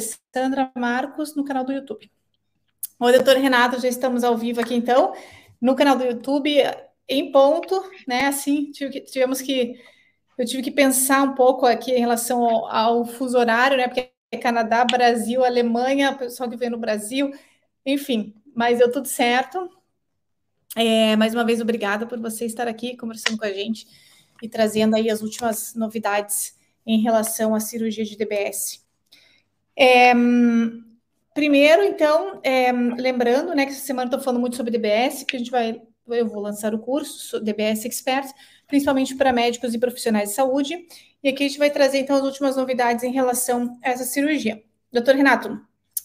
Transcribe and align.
Alessandra 0.00 0.72
Marcos 0.74 1.36
no 1.36 1.44
canal 1.44 1.62
do 1.62 1.72
YouTube. 1.72 2.10
Oi, 2.98 3.12
doutor 3.12 3.36
Renato, 3.36 3.78
já 3.78 3.88
estamos 3.88 4.24
ao 4.24 4.36
vivo 4.36 4.58
aqui 4.58 4.74
então, 4.74 5.12
no 5.60 5.76
canal 5.76 5.96
do 5.96 6.04
YouTube, 6.04 6.50
em 7.06 7.30
ponto, 7.30 7.82
né? 8.08 8.26
Assim, 8.26 8.70
tivemos 8.72 9.42
que. 9.42 9.78
Eu 10.38 10.46
tive 10.46 10.62
que 10.62 10.70
pensar 10.70 11.22
um 11.22 11.34
pouco 11.34 11.66
aqui 11.66 11.92
em 11.92 12.00
relação 12.00 12.42
ao, 12.42 12.66
ao 12.66 13.04
fuso 13.04 13.36
horário, 13.36 13.76
né? 13.76 13.88
Porque 13.88 14.10
é 14.30 14.38
Canadá, 14.38 14.86
Brasil, 14.86 15.44
Alemanha, 15.44 16.16
pessoal 16.16 16.48
que 16.48 16.56
vem 16.56 16.70
no 16.70 16.78
Brasil, 16.78 17.30
enfim, 17.84 18.34
mas 18.54 18.78
deu 18.78 18.90
tudo 18.90 19.06
certo. 19.06 19.68
É, 20.74 21.14
mais 21.16 21.34
uma 21.34 21.44
vez, 21.44 21.60
obrigada 21.60 22.06
por 22.06 22.18
você 22.18 22.46
estar 22.46 22.66
aqui 22.66 22.96
conversando 22.96 23.36
com 23.36 23.44
a 23.44 23.52
gente 23.52 23.86
e 24.40 24.48
trazendo 24.48 24.96
aí 24.96 25.10
as 25.10 25.20
últimas 25.20 25.74
novidades 25.74 26.56
em 26.86 27.02
relação 27.02 27.54
à 27.54 27.60
cirurgia 27.60 28.04
de 28.04 28.16
DBS. 28.16 28.89
É, 29.82 30.12
primeiro, 31.32 31.82
então, 31.82 32.38
é, 32.44 32.70
lembrando, 32.70 33.54
né, 33.54 33.64
que 33.64 33.72
essa 33.72 33.80
semana 33.80 34.08
estou 34.08 34.20
falando 34.20 34.38
muito 34.38 34.54
sobre 34.54 34.70
DBS, 34.70 35.24
que 35.24 35.36
a 35.36 35.38
gente 35.38 35.50
vai, 35.50 35.80
eu 36.06 36.28
vou 36.28 36.42
lançar 36.42 36.74
o 36.74 36.78
curso 36.78 37.40
DBS 37.40 37.86
Expert, 37.86 38.30
principalmente 38.66 39.16
para 39.16 39.32
médicos 39.32 39.72
e 39.72 39.78
profissionais 39.78 40.28
de 40.28 40.34
saúde, 40.34 40.86
e 41.22 41.30
aqui 41.30 41.44
a 41.44 41.48
gente 41.48 41.58
vai 41.58 41.70
trazer, 41.70 41.98
então, 41.98 42.14
as 42.14 42.22
últimas 42.22 42.56
novidades 42.56 43.04
em 43.04 43.10
relação 43.10 43.78
a 43.82 43.88
essa 43.88 44.04
cirurgia. 44.04 44.62
Doutor 44.92 45.14
Renato, 45.14 45.58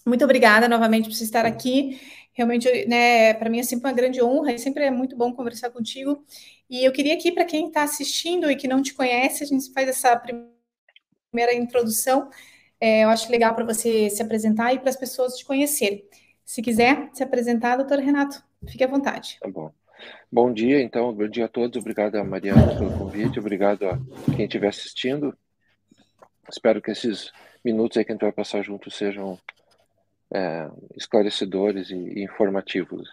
muito 0.05 0.23
obrigada 0.23 0.69
novamente 0.69 1.09
por 1.09 1.15
você 1.15 1.25
estar 1.25 1.45
aqui. 1.45 1.99
Realmente, 2.31 2.85
né, 2.85 3.33
para 3.33 3.49
mim 3.49 3.59
é 3.59 3.63
sempre 3.63 3.87
uma 3.89 3.93
grande 3.93 4.23
honra 4.23 4.53
e 4.53 4.59
sempre 4.59 4.85
é 4.85 4.91
muito 4.91 5.17
bom 5.17 5.33
conversar 5.33 5.69
contigo. 5.69 6.23
E 6.69 6.85
eu 6.85 6.93
queria 6.93 7.13
aqui, 7.15 7.29
para 7.29 7.43
quem 7.43 7.67
está 7.67 7.83
assistindo 7.83 8.49
e 8.49 8.55
que 8.55 8.69
não 8.69 8.81
te 8.81 8.93
conhece, 8.93 9.43
a 9.43 9.47
gente 9.47 9.71
faz 9.73 9.89
essa 9.89 10.15
primeira 10.15 11.53
introdução. 11.53 12.29
É, 12.79 13.03
eu 13.03 13.09
acho 13.09 13.31
legal 13.31 13.55
para 13.55 13.65
você 13.65 14.09
se 14.09 14.21
apresentar 14.21 14.73
e 14.73 14.79
para 14.79 14.89
as 14.89 14.95
pessoas 14.95 15.37
te 15.37 15.45
conhecerem. 15.45 16.05
Se 16.43 16.61
quiser 16.61 17.09
se 17.13 17.23
apresentar, 17.23 17.77
doutor 17.77 17.99
Renato, 17.99 18.43
fique 18.67 18.83
à 18.83 18.87
vontade. 18.87 19.37
Tá 19.41 19.49
bom. 19.49 19.71
Bom 20.31 20.51
dia, 20.51 20.81
então, 20.81 21.13
bom 21.13 21.27
dia 21.27 21.45
a 21.45 21.49
todos. 21.49 21.79
Obrigado 21.81 22.15
a 22.15 22.23
Mariana 22.23 22.75
pelo 22.77 22.97
convite, 22.97 23.39
obrigado 23.39 23.87
a 23.87 23.97
quem 24.35 24.45
estiver 24.45 24.67
assistindo. 24.67 25.35
Espero 26.49 26.81
que 26.81 26.91
esses 26.91 27.31
minutos 27.63 27.97
aí 27.97 28.05
que 28.05 28.11
a 28.11 28.15
gente 28.15 28.21
vai 28.21 28.31
passar 28.31 28.61
juntos 28.61 28.95
sejam 28.95 29.39
é, 30.33 30.69
esclarecedores 30.95 31.89
e, 31.89 31.95
e 31.95 32.23
informativos. 32.23 33.09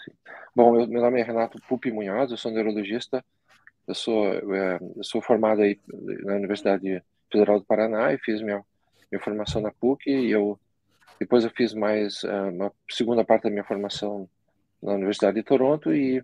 Bom, 0.55 0.79
eu, 0.79 0.87
meu 0.87 1.01
nome 1.01 1.21
é 1.21 1.23
Renato 1.23 1.59
Pupi 1.69 1.91
Munhoz, 1.91 2.31
eu 2.31 2.37
sou 2.37 2.51
neurologista, 2.51 3.25
eu 3.87 3.95
sou, 3.95 4.27
é, 4.55 4.79
eu 4.97 5.05
sou 5.05 5.23
formado 5.23 5.63
aí 5.63 5.81
na 6.25 6.35
Universidade 6.35 7.03
Federal 7.31 7.59
do 7.59 7.65
Paraná 7.65 8.13
e 8.13 8.19
fiz 8.19 8.43
minha, 8.43 8.63
minha 9.13 9.23
formação 9.23 9.61
na 9.61 9.71
PUC 9.71 10.11
e 10.11 10.31
eu 10.31 10.59
depois 11.21 11.45
eu 11.45 11.51
fiz 11.51 11.75
mais 11.75 12.23
uh, 12.25 12.49
uma 12.51 12.73
segunda 12.91 13.23
parte 13.25 13.45
da 13.45 13.51
minha 13.51 13.63
formação 13.63 14.29
na 14.83 14.95
Universidade 14.95 15.37
de 15.37 15.43
Toronto 15.43 15.95
e 15.95 16.23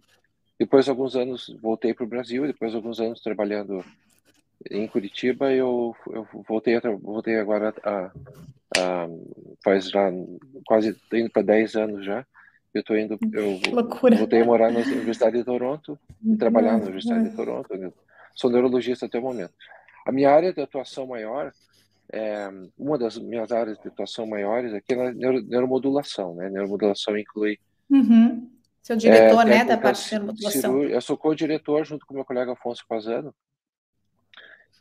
depois 0.59 0.87
de 0.87 0.91
alguns 0.91 1.15
anos 1.15 1.55
voltei 1.63 1.95
para 1.95 2.05
o 2.05 2.09
Brasil, 2.09 2.47
depois 2.47 2.73
de 2.73 2.77
alguns 2.77 2.99
anos 2.99 3.21
trabalhando 3.21 3.85
em 4.69 4.89
Curitiba, 4.89 5.53
eu, 5.53 5.95
eu 6.09 6.27
voltei, 6.49 6.75
a, 6.75 6.81
voltei 6.81 7.39
agora 7.39 7.73
a, 7.85 8.11
a, 8.77 9.09
faz 9.63 9.89
já 9.89 10.11
quase 10.67 10.97
indo 11.13 11.31
para 11.31 11.43
10 11.43 11.77
anos 11.77 12.05
já. 12.05 12.27
Eu 12.75 12.81
estou 12.81 12.99
indo, 12.99 13.17
eu 13.33 13.61
Loucura. 13.73 14.17
voltei 14.17 14.43
a 14.43 14.45
morar 14.45 14.73
na 14.73 14.81
Universidade 14.81 15.39
de 15.39 15.45
Toronto 15.45 15.97
e 16.25 16.37
trabalhar 16.37 16.73
na 16.73 16.85
Universidade 16.85 17.31
de 17.31 17.37
Toronto. 17.37 17.95
Sou 18.35 18.51
neurologista 18.51 19.07
até 19.07 19.19
o 19.19 19.23
momento. 19.23 19.55
A 20.05 20.11
minha 20.11 20.31
área 20.31 20.53
de 20.53 20.61
atuação 20.61 21.07
maior, 21.07 21.53
é, 22.13 22.49
uma 22.79 22.99
das 22.99 23.19
minhas 23.19 23.53
áreas 23.53 23.79
de 23.79 23.89
atuação 23.89 24.27
maiores 24.27 24.73
aqui 24.73 24.95
é 24.95 24.97
na 24.97 25.13
neuro, 25.13 25.43
neuromodulação, 25.43 26.35
né? 26.35 26.49
Neuromodulação 26.49 27.17
inclui 27.17 27.59
uhum. 27.91 28.51
Seu 28.83 28.97
diretor, 28.97 29.43
é, 29.43 29.51
né, 29.51 29.65
da 29.65 29.77
parte 29.77 30.05
de 30.05 30.13
neuromodulação. 30.13 30.83
Eu 30.85 31.01
sou 31.01 31.17
co-diretor 31.17 31.85
junto 31.85 32.07
com 32.07 32.15
meu 32.15 32.25
colega 32.25 32.53
Afonso 32.53 32.85
Pazano. 32.89 33.35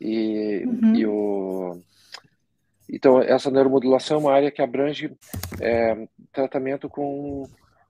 E, 0.00 0.64
uhum. 0.64 0.94
e 0.94 1.06
o, 1.06 1.82
então, 2.88 3.20
essa 3.20 3.50
neuromodulação 3.50 4.16
é 4.16 4.20
uma 4.20 4.32
área 4.32 4.50
que 4.50 4.62
abrange 4.62 5.14
é, 5.60 6.08
tratamento 6.32 6.88
com, 6.88 7.46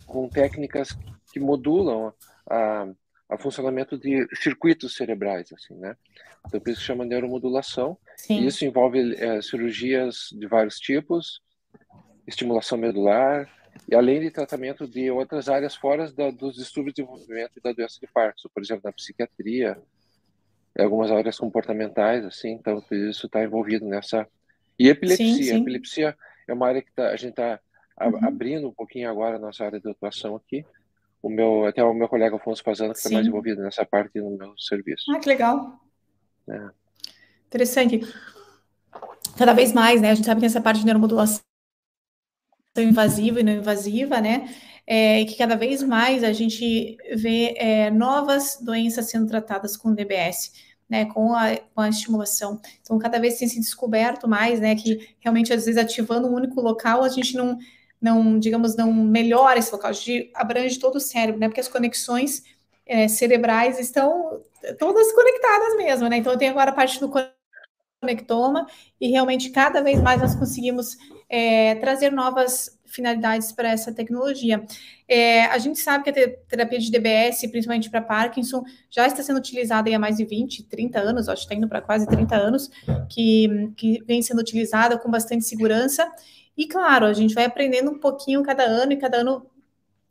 com 0.06 0.28
técnicas 0.28 0.96
que 1.32 1.38
modulam 1.38 2.12
a, 2.50 2.88
a 3.28 3.38
funcionamento 3.38 3.96
de 3.96 4.26
circuitos 4.34 4.96
cerebrais, 4.96 5.52
assim, 5.52 5.74
né? 5.74 5.96
Então, 6.46 6.58
por 6.58 6.70
isso 6.70 6.80
chama 6.80 7.04
neuromodulação. 7.04 7.96
Sim. 8.18 8.44
Isso 8.44 8.64
envolve 8.64 9.14
é, 9.14 9.40
cirurgias 9.40 10.28
de 10.32 10.46
vários 10.46 10.78
tipos, 10.78 11.40
estimulação 12.26 12.76
medular, 12.76 13.48
e 13.88 13.94
além 13.94 14.20
de 14.20 14.30
tratamento 14.30 14.86
de 14.86 15.10
outras 15.10 15.48
áreas 15.48 15.76
fora 15.76 16.10
da, 16.12 16.30
dos 16.30 16.56
distúrbios 16.56 16.94
de 16.94 17.02
desenvolvimento 17.02 17.52
e 17.56 17.60
da 17.60 17.72
doença 17.72 17.98
de 18.00 18.06
Parkinson, 18.08 18.48
por 18.52 18.62
exemplo, 18.62 18.82
na 18.84 18.92
psiquiatria, 18.92 19.80
algumas 20.78 21.10
áreas 21.10 21.38
comportamentais, 21.38 22.24
assim, 22.24 22.50
então 22.50 22.82
isso 22.90 23.26
está 23.26 23.42
envolvido 23.42 23.86
nessa. 23.86 24.26
E 24.78 24.88
epilepsia, 24.88 25.26
sim, 25.26 25.42
sim. 25.42 25.60
epilepsia 25.60 26.16
é 26.46 26.52
uma 26.52 26.68
área 26.68 26.82
que 26.82 26.92
tá, 26.92 27.10
a 27.10 27.16
gente 27.16 27.30
está 27.30 27.60
uhum. 28.00 28.24
abrindo 28.24 28.68
um 28.68 28.74
pouquinho 28.74 29.10
agora 29.10 29.36
a 29.36 29.40
nossa 29.40 29.64
área 29.64 29.80
de 29.80 29.90
atuação 29.90 30.36
aqui. 30.36 30.64
O 31.20 31.28
meu, 31.28 31.66
até 31.66 31.82
o 31.82 31.92
meu 31.92 32.08
colega 32.08 32.36
Afonso 32.36 32.62
Pazano 32.62 32.92
que 32.92 32.98
está 32.98 33.10
mais 33.10 33.26
envolvido 33.26 33.60
nessa 33.60 33.84
parte 33.84 34.20
no 34.20 34.36
meu 34.36 34.54
serviço. 34.56 35.10
Ah, 35.10 35.18
que 35.18 35.28
legal. 35.28 35.80
É. 36.48 36.68
Interessante. 37.48 38.00
Cada 39.36 39.54
vez 39.54 39.72
mais, 39.72 40.00
né? 40.00 40.10
A 40.10 40.14
gente 40.14 40.26
sabe 40.26 40.40
que 40.40 40.46
essa 40.46 40.60
parte 40.60 40.80
de 40.80 40.86
neuromodulação 40.86 41.40
invasiva 42.76 43.40
e 43.40 43.42
não 43.42 43.52
invasiva, 43.52 44.20
né? 44.20 44.54
É, 44.86 45.24
que 45.24 45.36
cada 45.36 45.56
vez 45.56 45.82
mais 45.82 46.22
a 46.22 46.32
gente 46.32 46.96
vê 47.14 47.54
é, 47.56 47.90
novas 47.90 48.58
doenças 48.60 49.10
sendo 49.10 49.26
tratadas 49.26 49.76
com 49.76 49.94
DBS. 49.94 50.52
Né, 50.90 51.04
com 51.04 51.34
a, 51.34 51.54
com 51.74 51.82
a 51.82 51.88
estimulação. 51.90 52.58
Então, 52.80 52.98
cada 52.98 53.18
vez 53.18 53.38
tem 53.38 53.46
se 53.46 53.60
descoberto 53.60 54.26
mais, 54.26 54.58
né, 54.58 54.74
que 54.74 55.14
realmente, 55.20 55.52
às 55.52 55.66
vezes, 55.66 55.76
ativando 55.76 56.26
um 56.26 56.34
único 56.34 56.62
local, 56.62 57.04
a 57.04 57.10
gente 57.10 57.36
não, 57.36 57.58
não 58.00 58.38
digamos, 58.38 58.74
não 58.74 58.90
melhora 58.90 59.58
esse 59.58 59.70
local, 59.70 59.90
a 59.90 59.92
gente 59.92 60.30
abrange 60.34 60.78
todo 60.78 60.96
o 60.96 61.00
cérebro, 61.00 61.38
né, 61.38 61.48
porque 61.48 61.60
as 61.60 61.68
conexões 61.68 62.42
é, 62.86 63.06
cerebrais 63.06 63.78
estão 63.78 64.40
todas 64.78 65.12
conectadas 65.12 65.76
mesmo, 65.76 66.08
né, 66.08 66.16
então 66.16 66.32
eu 66.32 66.38
tenho 66.38 66.52
agora 66.52 66.70
a 66.70 66.74
parte 66.74 66.98
do 66.98 67.10
conectoma 68.00 68.66
e 69.00 69.08
realmente 69.08 69.50
cada 69.50 69.80
vez 69.80 70.00
mais 70.00 70.20
nós 70.20 70.34
conseguimos 70.34 70.96
é, 71.28 71.74
trazer 71.76 72.12
novas 72.12 72.78
finalidades 72.86 73.52
para 73.52 73.68
essa 73.68 73.92
tecnologia. 73.92 74.64
É, 75.06 75.44
a 75.46 75.58
gente 75.58 75.78
sabe 75.78 76.04
que 76.04 76.10
a 76.10 76.30
terapia 76.48 76.78
de 76.78 76.90
DBS, 76.90 77.46
principalmente 77.50 77.90
para 77.90 78.00
Parkinson, 78.00 78.62
já 78.88 79.06
está 79.06 79.22
sendo 79.22 79.38
utilizada 79.38 79.94
há 79.94 79.98
mais 79.98 80.16
de 80.16 80.24
20, 80.24 80.64
30 80.64 80.98
anos, 80.98 81.28
acho 81.28 81.42
que 81.42 81.46
está 81.46 81.54
indo 81.54 81.68
para 81.68 81.82
quase 81.82 82.06
30 82.06 82.36
anos, 82.36 82.70
que, 83.10 83.72
que 83.76 84.02
vem 84.06 84.22
sendo 84.22 84.40
utilizada 84.40 84.96
com 84.96 85.10
bastante 85.10 85.44
segurança. 85.44 86.10
E 86.56 86.66
claro, 86.66 87.04
a 87.04 87.12
gente 87.12 87.34
vai 87.34 87.44
aprendendo 87.44 87.90
um 87.90 87.98
pouquinho 87.98 88.42
cada 88.42 88.62
ano, 88.62 88.92
e 88.92 88.96
cada 88.96 89.18
ano 89.18 89.46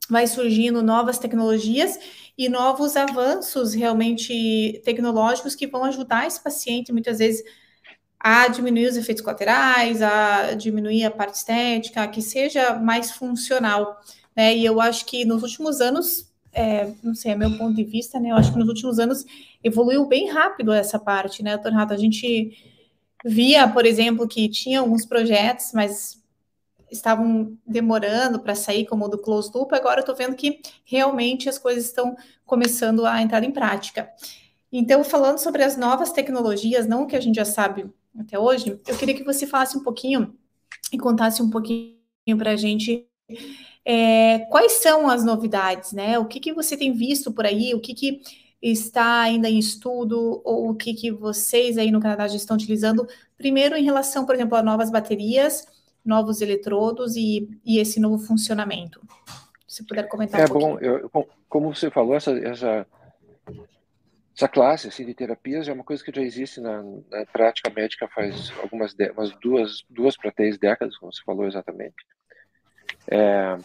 vai 0.08 0.26
surgindo 0.26 0.82
novas 0.82 1.18
tecnologias 1.18 1.98
e 2.36 2.48
novos 2.48 2.96
avanços 2.96 3.74
realmente 3.74 4.80
tecnológicos 4.84 5.54
que 5.54 5.66
vão 5.66 5.84
ajudar 5.84 6.26
esse 6.26 6.42
paciente, 6.42 6.92
muitas 6.92 7.18
vezes, 7.18 7.42
a 8.20 8.48
diminuir 8.48 8.88
os 8.88 8.96
efeitos 8.96 9.22
colaterais, 9.22 10.02
a 10.02 10.54
diminuir 10.54 11.04
a 11.04 11.10
parte 11.10 11.34
estética, 11.34 12.06
que 12.08 12.20
seja 12.20 12.74
mais 12.74 13.12
funcional, 13.12 14.00
né? 14.36 14.56
E 14.56 14.64
eu 14.64 14.80
acho 14.80 15.06
que 15.06 15.24
nos 15.24 15.42
últimos 15.42 15.80
anos, 15.80 16.28
é, 16.52 16.90
não 17.02 17.14
sei, 17.14 17.32
é 17.32 17.36
meu 17.36 17.56
ponto 17.56 17.74
de 17.74 17.84
vista, 17.84 18.18
né? 18.18 18.30
Eu 18.30 18.36
acho 18.36 18.52
que 18.52 18.58
nos 18.58 18.68
últimos 18.68 18.98
anos 18.98 19.24
evoluiu 19.62 20.06
bem 20.06 20.28
rápido 20.30 20.72
essa 20.72 20.98
parte, 20.98 21.42
né, 21.42 21.56
Tornato? 21.58 21.94
A 21.94 21.96
gente 21.96 22.56
via, 23.24 23.68
por 23.68 23.86
exemplo, 23.86 24.26
que 24.26 24.48
tinha 24.48 24.80
alguns 24.80 25.04
projetos, 25.04 25.72
mas 25.72 26.18
estavam 26.90 27.56
demorando 27.66 28.40
para 28.40 28.54
sair, 28.54 28.86
como 28.86 29.04
o 29.04 29.08
do 29.08 29.18
Closed 29.18 29.54
Loop, 29.54 29.74
agora 29.74 30.00
eu 30.00 30.02
estou 30.02 30.16
vendo 30.16 30.34
que 30.34 30.60
realmente 30.84 31.48
as 31.48 31.58
coisas 31.58 31.84
estão 31.84 32.16
começando 32.46 33.04
a 33.06 33.20
entrar 33.20 33.44
em 33.44 33.50
prática. 33.50 34.10
Então, 34.72 35.04
falando 35.04 35.38
sobre 35.38 35.62
as 35.62 35.76
novas 35.76 36.12
tecnologias, 36.12 36.86
não 36.86 37.06
que 37.06 37.16
a 37.16 37.20
gente 37.20 37.36
já 37.36 37.44
sabe 37.44 37.90
até 38.18 38.38
hoje, 38.38 38.80
eu 38.86 38.96
queria 38.96 39.14
que 39.14 39.24
você 39.24 39.46
falasse 39.46 39.76
um 39.76 39.82
pouquinho 39.82 40.34
e 40.92 40.98
contasse 40.98 41.42
um 41.42 41.50
pouquinho 41.50 41.96
para 42.36 42.52
a 42.52 42.56
gente 42.56 43.06
é, 43.84 44.40
quais 44.50 44.72
são 44.72 45.08
as 45.08 45.24
novidades, 45.24 45.92
né? 45.92 46.18
O 46.18 46.26
que, 46.26 46.40
que 46.40 46.52
você 46.52 46.76
tem 46.76 46.92
visto 46.92 47.32
por 47.32 47.46
aí, 47.46 47.74
o 47.74 47.80
que, 47.80 47.94
que 47.94 48.20
está 48.60 49.20
ainda 49.20 49.48
em 49.48 49.58
estudo, 49.58 50.42
ou 50.44 50.70
o 50.70 50.74
que, 50.74 50.92
que 50.94 51.10
vocês 51.12 51.78
aí 51.78 51.90
no 51.90 52.00
Canadá 52.00 52.26
já 52.26 52.36
estão 52.36 52.56
utilizando, 52.56 53.06
primeiro 53.36 53.76
em 53.76 53.84
relação, 53.84 54.26
por 54.26 54.34
exemplo, 54.34 54.56
a 54.56 54.62
novas 54.62 54.90
baterias, 54.90 55.66
novos 56.04 56.40
eletrodos 56.40 57.16
e, 57.16 57.48
e 57.64 57.78
esse 57.78 58.00
novo 58.00 58.18
funcionamento. 58.18 59.00
Se 59.66 59.84
puder 59.84 60.08
comentar 60.08 60.40
é 60.40 60.44
um 60.44 60.48
bom, 60.48 60.78
eu, 60.78 61.10
como 61.48 61.74
você 61.74 61.90
falou, 61.90 62.14
essa, 62.14 62.32
essa 62.38 62.86
essa 64.38 64.48
classe 64.48 64.86
assim 64.86 65.04
de 65.04 65.14
terapias 65.14 65.66
é 65.66 65.72
uma 65.72 65.82
coisa 65.82 66.02
que 66.02 66.12
já 66.14 66.22
existe 66.22 66.60
na, 66.60 66.80
na 67.10 67.26
prática 67.32 67.68
médica 67.68 68.06
faz 68.06 68.52
algumas 68.62 68.94
umas 69.16 69.32
duas 69.40 69.84
duas 69.90 70.16
para 70.16 70.30
três 70.30 70.56
décadas, 70.56 70.96
como 70.96 71.12
você 71.12 71.20
falou 71.24 71.44
exatamente. 71.44 71.96
É, 73.10 73.58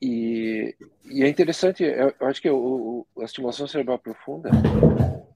e, 0.00 0.76
e, 1.06 1.24
é 1.24 1.28
interessante, 1.28 1.82
eu, 1.82 2.14
eu 2.20 2.26
acho 2.28 2.40
que 2.40 2.48
o, 2.48 3.04
o, 3.16 3.20
a 3.20 3.24
estimulação 3.24 3.66
cerebral 3.66 3.98
profunda 3.98 4.48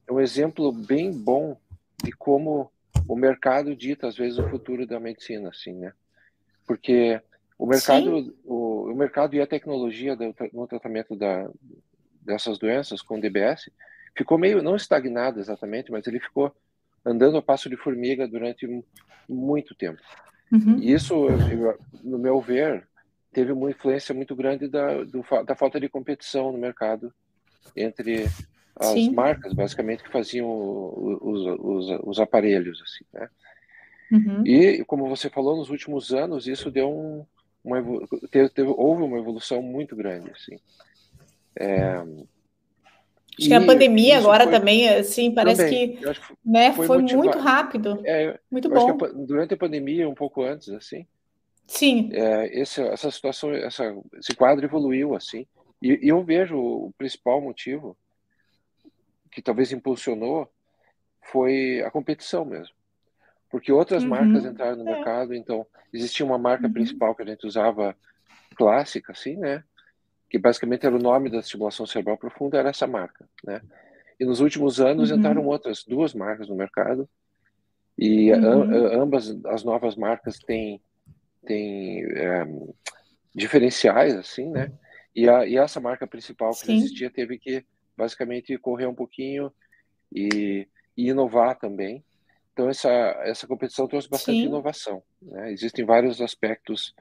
é 0.07 0.13
um 0.13 0.21
exemplo 0.21 0.71
bem 0.71 1.11
bom 1.11 1.57
de 2.05 2.13
como 2.13 2.71
o 3.09 3.17
mercado 3.17 3.75
dita 3.75 4.07
às 4.07 4.17
vezes 4.17 4.39
o 4.39 4.49
futuro 4.49 4.87
da 4.87 5.01
medicina, 5.01 5.49
assim, 5.49 5.73
né? 5.73 5.93
Porque 6.65 7.21
o 7.59 7.67
mercado, 7.67 8.37
o, 8.45 8.85
o, 8.93 8.95
mercado 8.95 9.35
e 9.35 9.41
a 9.41 9.47
tecnologia 9.49 10.15
do, 10.15 10.33
no 10.53 10.69
tratamento 10.69 11.17
da, 11.17 11.51
dessas 12.23 12.57
doenças 12.57 13.03
com 13.03 13.19
DBS 13.19 13.69
ficou 14.17 14.39
meio 14.39 14.63
não 14.63 14.77
estagnado 14.77 15.41
exatamente, 15.41 15.91
mas 15.91 16.07
ele 16.07 16.21
ficou 16.21 16.55
andando 17.05 17.37
a 17.39 17.43
passo 17.43 17.69
de 17.69 17.77
formiga 17.77 18.27
durante 18.29 18.67
muito 19.29 19.75
tempo. 19.75 20.01
Uhum. 20.53 20.79
E 20.79 20.93
isso, 20.93 21.15
no 22.03 22.19
meu 22.19 22.41
ver, 22.41 22.87
teve 23.33 23.53
uma 23.53 23.71
influência 23.71 24.15
muito 24.15 24.35
grande 24.35 24.69
da, 24.69 25.05
do, 25.05 25.25
da 25.47 25.55
falta 25.55 25.79
de 25.79 25.89
competição 25.89 26.53
no 26.53 26.59
mercado 26.59 27.13
entre 27.77 28.25
as 28.77 28.89
Sim. 28.89 29.13
marcas, 29.13 29.53
basicamente, 29.53 30.03
que 30.03 30.11
faziam 30.11 30.49
os, 30.49 31.47
os, 31.61 32.01
os 32.03 32.19
aparelhos, 32.19 32.83
assim, 32.83 33.05
né? 33.13 33.29
Uhum. 34.11 34.45
E, 34.45 34.85
como 34.85 35.09
você 35.09 35.31
falou, 35.31 35.57
nos 35.57 35.71
últimos 35.71 36.13
anos, 36.13 36.49
isso 36.49 36.71
deu 36.71 36.91
um, 36.91 37.25
uma, 37.63 37.81
teve, 38.31 38.49
teve, 38.49 38.69
houve 38.77 39.03
uma 39.05 39.19
evolução 39.19 39.63
muito 39.63 39.95
grande, 39.95 40.31
assim. 40.31 40.59
É, 41.57 42.03
Acho 43.41 43.49
que 43.49 43.55
a 43.55 43.67
pandemia 43.67 44.19
agora 44.19 44.45
foi, 44.45 44.53
também, 44.53 44.89
assim, 44.89 45.33
parece 45.33 45.65
também, 45.65 45.97
que, 45.97 45.97
que 45.97 46.15
né, 46.45 46.73
foi, 46.73 46.87
foi 46.87 47.03
muito 47.03 47.39
rápido. 47.39 48.01
É, 48.05 48.39
muito 48.51 48.69
bom. 48.69 48.91
A, 48.91 49.09
durante 49.09 49.55
a 49.55 49.57
pandemia, 49.57 50.09
um 50.09 50.15
pouco 50.15 50.43
antes, 50.43 50.69
assim, 50.69 51.07
Sim. 51.71 52.11
É, 52.13 52.61
esse, 52.61 52.83
essa 52.83 53.09
situação, 53.13 53.53
essa, 53.53 53.97
esse 54.19 54.35
quadro 54.35 54.65
evoluiu 54.65 55.15
assim. 55.15 55.47
E, 55.81 56.01
e, 56.03 56.09
eu 56.09 56.21
vejo 56.25 56.59
o 56.59 56.93
principal 56.99 57.41
motivo 57.41 57.97
que 59.31 59.41
talvez 59.41 59.71
impulsionou 59.71 60.51
foi 61.23 61.81
a 61.83 61.91
competição 61.91 62.45
mesmo. 62.45 62.75
Porque 63.49 63.71
outras 63.71 64.03
uhum. 64.03 64.09
marcas 64.09 64.45
entraram 64.45 64.79
no 64.79 64.89
é. 64.89 64.95
mercado, 64.97 65.33
então 65.33 65.65
existia 65.93 66.27
uma 66.27 66.37
marca 66.37 66.67
uhum. 66.67 66.73
principal 66.73 67.15
que 67.15 67.23
a 67.23 67.27
gente 67.27 67.47
usava 67.47 67.97
clássica, 68.57 69.13
assim, 69.13 69.37
né? 69.37 69.63
Que 70.31 70.39
basicamente 70.39 70.87
era 70.87 70.95
o 70.95 71.03
nome 71.03 71.29
da 71.29 71.39
estimulação 71.39 71.85
cerebral 71.85 72.17
profunda, 72.17 72.57
era 72.57 72.71
essa 72.71 72.87
marca, 72.87 73.29
né? 73.45 73.61
E 74.19 74.25
nos 74.25 74.41
últimos 74.41 74.81
anos 74.81 75.11
uhum. 75.11 75.17
entraram 75.17 75.47
outras 75.47 75.85
duas 75.85 76.15
marcas 76.15 76.49
no 76.49 76.55
mercado 76.55 77.09
e 77.99 78.33
uhum. 78.33 79.03
ambas 79.03 79.29
as 79.47 79.65
novas 79.65 79.97
marcas 79.97 80.39
têm 80.39 80.81
tem 81.45 82.05
é, 82.17 82.47
diferenciais, 83.35 84.15
assim, 84.15 84.51
né? 84.51 84.73
E, 85.15 85.29
a, 85.29 85.47
e 85.47 85.57
essa 85.57 85.81
marca 85.81 86.07
principal 86.07 86.53
que 86.53 86.73
existia 86.73 87.11
teve 87.11 87.39
que 87.39 87.65
basicamente 87.97 88.57
correr 88.59 88.87
um 88.87 88.95
pouquinho 88.95 89.53
e, 90.15 90.69
e 90.97 91.09
inovar 91.09 91.59
também. 91.59 92.05
Então 92.53 92.69
essa 92.69 92.91
essa 93.25 93.47
competição 93.47 93.89
trouxe 93.89 94.09
bastante 94.09 94.39
Sim. 94.39 94.47
inovação. 94.47 95.03
Né? 95.21 95.53
Existem 95.53 95.85
vários 95.85 96.21
aspectos 96.21 96.95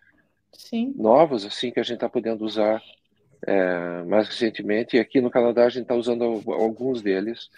Sim. 0.54 0.94
novos 0.98 1.46
assim 1.46 1.72
que 1.72 1.80
a 1.80 1.84
gente 1.84 1.96
está 1.96 2.10
podendo 2.10 2.46
usar 2.46 2.82
é, 3.46 4.04
mais 4.04 4.28
recentemente. 4.28 4.98
E 4.98 5.00
aqui 5.00 5.22
no 5.22 5.32
Canadá 5.32 5.66
a 5.66 5.70
gente 5.70 5.84
está 5.84 5.96
usando 5.96 6.24
alguns 6.48 7.02
deles. 7.02 7.50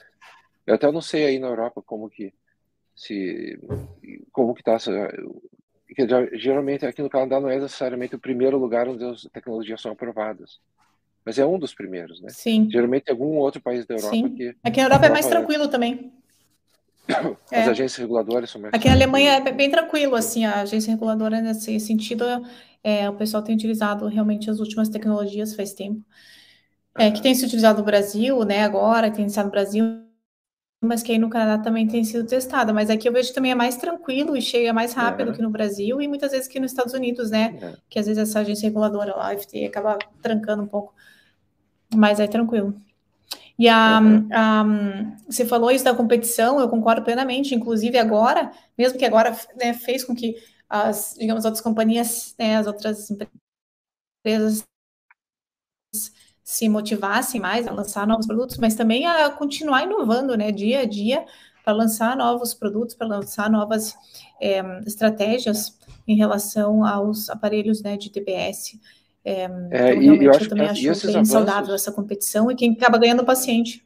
Eu 0.65 0.75
até 0.75 0.91
não 0.91 1.01
sei 1.01 1.25
aí 1.25 1.39
na 1.39 1.47
Europa 1.47 1.81
como 1.81 2.09
que 2.09 2.33
se 2.95 3.59
como 4.31 4.53
que 4.53 4.61
está 4.61 4.77
que 5.87 6.07
geralmente 6.37 6.85
aqui 6.85 7.01
no 7.01 7.09
Canadá 7.09 7.39
não 7.39 7.49
é 7.49 7.59
necessariamente 7.59 8.15
o 8.15 8.19
primeiro 8.19 8.57
lugar 8.57 8.87
onde 8.87 9.03
as 9.03 9.23
tecnologias 9.23 9.81
são 9.81 9.91
aprovadas, 9.91 10.59
mas 11.25 11.37
é 11.37 11.45
um 11.45 11.59
dos 11.59 11.73
primeiros, 11.73 12.21
né? 12.21 12.29
Sim. 12.29 12.69
Geralmente 12.71 13.09
algum 13.09 13.37
outro 13.37 13.61
país 13.61 13.85
da 13.85 13.95
Europa 13.95 14.15
Sim. 14.15 14.29
que 14.33 14.55
aqui 14.63 14.77
na 14.77 14.85
Europa 14.85 15.05
é 15.07 15.09
mais 15.09 15.27
tranquilo 15.27 15.67
também. 15.67 16.13
As 17.07 17.67
é. 17.67 17.69
agências 17.69 17.97
reguladoras 17.97 18.49
são 18.49 18.61
mais. 18.61 18.73
Aqui 18.73 18.87
na 18.87 18.93
Alemanha 18.93 19.33
é 19.33 19.51
bem 19.51 19.69
tranquilo, 19.69 20.15
assim, 20.15 20.45
a 20.45 20.61
agência 20.61 20.91
reguladora 20.91 21.41
nesse 21.41 21.79
sentido, 21.79 22.25
é, 22.83 23.09
o 23.09 23.13
pessoal 23.13 23.43
tem 23.43 23.55
utilizado 23.55 24.07
realmente 24.07 24.49
as 24.49 24.59
últimas 24.59 24.89
tecnologias 24.89 25.55
faz 25.55 25.73
tempo. 25.73 26.01
É, 26.97 27.09
que 27.09 27.21
tem 27.21 27.33
se 27.33 27.45
utilizado 27.45 27.79
no 27.79 27.85
Brasil, 27.85 28.43
né, 28.43 28.63
agora, 28.63 29.09
tem 29.09 29.27
se 29.29 29.41
no 29.41 29.49
Brasil, 29.49 30.01
mas 30.81 31.03
que 31.03 31.11
aí 31.11 31.19
no 31.19 31.29
Canadá 31.29 31.61
também 31.61 31.87
tem 31.87 32.03
sido 32.03 32.25
testada. 32.25 32.73
Mas 32.73 32.89
aqui 32.89 33.07
eu 33.07 33.13
vejo 33.13 33.29
que 33.29 33.35
também 33.35 33.51
é 33.51 33.55
mais 33.55 33.77
tranquilo 33.77 34.35
e 34.35 34.41
chega 34.41 34.73
mais 34.73 34.93
rápido 34.93 35.27
uhum. 35.29 35.33
que 35.35 35.41
no 35.41 35.49
Brasil 35.49 36.01
e 36.01 36.07
muitas 36.07 36.31
vezes 36.31 36.47
que 36.47 36.59
nos 36.59 36.71
Estados 36.71 36.93
Unidos, 36.93 37.29
né? 37.29 37.57
Uhum. 37.61 37.73
Que 37.87 37.99
às 37.99 38.07
vezes 38.07 38.21
essa 38.21 38.39
agência 38.39 38.67
reguladora, 38.67 39.13
a 39.15 39.37
FDA, 39.37 39.67
acaba 39.67 39.99
trancando 40.21 40.63
um 40.63 40.67
pouco. 40.67 40.93
Mas 41.95 42.19
é 42.19 42.27
tranquilo. 42.27 42.75
E 43.61 43.69
a, 43.69 43.99
a, 43.99 44.63
você 45.29 45.45
falou 45.45 45.69
isso 45.69 45.85
da 45.85 45.93
competição, 45.93 46.59
eu 46.59 46.67
concordo 46.67 47.03
plenamente. 47.03 47.53
Inclusive 47.53 47.95
agora, 47.95 48.51
mesmo 48.75 48.97
que 48.97 49.05
agora 49.05 49.37
né, 49.55 49.71
fez 49.75 50.03
com 50.03 50.15
que 50.15 50.35
as, 50.67 51.13
digamos, 51.15 51.45
outras 51.45 51.61
companhias, 51.61 52.33
né, 52.39 52.57
as 52.57 52.65
outras 52.65 53.07
empresas 53.11 54.65
se 56.43 56.67
motivassem 56.67 57.39
mais 57.39 57.67
a 57.67 57.71
lançar 57.71 58.07
novos 58.07 58.25
produtos, 58.25 58.57
mas 58.57 58.73
também 58.73 59.05
a 59.05 59.29
continuar 59.29 59.83
inovando, 59.83 60.35
né, 60.35 60.51
dia 60.51 60.79
a 60.79 60.85
dia, 60.85 61.23
para 61.63 61.73
lançar 61.73 62.17
novos 62.17 62.55
produtos, 62.55 62.95
para 62.95 63.05
lançar 63.05 63.47
novas 63.47 63.95
é, 64.41 64.59
estratégias 64.87 65.77
em 66.07 66.15
relação 66.15 66.83
aos 66.83 67.29
aparelhos 67.29 67.83
né, 67.83 67.95
de 67.95 68.09
TPS. 68.09 68.79
É, 69.23 69.43
é, 69.43 69.45
então, 69.45 69.69
realmente, 69.69 70.23
eu, 70.25 70.33
eu 70.33 70.49
também 70.49 70.67
acho 70.67 70.81
bem 70.81 70.89
avanços, 70.89 71.29
saudável 71.29 71.75
essa 71.75 71.91
competição 71.91 72.49
e 72.49 72.55
quem 72.55 72.73
acaba 72.73 72.97
ganhando 72.97 73.21
o 73.21 73.25
paciente. 73.25 73.85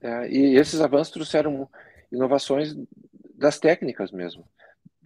É, 0.00 0.28
e 0.30 0.56
esses 0.56 0.80
avanços 0.80 1.12
trouxeram 1.12 1.68
inovações 2.10 2.74
das 3.34 3.58
técnicas 3.58 4.10
mesmo, 4.10 4.44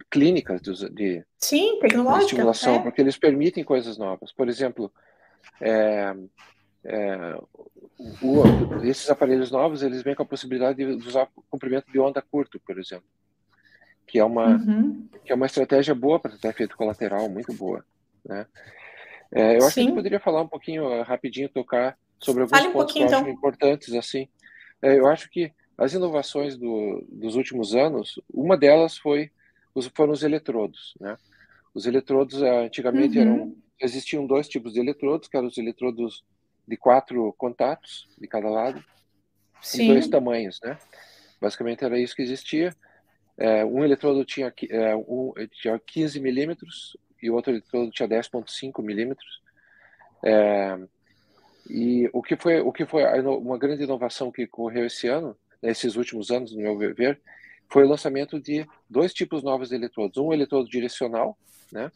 clínicas 0.09 0.61
de, 0.61 0.89
de, 0.89 1.25
Sim, 1.37 1.79
tecnológica, 1.79 2.19
de 2.19 2.25
estimulação, 2.25 2.75
é. 2.75 2.79
porque 2.79 3.01
eles 3.01 3.17
permitem 3.17 3.63
coisas 3.63 3.97
novas. 3.97 4.31
Por 4.31 4.47
exemplo, 4.47 4.91
é, 5.59 6.15
é, 6.83 7.37
o, 8.21 8.83
esses 8.83 9.09
aparelhos 9.09 9.51
novos 9.51 9.83
eles 9.83 10.01
vêm 10.01 10.15
com 10.15 10.23
a 10.23 10.25
possibilidade 10.25 10.77
de 10.77 11.07
usar 11.07 11.27
comprimento 11.49 11.91
de 11.91 11.99
onda 11.99 12.21
curto, 12.21 12.59
por 12.59 12.79
exemplo, 12.79 13.05
que 14.07 14.17
é 14.17 14.23
uma 14.23 14.47
uhum. 14.47 15.07
que 15.23 15.31
é 15.31 15.35
uma 15.35 15.45
estratégia 15.45 15.93
boa 15.93 16.19
para 16.19 16.37
ter 16.37 16.47
efeito 16.47 16.77
colateral, 16.77 17.29
muito 17.29 17.53
boa, 17.53 17.85
né? 18.25 18.45
É, 19.33 19.57
eu 19.57 19.65
acho 19.65 19.69
Sim. 19.69 19.73
que 19.73 19.79
a 19.79 19.83
gente 19.83 19.95
poderia 19.95 20.19
falar 20.19 20.41
um 20.41 20.47
pouquinho 20.47 20.87
uh, 20.87 21.03
rapidinho, 21.03 21.49
tocar 21.49 21.97
sobre 22.19 22.43
alguns 22.43 22.57
Fale 22.57 22.73
pontos 22.73 22.95
um 22.95 22.97
que 22.97 23.03
eu 23.03 23.05
acho 23.07 23.15
então. 23.15 23.29
importantes 23.29 23.93
assim. 23.93 24.27
É, 24.81 24.97
eu 24.97 25.07
acho 25.07 25.29
que 25.29 25.51
as 25.77 25.93
inovações 25.93 26.57
do, 26.57 27.03
dos 27.09 27.35
últimos 27.35 27.73
anos, 27.73 28.19
uma 28.31 28.57
delas 28.57 28.97
foi 28.97 29.31
os, 29.73 29.87
foram 29.95 30.13
os 30.13 30.23
eletrodos, 30.23 30.93
né? 30.99 31.17
Os 31.73 31.85
eletrodos 31.85 32.41
uh, 32.41 32.45
antigamente 32.45 33.17
uhum. 33.17 33.23
eram 33.23 33.55
existiam 33.79 34.27
dois 34.27 34.47
tipos 34.47 34.73
de 34.73 34.79
eletrodos, 34.79 35.27
que 35.27 35.35
eram 35.35 35.47
os 35.47 35.57
eletrodos 35.57 36.23
de 36.67 36.77
quatro 36.77 37.33
contatos 37.33 38.07
de 38.19 38.27
cada 38.27 38.49
lado, 38.49 38.83
Sim. 39.61 39.83
em 39.83 39.87
dois 39.87 40.07
tamanhos, 40.07 40.59
né? 40.63 40.77
Basicamente 41.39 41.83
era 41.83 41.99
isso 41.99 42.15
que 42.15 42.21
existia. 42.21 42.75
É, 43.37 43.65
um 43.65 43.83
eletrodo 43.83 44.23
tinha, 44.23 44.53
é, 44.69 44.95
um, 44.95 45.33
tinha 45.51 45.79
15 45.79 46.19
milímetros 46.19 46.95
e 47.21 47.29
o 47.29 47.35
outro 47.35 47.51
eletrodo 47.51 47.91
tinha 47.91 48.07
10,5 48.07 48.81
milímetros. 48.81 49.41
É, 50.23 50.77
e 51.69 52.09
o 52.13 52.21
que 52.21 52.35
foi, 52.35 52.59
o 52.61 52.71
que 52.71 52.85
foi 52.85 53.03
uma 53.21 53.57
grande 53.57 53.83
inovação 53.83 54.31
que 54.31 54.43
ocorreu 54.43 54.85
esse 54.85 55.07
ano, 55.07 55.37
nesses 55.61 55.95
últimos 55.95 56.31
anos, 56.31 56.51
no 56.51 56.61
meu 56.61 56.77
ver, 56.77 57.21
foi 57.69 57.85
o 57.85 57.87
lançamento 57.87 58.39
de 58.39 58.67
dois 58.89 59.13
tipos 59.13 59.43
novos 59.43 59.69
de 59.69 59.75
eletrodos. 59.75 60.17
Um 60.17 60.33
eletrodo 60.33 60.69
direcional, 60.69 61.37
né? 61.71 61.91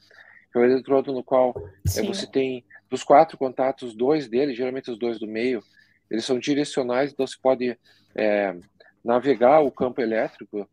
Que 0.52 0.58
é 0.58 0.62
o 0.62 0.64
eletrodo 0.64 1.12
no 1.12 1.24
qual 1.24 1.54
é, 1.98 2.02
você 2.04 2.26
tem 2.26 2.64
dos 2.90 3.04
quatro 3.04 3.38
contatos, 3.38 3.94
dois 3.94 4.30
deles, 4.30 4.56
geralmente 4.56 4.90
os 4.90 4.98
dois 4.98 5.20
do 5.20 5.28
meio, 5.28 5.62
eles 6.10 6.24
são 6.24 6.40
direcionais, 6.40 7.12
então 7.12 7.26
você 7.26 7.36
pode 7.42 7.78
é, 8.16 8.56
navegar 9.04 9.62
o 9.62 9.72
campo 9.72 10.02
elétrico, 10.02 10.70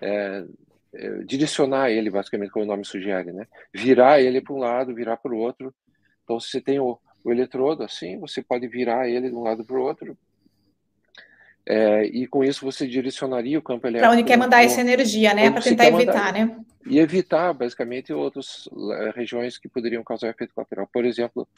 é, 0.00 0.44
direcionar 1.24 1.90
ele, 1.90 2.10
basicamente, 2.10 2.50
como 2.50 2.64
o 2.64 2.68
nome 2.68 2.84
sugere, 2.84 3.32
né? 3.32 3.46
Virar 3.72 4.20
ele 4.20 4.40
para 4.40 4.54
um 4.54 4.58
lado, 4.58 4.94
virar 4.94 5.16
para 5.16 5.32
o 5.32 5.38
outro. 5.38 5.74
Então, 6.24 6.38
se 6.40 6.50
você 6.50 6.60
tem 6.60 6.78
o, 6.78 6.98
o 7.24 7.32
eletrodo 7.32 7.82
assim, 7.82 8.18
você 8.18 8.42
pode 8.42 8.66
virar 8.68 9.08
ele 9.08 9.28
de 9.28 9.34
um 9.34 9.42
lado 9.42 9.64
para 9.64 9.76
o 9.76 9.82
outro, 9.82 10.16
é, 11.68 12.04
e 12.04 12.28
com 12.28 12.44
isso 12.44 12.64
você 12.64 12.86
direcionaria 12.86 13.58
o 13.58 13.62
campo 13.62 13.88
elétrico. 13.88 14.08
Para 14.08 14.16
onde 14.16 14.22
quer 14.22 14.36
mandar 14.36 14.62
essa 14.62 14.80
energia, 14.80 15.34
né? 15.34 15.50
Para 15.50 15.60
tentar 15.60 15.86
evitar, 15.86 16.26
mandar, 16.26 16.32
né? 16.32 16.60
E 16.86 17.00
evitar, 17.00 17.52
basicamente, 17.52 18.12
outras 18.12 18.68
eh, 18.92 19.12
regiões 19.16 19.58
que 19.58 19.68
poderiam 19.68 20.04
causar 20.04 20.28
efeito 20.28 20.54
colateral. 20.54 20.88
Por 20.92 21.04
exemplo, 21.04 21.48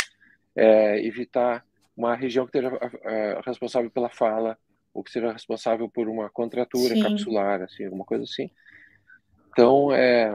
é, 0.57 1.05
evitar 1.07 1.63
uma 1.95 2.17
região 2.17 2.47
que 2.47 2.57
esteja 2.57 2.75
é, 3.05 3.39
responsável 3.45 3.91
pela 3.91 4.09
fala, 4.09 4.57
ou 4.95 5.05
que 5.05 5.11
seja 5.11 5.31
responsável 5.31 5.91
por 5.91 6.09
uma 6.09 6.31
contratura 6.31 6.95
Sim. 6.95 7.03
capsular, 7.03 7.61
assim, 7.61 7.85
alguma 7.85 8.07
coisa 8.07 8.25
assim. 8.25 8.51
Então, 9.51 9.93
é, 9.93 10.33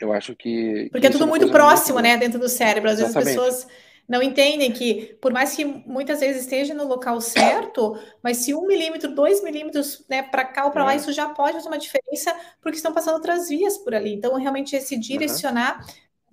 eu 0.00 0.12
acho 0.12 0.34
que. 0.34 0.88
Porque 0.90 1.00
que 1.00 1.06
é 1.06 1.10
tudo 1.10 1.26
muito 1.26 1.50
próximo, 1.50 1.94
muito 1.94 2.08
né, 2.08 2.16
dentro 2.16 2.38
do 2.38 2.48
cérebro. 2.48 2.90
Às 2.90 2.98
vezes 2.98 3.16
as 3.16 3.24
pessoas 3.24 3.66
não 4.08 4.22
entendem 4.22 4.72
que, 4.72 5.16
por 5.20 5.32
mais 5.32 5.54
que 5.54 5.64
muitas 5.64 6.20
vezes 6.20 6.42
esteja 6.42 6.74
no 6.74 6.86
local 6.86 7.20
certo, 7.20 7.98
mas 8.22 8.38
se 8.38 8.52
um 8.52 8.66
milímetro, 8.66 9.14
dois 9.14 9.42
milímetros, 9.42 10.04
né, 10.08 10.22
para 10.22 10.44
cá 10.44 10.64
ou 10.66 10.70
para 10.70 10.82
é. 10.82 10.86
lá, 10.86 10.96
isso 10.96 11.12
já 11.12 11.28
pode 11.28 11.54
fazer 11.54 11.68
uma 11.68 11.78
diferença, 11.78 12.34
porque 12.60 12.76
estão 12.76 12.92
passando 12.92 13.14
outras 13.14 13.48
vias 13.48 13.78
por 13.78 13.94
ali. 13.94 14.12
Então, 14.12 14.34
realmente, 14.34 14.74
esse 14.74 14.98
direcionar 14.98 15.86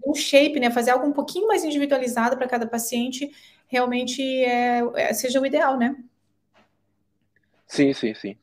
uhum. 0.04 0.12
um 0.12 0.16
shape, 0.16 0.60
né, 0.60 0.72
fazer 0.72 0.92
algo 0.92 1.06
um 1.06 1.14
pouquinho 1.14 1.48
mais 1.48 1.64
individualizado 1.64 2.36
para 2.38 2.48
cada 2.48 2.66
paciente, 2.68 3.32
realmente 3.68 4.22
é, 4.44 4.82
é, 4.96 5.14
seja 5.14 5.40
o 5.40 5.46
ideal, 5.46 5.78
né? 5.78 5.96
Sim, 7.68 7.94
sim, 7.94 8.16
sim. 8.16 8.36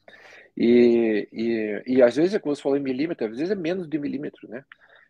E, 0.56 1.28
e, 1.32 1.82
e 1.86 2.02
às 2.02 2.16
vezes, 2.16 2.38
como 2.40 2.54
você 2.54 2.62
falou 2.62 2.78
em 2.78 2.82
milímetro, 2.82 3.26
às 3.26 3.36
vezes 3.36 3.50
é 3.50 3.54
menos 3.54 3.86
de 3.88 3.98
milímetro, 3.98 4.48
né? 4.48 4.64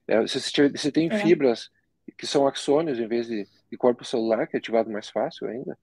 É, 0.09 0.21
você, 0.21 0.41
você 0.69 0.91
tem 0.91 1.09
é. 1.11 1.19
fibras 1.19 1.71
que 2.17 2.27
são 2.27 2.47
axônios 2.47 2.99
em 2.99 3.07
vez 3.07 3.27
de, 3.27 3.47
de, 3.71 3.77
corpo 3.77 4.05
celular, 4.05 4.47
que 4.47 4.57
é 4.57 4.59
ativado 4.59 4.91
mais 4.91 5.09
fácil 5.09 5.49
ainda. 5.49 5.79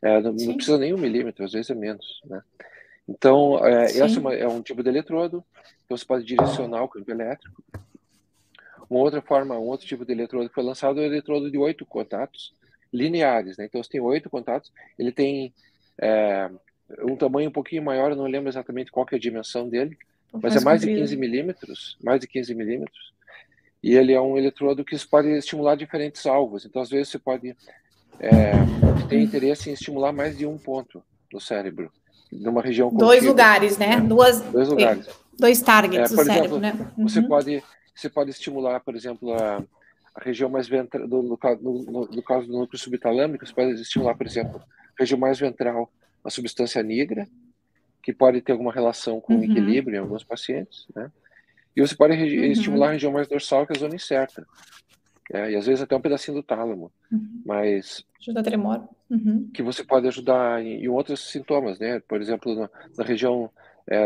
É, 0.00 0.20
não, 0.20 0.32
não, 0.32 0.54
precisa 0.54 0.78
nem 0.78 0.94
um 0.94 0.98
milímetro, 0.98 1.44
às 1.44 1.52
vezes 1.52 1.70
é 1.70 1.74
menos, 1.74 2.20
né? 2.24 2.42
Então, 3.08 3.64
é, 3.66 3.84
essa 3.84 4.16
é, 4.16 4.20
uma, 4.20 4.34
é, 4.34 4.46
um 4.46 4.62
tipo 4.62 4.82
de 4.82 4.90
eletrodo, 4.90 5.42
então 5.84 5.96
você 5.96 6.04
pode 6.04 6.24
direcionar 6.24 6.82
o 6.82 6.88
campo 6.88 7.10
elétrico. 7.10 7.64
Uma 8.88 9.00
outra 9.00 9.22
forma, 9.22 9.58
um 9.58 9.66
outro 9.66 9.86
tipo 9.86 10.04
de 10.04 10.12
eletrodo 10.12 10.48
que 10.48 10.54
foi 10.54 10.64
lançado 10.64 11.00
é 11.00 11.04
o 11.04 11.06
eletrodo 11.06 11.50
de 11.50 11.58
oito 11.58 11.84
contatos 11.86 12.54
lineares, 12.92 13.56
né? 13.56 13.64
Então, 13.64 13.82
você 13.82 13.90
tem 13.90 14.00
oito 14.00 14.30
contatos, 14.30 14.72
ele 14.98 15.12
tem 15.12 15.52
é, 16.00 16.50
um 17.02 17.16
tamanho 17.16 17.48
um 17.48 17.52
pouquinho 17.52 17.82
maior, 17.82 18.14
não 18.14 18.26
lembro 18.26 18.48
exatamente 18.48 18.90
qual 18.90 19.06
é 19.10 19.16
a 19.16 19.18
dimensão 19.18 19.68
dele, 19.68 19.96
mas 20.32 20.56
é 20.56 20.60
mais 20.60 20.80
de 20.80 20.88
15 20.88 21.16
milímetros, 21.16 21.96
mais 22.02 22.20
de 22.20 22.26
15 22.26 22.54
milímetros, 22.54 23.12
e 23.82 23.94
ele 23.94 24.12
é 24.12 24.20
um 24.20 24.36
eletrodo 24.36 24.84
que 24.84 24.96
pode 25.06 25.28
estimular 25.28 25.76
diferentes 25.76 26.26
alvos. 26.26 26.64
Então, 26.64 26.82
às 26.82 26.90
vezes, 26.90 27.08
você 27.08 27.18
pode 27.18 27.56
é, 28.18 28.52
ter 29.08 29.20
interesse 29.20 29.70
em 29.70 29.72
estimular 29.72 30.12
mais 30.12 30.36
de 30.36 30.46
um 30.46 30.58
ponto 30.58 31.02
no 31.32 31.40
cérebro, 31.40 31.90
numa 32.32 32.60
região 32.60 32.90
Dois 32.90 33.24
lugares, 33.24 33.78
né? 33.78 33.96
né? 33.96 34.00
Duas, 34.00 34.40
Dois 34.40 34.68
lugares. 34.68 35.08
Dois 35.38 35.62
targets 35.62 36.10
é, 36.10 36.14
do 36.14 36.20
exemplo, 36.20 36.34
cérebro, 36.34 36.58
né? 36.58 36.92
Uhum. 36.96 37.08
Você, 37.08 37.22
pode, 37.22 37.62
você 37.94 38.08
pode 38.08 38.30
estimular, 38.30 38.80
por 38.80 38.96
exemplo, 38.96 39.32
a, 39.32 39.62
a 40.14 40.24
região 40.24 40.50
mais 40.50 40.68
ventral, 40.68 41.06
no, 41.06 41.22
no, 41.22 41.38
no, 41.60 42.06
no, 42.06 42.22
caso 42.22 42.46
do 42.46 42.58
núcleo 42.58 42.78
subtalâmico, 42.78 43.46
você 43.46 43.54
pode 43.54 43.80
estimular, 43.80 44.16
por 44.16 44.26
exemplo, 44.26 44.60
a 44.60 45.00
região 45.00 45.18
mais 45.18 45.38
ventral, 45.38 45.88
a 46.28 46.30
substância 46.30 46.82
negra, 46.82 47.26
que 48.02 48.12
pode 48.12 48.40
ter 48.40 48.52
alguma 48.52 48.72
relação 48.72 49.20
com 49.20 49.34
uhum. 49.34 49.42
equilíbrio 49.42 49.96
em 49.96 50.00
alguns 50.00 50.22
pacientes, 50.22 50.86
né? 50.94 51.10
E 51.74 51.80
você 51.80 51.94
pode 51.94 52.14
uhum. 52.14 52.44
estimular 52.44 52.88
a 52.88 52.92
região 52.92 53.12
mais 53.12 53.28
dorsal, 53.28 53.66
que 53.66 53.72
é 53.72 53.76
a 53.76 53.80
zona 53.80 53.94
incerta. 53.94 54.46
É, 55.32 55.52
e 55.52 55.56
às 55.56 55.66
vezes 55.66 55.82
até 55.82 55.94
um 55.94 56.00
pedacinho 56.00 56.38
do 56.38 56.42
tálamo. 56.42 56.90
Uhum. 57.12 57.42
Mas. 57.44 58.04
Ajuda 58.20 58.40
a 58.40 58.42
tremor. 58.42 58.88
Uhum. 59.10 59.50
Que 59.52 59.62
você 59.62 59.84
pode 59.84 60.08
ajudar 60.08 60.62
em, 60.62 60.84
em, 60.84 60.88
outros 60.88 61.30
sintomas, 61.30 61.78
né? 61.78 62.00
Por 62.00 62.20
exemplo, 62.20 62.54
na, 62.54 62.70
na 62.96 63.04
região 63.04 63.50
é, 63.86 63.96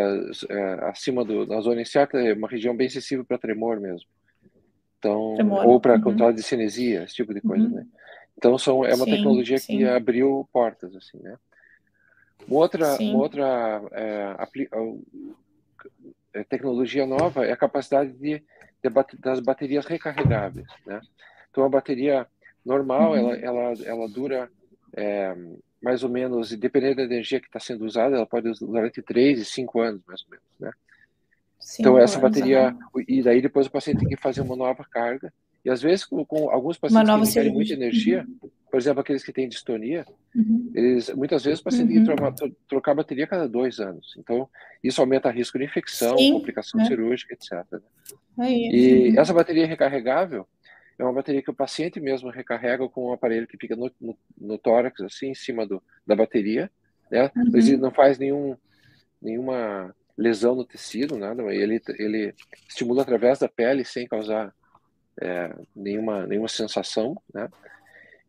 é, 0.48 0.74
acima 0.88 1.24
do, 1.24 1.46
da 1.46 1.60
zona 1.60 1.80
incerta, 1.80 2.18
é 2.18 2.34
uma 2.34 2.48
região 2.48 2.76
bem 2.76 2.88
sensível 2.88 3.24
para 3.24 3.38
tremor 3.38 3.80
mesmo. 3.80 4.08
Então, 4.98 5.34
tremor. 5.34 5.66
ou 5.66 5.80
para 5.80 5.94
uhum. 5.94 6.02
controle 6.02 6.34
de 6.34 6.42
cinesia, 6.42 7.04
esse 7.04 7.14
tipo 7.14 7.32
de 7.32 7.40
coisa, 7.40 7.64
uhum. 7.64 7.74
né? 7.74 7.86
Então, 8.36 8.58
são, 8.58 8.84
é 8.84 8.94
uma 8.94 9.04
sim, 9.04 9.12
tecnologia 9.12 9.58
sim. 9.58 9.78
que 9.78 9.84
abriu 9.84 10.48
portas, 10.52 10.94
assim, 10.94 11.18
né? 11.18 11.36
Uma 12.46 12.60
outra, 12.60 12.96
uma 13.00 13.18
outra 13.18 13.82
é, 13.92 14.36
é, 16.34 16.44
tecnologia 16.44 17.06
nova 17.06 17.44
é 17.46 17.52
a 17.52 17.56
capacidade 17.56 18.12
de, 18.12 18.42
de 18.82 19.18
das 19.18 19.40
baterias 19.40 19.86
recarregáveis, 19.86 20.68
né? 20.86 21.00
Então 21.50 21.64
a 21.64 21.68
bateria 21.68 22.26
normal 22.64 23.12
uhum. 23.12 23.16
ela, 23.16 23.36
ela, 23.36 23.74
ela 23.84 24.08
dura 24.08 24.50
é, 24.94 25.34
mais 25.82 26.02
ou 26.04 26.08
menos, 26.08 26.50
dependendo 26.56 26.96
da 26.96 27.02
energia 27.02 27.40
que 27.40 27.46
está 27.46 27.58
sendo 27.58 27.84
usada, 27.84 28.16
ela 28.16 28.26
pode 28.26 28.50
durar 28.60 28.86
entre 28.86 29.02
3 29.02 29.40
e 29.40 29.44
5 29.44 29.80
anos, 29.80 30.00
mais 30.06 30.22
ou 30.22 30.30
menos, 30.30 30.46
né? 30.60 30.70
então 31.78 31.98
essa 31.98 32.18
bateria, 32.18 32.76
e 33.08 33.22
daí 33.22 33.40
depois 33.40 33.66
o 33.66 33.70
paciente 33.70 34.00
tem 34.00 34.08
que 34.08 34.16
fazer 34.16 34.40
uma 34.40 34.56
nova 34.56 34.84
carga, 34.84 35.32
e 35.64 35.70
às 35.70 35.82
vezes 35.82 36.04
com, 36.04 36.24
com 36.24 36.50
alguns 36.50 36.78
pacientes 36.78 37.32
que 37.32 37.50
muita 37.50 37.72
energia, 37.72 38.26
uhum. 38.42 38.50
Por 38.72 38.78
exemplo, 38.78 39.02
aqueles 39.02 39.22
que 39.22 39.34
têm 39.34 39.50
distonia, 39.50 40.06
uhum. 40.34 40.72
eles 40.74 41.10
muitas 41.10 41.44
vezes 41.44 41.60
o 41.60 41.64
paciente 41.64 41.90
uhum. 41.90 42.06
tem 42.06 42.16
que 42.16 42.16
trocar, 42.16 42.52
trocar 42.66 42.94
bateria 42.94 43.24
a 43.24 43.28
cada 43.28 43.46
dois 43.46 43.78
anos. 43.78 44.14
Então, 44.16 44.48
isso 44.82 44.98
aumenta 44.98 45.28
o 45.28 45.30
risco 45.30 45.58
de 45.58 45.66
infecção, 45.66 46.16
Sim, 46.16 46.32
complicação 46.32 46.80
né? 46.80 46.86
cirúrgica, 46.86 47.34
etc. 47.34 47.52
É 48.40 48.50
e 48.50 49.10
uhum. 49.10 49.20
essa 49.20 49.34
bateria 49.34 49.66
recarregável 49.66 50.48
é 50.98 51.04
uma 51.04 51.12
bateria 51.12 51.42
que 51.42 51.50
o 51.50 51.54
paciente 51.54 52.00
mesmo 52.00 52.30
recarrega 52.30 52.88
com 52.88 53.10
um 53.10 53.12
aparelho 53.12 53.46
que 53.46 53.58
fica 53.58 53.76
no, 53.76 53.92
no, 54.00 54.16
no 54.40 54.56
tórax, 54.56 55.02
assim, 55.02 55.28
em 55.28 55.34
cima 55.34 55.66
do, 55.66 55.82
da 56.06 56.16
bateria. 56.16 56.70
Né? 57.10 57.30
Uhum. 57.36 57.50
Ele 57.54 57.76
não 57.76 57.90
faz 57.90 58.18
nenhum, 58.18 58.56
nenhuma 59.20 59.94
lesão 60.16 60.54
no 60.54 60.64
tecido, 60.64 61.18
nada, 61.18 61.42
ele, 61.54 61.78
ele 61.98 62.34
estimula 62.66 63.02
através 63.02 63.38
da 63.38 63.50
pele 63.50 63.84
sem 63.84 64.08
causar 64.08 64.50
é, 65.20 65.54
nenhuma, 65.76 66.26
nenhuma 66.26 66.48
sensação, 66.48 67.14
né? 67.34 67.50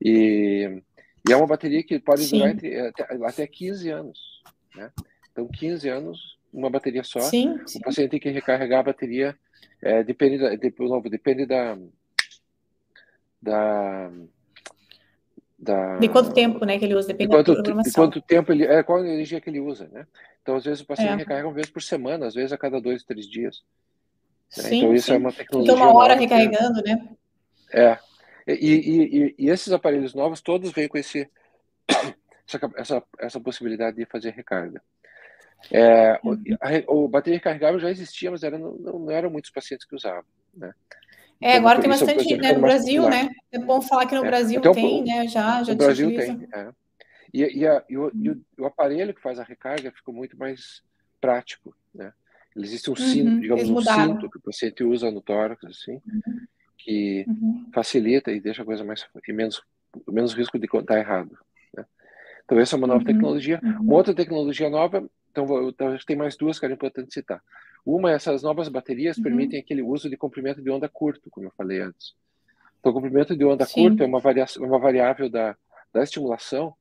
E, 0.04 0.82
e, 1.28 1.32
é 1.32 1.36
uma 1.38 1.48
bateria 1.48 1.82
que 1.82 1.98
pode 1.98 2.26
Sim. 2.26 2.40
durar 2.40 2.52
entre, 2.52 2.78
até, 2.78 3.04
até 3.26 3.48
15 3.48 3.90
anos, 3.90 4.44
né? 4.76 4.92
Então, 5.32 5.48
15 5.48 5.88
anos, 5.88 6.38
uma 6.52 6.70
bateria 6.70 7.04
só. 7.04 7.22
Sim, 7.22 7.56
o 7.76 7.80
paciente 7.80 8.12
tem 8.12 8.20
que 8.20 8.30
recarregar 8.30 8.82
a 8.82 8.84
bateria, 8.84 9.36
é, 9.82 10.04
depende, 10.04 10.38
da, 10.38 10.56
de, 10.56 10.74
novo, 10.80 11.10
depende 11.10 11.46
da, 11.46 11.78
da, 13.42 14.12
da... 15.58 15.98
De 16.00 16.10
quanto 16.10 16.34
tempo, 16.34 16.66
né, 16.66 16.78
que 16.78 16.84
ele 16.84 16.96
usa, 16.96 17.08
depende 17.08 17.30
de 17.30 17.36
quanto, 17.36 17.56
da 17.56 17.64
programação. 17.64 17.90
De 17.90 17.96
quanto 17.96 18.22
tempo 18.22 18.52
ele, 18.52 18.66
é, 18.66 18.84
qual 18.84 19.00
a 19.00 19.08
energia 19.08 19.40
que 19.40 19.50
ele 19.50 19.62
usa, 19.62 19.88
né? 19.88 20.06
Então, 20.42 20.58
às 20.58 20.66
vezes 20.66 20.82
o 20.82 20.86
paciente 20.86 21.14
é. 21.14 21.16
recarrega 21.16 21.48
uma 21.48 21.54
vez 21.54 21.70
por 21.70 21.82
semana, 21.82 22.28
às 22.28 22.36
vezes 22.36 22.52
a 22.52 22.58
cada 22.58 22.82
dois, 22.82 23.04
três 23.04 23.26
dias. 23.26 23.64
Né? 24.58 24.64
Sim, 24.64 24.78
então, 24.80 24.94
isso 24.94 25.06
sim. 25.08 25.14
é 25.14 25.18
uma 25.18 25.32
tecnologia. 25.32 25.74
Então, 25.74 25.86
uma 25.86 25.98
hora 25.98 26.16
recarregando, 26.16 26.84
que... 26.84 26.90
né? 26.90 27.10
É. 27.72 27.98
E, 28.48 28.54
e, 28.54 29.36
e, 29.38 29.50
esses 29.50 29.72
aparelhos 29.72 30.14
novos, 30.14 30.42
todos 30.42 30.72
vêm 30.72 30.88
com 30.88 30.98
esse, 30.98 31.30
essa, 32.76 33.04
essa, 33.20 33.40
possibilidade 33.40 33.98
de 33.98 34.06
fazer 34.06 34.32
recarga. 34.32 34.82
É, 35.72 36.20
uhum. 36.24 36.42
o, 36.88 37.06
a, 37.06 37.10
bateria 37.10 37.38
recarregável 37.38 37.80
já 37.80 37.90
existia, 37.90 38.30
mas 38.30 38.44
era, 38.44 38.58
não, 38.58 38.74
não 38.74 39.12
eram 39.12 39.30
muitos 39.30 39.50
pacientes 39.50 39.86
que 39.86 39.96
usavam, 39.96 40.26
né? 40.54 40.74
É, 41.42 41.58
então, 41.58 41.60
agora 41.60 41.82
tem 41.82 41.90
bastante, 41.90 42.38
né, 42.38 42.54
no 42.54 42.62
Brasil, 42.62 43.04
popular. 43.04 43.24
né? 43.24 43.30
É 43.52 43.60
bom 43.60 43.82
falar 43.82 44.06
que 44.06 44.16
no 44.16 44.24
é. 44.24 44.28
Brasil 44.28 44.60
então, 44.60 44.74
tem, 44.74 45.04
né? 45.04 45.28
Já, 45.28 45.64
já 45.64 45.74
No 45.74 45.78
Brasil 45.78 46.08
utiliza. 46.08 46.36
tem, 46.36 46.48
é. 46.54 46.70
E, 47.34 47.60
e, 47.60 47.68
a, 47.68 47.84
e, 47.90 47.98
o, 47.98 48.12
e, 48.14 48.62
o, 48.62 48.66
aparelho 48.66 49.14
que 49.14 49.22
faz 49.22 49.40
a 49.40 49.44
recarga 49.44 49.92
ficou 49.92 50.14
muito 50.14 50.38
mais 50.38 50.84
prático, 51.20 51.76
né? 51.94 52.14
Existe 52.56 52.92
um 52.92 52.96
cinto, 52.96 53.32
uhum, 53.32 53.40
digamos, 53.40 53.70
um 53.70 53.82
cinto 53.82 54.30
que 54.30 54.38
o 54.38 54.42
paciente 54.42 54.84
usa 54.84 55.10
no 55.10 55.22
tórax, 55.22 55.66
assim, 55.66 55.94
uhum. 55.94 56.48
Que 56.84 57.26
uhum. 57.28 57.70
facilita 57.74 58.32
e 58.32 58.40
deixa 58.40 58.62
a 58.62 58.66
coisa 58.66 58.84
mais, 58.84 59.06
e 59.28 59.34
menos, 59.34 59.62
menos 60.08 60.34
risco 60.34 60.60
de 60.60 60.66
estar 60.66 60.98
errado. 60.98 61.38
Né? 61.76 61.86
Então, 62.44 62.60
essa 62.60 62.76
é 62.76 62.78
uma 62.78 62.88
nova 62.88 63.00
uhum. 63.00 63.06
tecnologia. 63.06 63.60
Uhum. 63.64 63.82
Uma 63.82 63.96
outra 63.96 64.14
tecnologia 64.14 64.70
nova, 64.70 65.08
então, 65.32 65.48
tem 66.06 66.16
mais 66.16 66.36
duas 66.36 66.60
que 66.60 66.66
era 66.66 66.74
importante 66.74 67.14
citar. 67.14 67.42
Uma, 67.86 68.12
essas 68.12 68.44
novas 68.44 68.68
baterias 68.70 69.18
uhum. 69.18 69.24
permitem 69.24 69.60
aquele 69.60 69.82
uso 69.82 70.10
de 70.10 70.18
comprimento 70.18 70.62
de 70.62 70.70
onda 70.70 70.90
curto, 70.90 71.30
como 71.30 71.48
eu 71.48 71.52
falei 71.52 71.82
antes. 71.82 72.14
Então, 72.80 72.92
o 72.92 72.96
comprimento 72.96 73.36
de 73.36 73.46
onda 73.46 73.66
Sim. 73.66 73.90
curta 73.90 74.04
é 74.04 74.08
uma, 74.08 74.20
variação, 74.20 74.66
uma 74.66 74.80
variável 74.80 75.30
da, 75.30 75.56
da 75.94 76.04
estimulação 76.04 76.74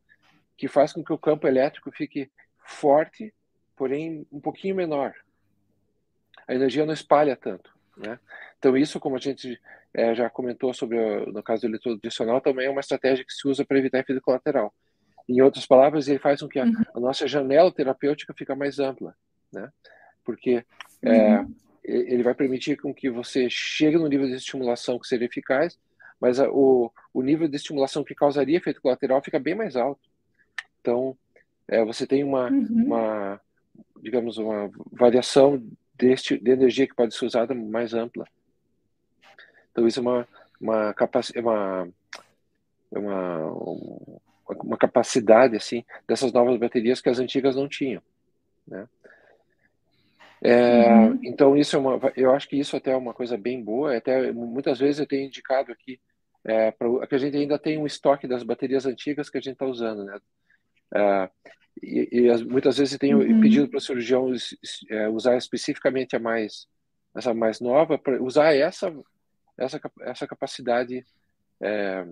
que 0.57 0.69
faz 0.69 0.93
com 0.93 1.03
que 1.03 1.13
o 1.13 1.19
campo 1.19 1.47
elétrico 1.47 1.91
fique 1.93 2.31
forte, 2.65 3.33
porém 3.77 4.27
um 4.33 4.41
pouquinho 4.41 4.75
menor 4.75 5.15
a 6.47 6.55
energia 6.55 6.85
não 6.85 6.93
espalha 6.93 7.37
tanto. 7.37 7.72
Né? 7.97 8.19
Então, 8.59 8.77
isso, 8.77 8.99
como 8.99 9.17
a 9.17 9.19
gente 9.19 9.61
é, 9.93 10.15
já 10.15 10.31
comentou 10.31 10.73
sobre 10.73 10.99
o, 10.99 11.33
no 11.33 11.43
caso 11.43 11.63
do 11.63 11.69
eletrodo 11.69 11.99
adicional, 12.03 12.41
também 12.41 12.67
é 12.67 12.71
uma 12.71 12.81
estratégia 12.81 13.25
que 13.25 13.33
se 13.33 13.47
usa 13.47 13.65
para 13.65 13.79
evitar 13.79 13.99
efeito 13.99 14.23
colateral. 14.23 14.73
Em 15.29 15.41
outras 15.41 15.67
palavras, 15.67 16.09
ele 16.09 16.19
faz 16.19 16.41
com 16.41 16.49
que 16.49 16.59
a, 16.59 16.65
uhum. 16.65 16.75
a 16.95 17.01
nossa 17.01 17.27
janela 17.29 17.73
terapêutica 17.73 18.35
fique 18.35 18.55
mais 18.55 18.79
ampla, 18.79 19.15
né? 19.53 19.71
porque 20.25 20.65
é, 21.03 21.39
uhum. 21.39 21.55
ele 21.85 22.23
vai 22.23 22.35
permitir 22.35 22.77
com 22.77 22.95
que 22.95 23.11
você 23.11 23.49
chegue 23.51 23.97
no 23.97 24.09
nível 24.09 24.27
de 24.27 24.35
estimulação 24.35 24.99
que 24.99 25.07
seria 25.07 25.27
eficaz, 25.27 25.79
mas 26.21 26.41
a, 26.41 26.49
o, 26.49 26.91
o 27.13 27.23
nível 27.23 27.49
de 27.49 27.57
estimulação 27.57 28.05
que 28.05 28.15
causaria 28.15 28.59
efeito 28.59 28.81
colateral 28.81 29.23
fica 29.23 29.39
bem 29.39 29.55
mais 29.55 29.77
alto. 29.77 30.01
Então, 30.81 31.17
é, 31.69 31.85
você 31.85 32.07
tem 32.07 32.25
uma, 32.25 32.51
uhum. 32.51 32.67
uma, 32.87 33.41
digamos, 34.01 34.39
uma 34.39 34.71
variação 34.91 35.63
deste, 36.07 36.39
de 36.39 36.51
energia 36.51 36.87
que 36.87 36.95
pode 36.95 37.15
ser 37.15 37.25
usada 37.25 37.55
mais 37.55 37.95
ampla. 37.95 38.27
Então 39.71 39.87
isso 39.87 40.01
é 40.01 40.03
uma 40.03 40.29
uma 40.63 40.95
capacidade, 40.95 41.39
é 41.39 41.43
uma, 41.43 41.89
é 42.93 42.99
uma, 42.99 43.53
uma 44.63 44.77
capacidade 44.77 45.57
assim 45.57 45.85
dessas 46.07 46.33
novas 46.33 46.57
baterias 46.57 47.01
que 47.01 47.09
as 47.09 47.19
antigas 47.19 47.57
não 47.57 47.69
tinham, 47.69 48.01
né? 48.67 48.89
É, 50.45 50.89
uhum. 50.89 51.19
Então 51.23 51.57
isso 51.57 51.77
é 51.77 51.79
uma, 51.79 52.13
eu 52.17 52.33
acho 52.33 52.49
que 52.49 52.57
isso 52.57 52.77
até 52.77 52.93
é 52.93 52.97
uma 52.97 53.15
coisa 53.15 53.37
bem 53.37 53.63
boa. 53.63 53.97
Até 53.97 54.33
muitas 54.33 54.79
vezes 54.79 54.99
eu 54.99 55.07
tenho 55.07 55.27
indicado 55.27 55.71
aqui 55.71 56.01
é, 56.45 56.71
pra, 56.73 57.07
que 57.07 57.15
a 57.15 57.19
gente 57.19 57.37
ainda 57.37 57.59
tem 57.59 57.79
um 57.79 57.87
estoque 57.87 58.27
das 58.27 58.43
baterias 58.43 58.85
antigas 58.85 59.31
que 59.31 59.39
a 59.39 59.41
gente 59.41 59.55
está 59.55 59.67
usando, 59.67 60.05
né? 60.05 60.19
É, 60.95 61.31
e, 61.81 62.09
e 62.13 62.31
as, 62.31 62.43
muitas 62.43 62.79
vezes 62.79 62.99
tenho 62.99 63.19
uhum. 63.19 63.41
pedido 63.41 63.69
para 63.69 63.79
o 63.79 63.81
cirurgião 63.81 64.33
é, 64.91 65.09
usar 65.09 65.37
especificamente 65.37 66.17
a 66.17 66.19
mais 66.19 66.67
essa 67.15 67.35
mais 67.35 67.61
nova 67.61 67.99
para 67.99 68.23
usar 68.23 68.55
essa 68.55 68.93
essa 69.57 69.81
essa 70.01 70.27
capacidade 70.27 71.05
é, 71.61 72.05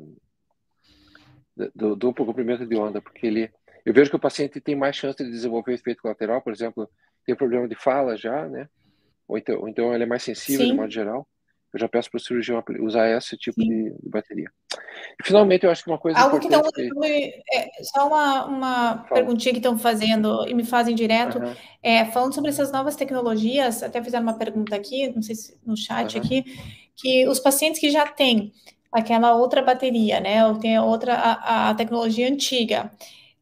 do 1.75 1.97
duplo 1.97 2.25
comprimento 2.25 2.67
de 2.67 2.77
onda, 2.77 3.01
porque 3.01 3.27
ele 3.27 3.51
eu 3.85 3.95
vejo 3.95 4.11
que 4.11 4.17
o 4.17 4.21
paciente 4.21 4.61
tem 4.61 4.77
mais 4.77 4.97
chance 4.97 5.23
de 5.23 5.31
desenvolver 5.31 5.73
efeito 5.73 6.03
colateral, 6.03 6.43
por 6.43 6.53
exemplo, 6.53 6.89
tem 7.25 7.35
problema 7.35 7.67
de 7.67 7.75
fala 7.75 8.17
já, 8.17 8.47
né? 8.47 8.69
Ou 9.27 9.39
então, 9.39 9.61
ou 9.61 9.69
então 9.69 9.95
ele 9.95 10.05
é 10.05 10.07
mais 10.07 10.23
sensível 10.23 10.67
Sim. 10.67 10.73
de 10.73 10.77
modo 10.77 10.93
geral. 10.93 11.27
Eu 11.73 11.79
já 11.79 11.89
peço 11.89 12.11
para 12.11 12.19
o 12.19 12.21
cirurgião 12.21 12.63
usar 12.81 13.09
esse 13.11 13.37
tipo 13.37 13.61
de, 13.61 13.91
de, 13.91 14.09
bateria. 14.09 14.51
E, 15.21 15.25
finalmente, 15.25 15.65
eu 15.65 15.71
acho 15.71 15.85
que 15.85 15.91
uma 15.91 15.99
coisa 15.99 16.19
Algo 16.19 16.41
que 16.41 16.47
estão... 16.47 16.63
É, 17.05 17.69
só 17.85 18.09
uma, 18.09 18.45
uma 18.47 18.95
perguntinha 19.09 19.53
que 19.53 19.61
estão 19.61 19.79
fazendo 19.79 20.49
e 20.49 20.55
me 20.55 20.65
fazem 20.65 20.95
direto. 20.95 21.39
Uhum. 21.39 21.55
É, 21.83 22.05
falando 22.07 22.35
sobre 22.35 22.51
essas 22.51 22.73
novas 22.73 22.97
tecnologias, 22.97 23.83
até 23.83 24.03
fizeram 24.03 24.25
uma 24.25 24.37
pergunta 24.37 24.75
aqui, 24.75 25.13
não 25.15 25.23
sei 25.23 25.37
se 25.37 25.57
no 25.65 25.77
chat 25.77 26.17
uhum. 26.17 26.25
aqui, 26.25 26.45
que 26.97 27.29
os 27.29 27.39
pacientes 27.39 27.81
que 27.81 27.91
já 27.91 28.05
têm 28.07 28.53
aquela 28.93 29.35
outra 29.35 29.63
bateria, 29.63 30.19
né? 30.19 30.45
Ou 30.47 30.59
tem 30.59 30.79
outra, 30.79 31.15
a, 31.15 31.71
a 31.71 31.75
tecnologia 31.75 32.29
antiga. 32.29 32.91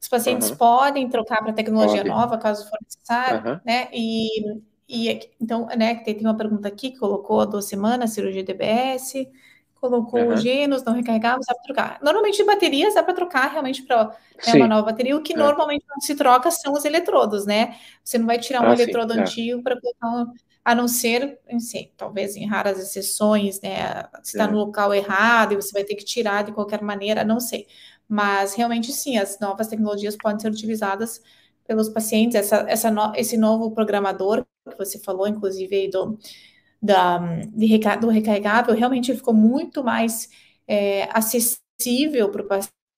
Os 0.00 0.06
pacientes 0.06 0.50
uhum. 0.50 0.56
podem 0.56 1.08
trocar 1.08 1.42
para 1.42 1.52
tecnologia 1.52 2.02
Pode. 2.02 2.08
nova, 2.08 2.38
caso 2.38 2.68
for 2.68 2.78
necessário, 2.82 3.60
né? 3.64 3.88
E, 3.92 4.42
e 4.88 5.30
então, 5.40 5.66
né, 5.76 5.96
tem 5.96 6.18
uma 6.20 6.36
pergunta 6.36 6.66
aqui 6.68 6.90
que 6.90 6.98
colocou 6.98 7.44
duas 7.46 7.66
semanas, 7.66 8.10
cirurgia 8.10 8.42
DBS, 8.42 9.28
colocou 9.80 10.20
uhum. 10.20 10.36
genos 10.36 10.82
não 10.82 10.92
recarregáveis, 10.92 11.46
dá 11.46 11.54
para 11.54 11.62
trocar. 11.62 11.98
Normalmente 12.02 12.42
baterias 12.44 12.94
dá 12.94 13.02
para 13.02 13.14
trocar 13.14 13.50
realmente 13.50 13.82
para 13.82 14.16
né, 14.46 14.54
uma 14.54 14.66
nova 14.66 14.82
bateria. 14.82 15.16
O 15.16 15.22
que 15.22 15.34
é. 15.34 15.36
normalmente 15.36 15.84
não 15.88 16.00
se 16.00 16.14
troca 16.14 16.50
são 16.50 16.72
os 16.72 16.84
eletrodos, 16.84 17.46
né? 17.46 17.76
Você 18.02 18.18
não 18.18 18.26
vai 18.26 18.38
tirar 18.38 18.62
um 18.62 18.70
ah, 18.70 18.74
eletrodo 18.74 19.12
sim, 19.12 19.18
é. 19.18 19.22
antigo 19.22 19.60
é. 19.60 19.62
para 19.62 19.80
colocar 19.80 20.08
um, 20.08 20.32
a 20.64 20.74
não 20.74 20.88
ser, 20.88 21.38
sei, 21.60 21.92
talvez 21.96 22.36
em 22.36 22.46
raras 22.46 22.78
exceções, 22.78 23.60
né? 23.60 24.04
Se 24.22 24.36
está 24.36 24.44
é. 24.44 24.46
no 24.50 24.58
local 24.58 24.92
errado 24.92 25.52
e 25.52 25.56
você 25.56 25.72
vai 25.72 25.84
ter 25.84 25.94
que 25.94 26.04
tirar 26.04 26.44
de 26.44 26.52
qualquer 26.52 26.82
maneira, 26.82 27.24
não 27.24 27.40
sei. 27.40 27.66
Mas 28.08 28.54
realmente 28.54 28.92
sim, 28.92 29.18
as 29.18 29.38
novas 29.38 29.68
tecnologias 29.68 30.16
podem 30.16 30.40
ser 30.40 30.50
utilizadas 30.50 31.22
pelos 31.68 31.90
pacientes. 31.90 32.34
Essa, 32.34 32.64
essa 32.66 32.90
no, 32.90 33.12
esse 33.14 33.36
novo 33.36 33.70
programador 33.70 34.44
que 34.68 34.76
você 34.76 34.98
falou, 34.98 35.28
inclusive 35.28 35.76
aí 35.76 35.90
do, 35.90 36.18
da, 36.82 37.18
do 38.00 38.08
recarregável, 38.08 38.74
realmente 38.74 39.14
ficou 39.14 39.34
muito 39.34 39.84
mais 39.84 40.30
é, 40.66 41.08
acessível 41.12 42.30
para 42.30 42.42
o 42.42 42.48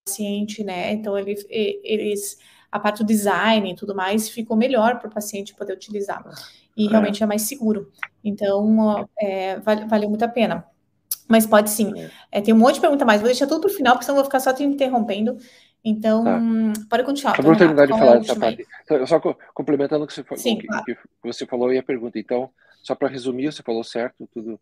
paciente, 0.07 0.63
né? 0.63 0.93
Então 0.93 1.19
ele, 1.19 1.35
eles 1.51 2.39
a 2.71 2.79
parte 2.79 2.99
do 2.99 3.07
design 3.07 3.73
e 3.73 3.75
tudo 3.75 3.95
mais 3.97 4.29
ficou 4.29 4.57
melhor 4.57 5.01
para 5.01 5.09
o 5.09 5.13
paciente 5.13 5.55
poder 5.57 5.73
utilizar 5.73 6.25
e 6.77 6.87
é. 6.87 6.91
realmente 6.91 7.21
é 7.23 7.27
mais 7.27 7.43
seguro. 7.43 7.91
Então 8.23 9.09
é, 9.19 9.59
vale, 9.59 9.87
valeu 9.87 10.09
muito 10.09 10.25
a 10.25 10.29
pena. 10.29 10.65
Mas 11.29 11.47
pode 11.47 11.71
sim. 11.71 11.93
É. 11.97 12.11
é, 12.33 12.41
tem 12.41 12.55
um 12.55 12.59
monte 12.59 12.75
de 12.75 12.81
pergunta 12.81 13.05
mais. 13.05 13.21
Vou 13.21 13.29
deixar 13.29 13.47
tudo 13.47 13.61
para 13.61 13.71
o 13.71 13.75
final, 13.75 13.95
porque 13.95 14.05
senão 14.05 14.19
eu 14.19 14.23
vou 14.23 14.29
ficar 14.31 14.41
só 14.41 14.53
te 14.53 14.65
interrompendo. 14.65 15.37
Então, 15.85 16.25
tá. 16.25 16.41
pode 16.89 17.05
continuar. 17.05 17.37
Só 17.37 17.43
para 17.43 17.57
terminar 17.57 17.87
de 17.87 17.93
falar 17.93 18.19
dessa 18.19 18.37
parte. 18.37 18.67
Então, 18.85 19.07
só 19.07 19.21
complementando 19.55 20.05
o 20.05 20.07
que 20.07 20.13
você, 20.13 20.23
falou, 20.23 20.43
sim, 20.43 20.59
claro. 20.59 20.85
que 20.85 20.97
você 21.23 21.47
falou 21.47 21.73
e 21.73 21.79
a 21.79 21.83
pergunta. 21.83 22.19
Então, 22.19 22.51
só 22.83 22.95
para 22.95 23.09
resumir, 23.09 23.53
você 23.53 23.63
falou 23.63 23.85
certo, 23.85 24.29
tudo. 24.33 24.61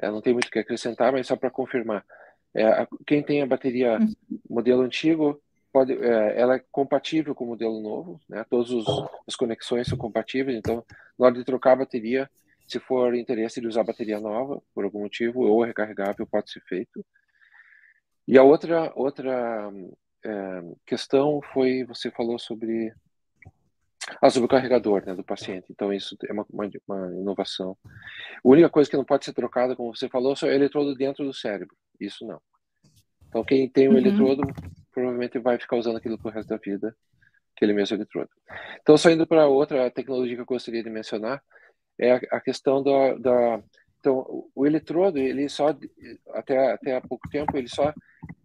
É, 0.00 0.10
não 0.10 0.20
tem 0.20 0.32
muito 0.32 0.48
o 0.48 0.50
que 0.50 0.58
acrescentar, 0.58 1.12
mas 1.12 1.26
só 1.26 1.36
para 1.36 1.50
confirmar. 1.50 2.04
É, 2.54 2.86
quem 3.06 3.22
tem 3.22 3.42
a 3.42 3.46
bateria 3.46 3.98
uhum. 3.98 4.14
modelo 4.48 4.82
antigo, 4.82 5.40
pode, 5.72 5.92
é, 5.92 6.40
ela 6.40 6.56
é 6.56 6.64
compatível 6.72 7.34
com 7.34 7.44
o 7.44 7.48
modelo 7.48 7.80
novo, 7.80 8.20
né? 8.28 8.44
Todas 8.48 8.70
as 9.26 9.36
conexões 9.36 9.86
são 9.86 9.96
compatíveis, 9.96 10.56
então, 10.56 10.84
na 11.18 11.26
hora 11.26 11.34
de 11.34 11.44
trocar 11.44 11.72
a 11.72 11.76
bateria, 11.76 12.28
se 12.66 12.80
for 12.80 13.14
interesse 13.14 13.60
de 13.60 13.66
usar 13.66 13.84
bateria 13.84 14.18
nova, 14.18 14.60
por 14.74 14.84
algum 14.84 15.00
motivo, 15.00 15.42
ou 15.42 15.62
recarregável, 15.62 16.26
pode 16.26 16.50
ser 16.50 16.60
feito. 16.62 17.04
E 18.26 18.36
a 18.36 18.42
outra, 18.42 18.92
outra 18.96 19.70
é, 20.26 20.62
questão 20.84 21.40
foi, 21.52 21.84
você 21.84 22.10
falou 22.10 22.38
sobre, 22.38 22.92
ah, 24.20 24.28
sobre 24.28 24.46
o 24.46 24.48
carregador 24.48 25.04
né, 25.06 25.14
do 25.14 25.24
paciente. 25.24 25.66
Então, 25.70 25.92
isso 25.92 26.16
é 26.28 26.32
uma, 26.32 26.44
uma, 26.50 26.70
uma, 26.88 27.14
inovação. 27.14 27.76
A 27.84 28.48
única 28.48 28.68
coisa 28.68 28.90
que 28.90 28.96
não 28.96 29.04
pode 29.04 29.24
ser 29.24 29.32
trocada, 29.32 29.76
como 29.76 29.94
você 29.94 30.08
falou, 30.08 30.34
é 30.42 30.46
o 30.46 30.50
eletrodo 30.50 30.94
dentro 30.94 31.24
do 31.24 31.32
cérebro. 31.32 31.76
Isso 32.00 32.26
não. 32.26 32.40
Então, 33.28 33.44
quem 33.44 33.68
tem 33.68 33.88
o 33.88 33.92
uhum. 33.92 33.98
eletrodo, 33.98 34.42
provavelmente 34.92 35.38
vai 35.38 35.58
ficar 35.58 35.76
usando 35.76 35.96
aquilo 35.96 36.18
pro 36.18 36.30
resto 36.30 36.48
da 36.48 36.56
vida, 36.56 36.96
aquele 37.54 37.72
mesmo 37.72 37.96
eletrodo. 37.96 38.30
Então, 38.80 38.96
só 38.96 39.10
indo 39.10 39.26
para 39.26 39.46
outra 39.46 39.90
tecnologia 39.90 40.34
que 40.34 40.42
eu 40.42 40.46
gostaria 40.46 40.82
de 40.82 40.90
mencionar, 40.90 41.42
é 41.98 42.12
a, 42.12 42.20
a 42.32 42.40
questão 42.40 42.82
da, 42.82 43.14
da, 43.14 43.62
então 44.00 44.46
o 44.54 44.66
eletrodo 44.66 45.18
ele 45.18 45.48
só 45.48 45.74
até 46.34 46.72
até 46.72 46.96
há 46.96 47.00
pouco 47.00 47.28
tempo 47.30 47.56
ele 47.56 47.68
só 47.68 47.92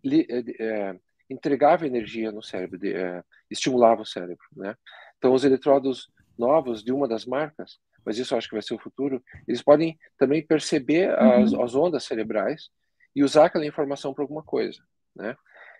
li, 0.03 0.25
é, 0.29 0.43
é 0.63 0.99
entregava 1.31 1.85
energia 1.85 2.31
no 2.31 2.43
cérebro 2.43 2.77
de, 2.77 2.93
é, 2.93 3.23
estimulava 3.49 4.01
o 4.01 4.05
cérebro 4.05 4.45
né? 4.55 4.75
Então 5.17 5.33
os 5.33 5.43
eletrodos 5.43 6.11
novos 6.37 6.83
de 6.83 6.91
uma 6.91 7.07
das 7.07 7.25
marcas 7.25 7.79
mas 8.03 8.17
isso 8.17 8.35
acho 8.35 8.47
que 8.47 8.55
vai 8.55 8.61
ser 8.61 8.73
o 8.73 8.79
futuro 8.79 9.23
eles 9.47 9.61
podem 9.61 9.97
também 10.17 10.45
perceber 10.45 11.11
as, 11.17 11.53
uhum. 11.53 11.63
as 11.63 11.75
ondas 11.75 12.03
cerebrais 12.03 12.69
e 13.15 13.23
usar 13.23 13.45
aquela 13.45 13.65
informação 13.65 14.13
para 14.13 14.23
alguma 14.23 14.43
coisa 14.43 14.81
né? 15.15 15.35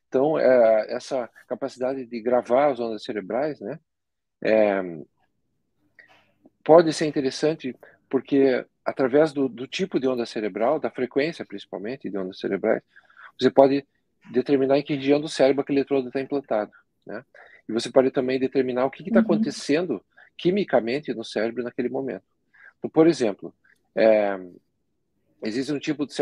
Então 0.08 0.38
é, 0.38 0.94
essa 0.94 1.30
capacidade 1.48 2.06
de 2.06 2.22
gravar 2.22 2.72
as 2.72 2.80
ondas 2.80 3.04
cerebrais 3.04 3.60
né? 3.60 3.80
É, 4.44 4.82
pode 6.64 6.92
ser 6.94 7.06
interessante 7.06 7.76
porque 8.10 8.66
através 8.84 9.32
do, 9.32 9.48
do, 9.48 9.68
tipo 9.68 10.00
de 10.00 10.08
onda 10.08 10.26
cerebral, 10.26 10.80
da 10.80 10.90
frequência 10.90 11.46
principalmente 11.46 12.10
de 12.10 12.18
ondas 12.18 12.40
cerebrais, 12.40 12.84
você 13.40 13.50
pode 13.50 13.86
determinar 14.30 14.78
em 14.78 14.84
que 14.84 14.96
região 14.96 15.20
do 15.20 15.28
cérebro 15.28 15.62
aquele 15.62 15.80
eletrodo 15.80 16.08
está 16.08 16.22
implantado, 16.22 16.72
né? 17.06 17.24
E 17.68 17.74
você 17.74 17.90
pode 17.90 18.12
também 18.12 18.40
determinar 18.40 18.86
o 18.86 18.92
que 18.92 19.02
está 19.04 19.20
uhum. 19.20 19.26
acontecendo 19.26 20.04
quimicamente 20.38 21.14
no 21.14 21.24
cérebro 21.24 21.64
naquele 21.64 21.90
momento. 21.90 22.26
Então, 22.78 22.90
por 22.90 23.08
exemplo, 23.08 23.54
é, 23.96 24.40
existe 25.44 25.72
um 25.72 25.80
tipo 25.80 26.06
de 26.06 26.14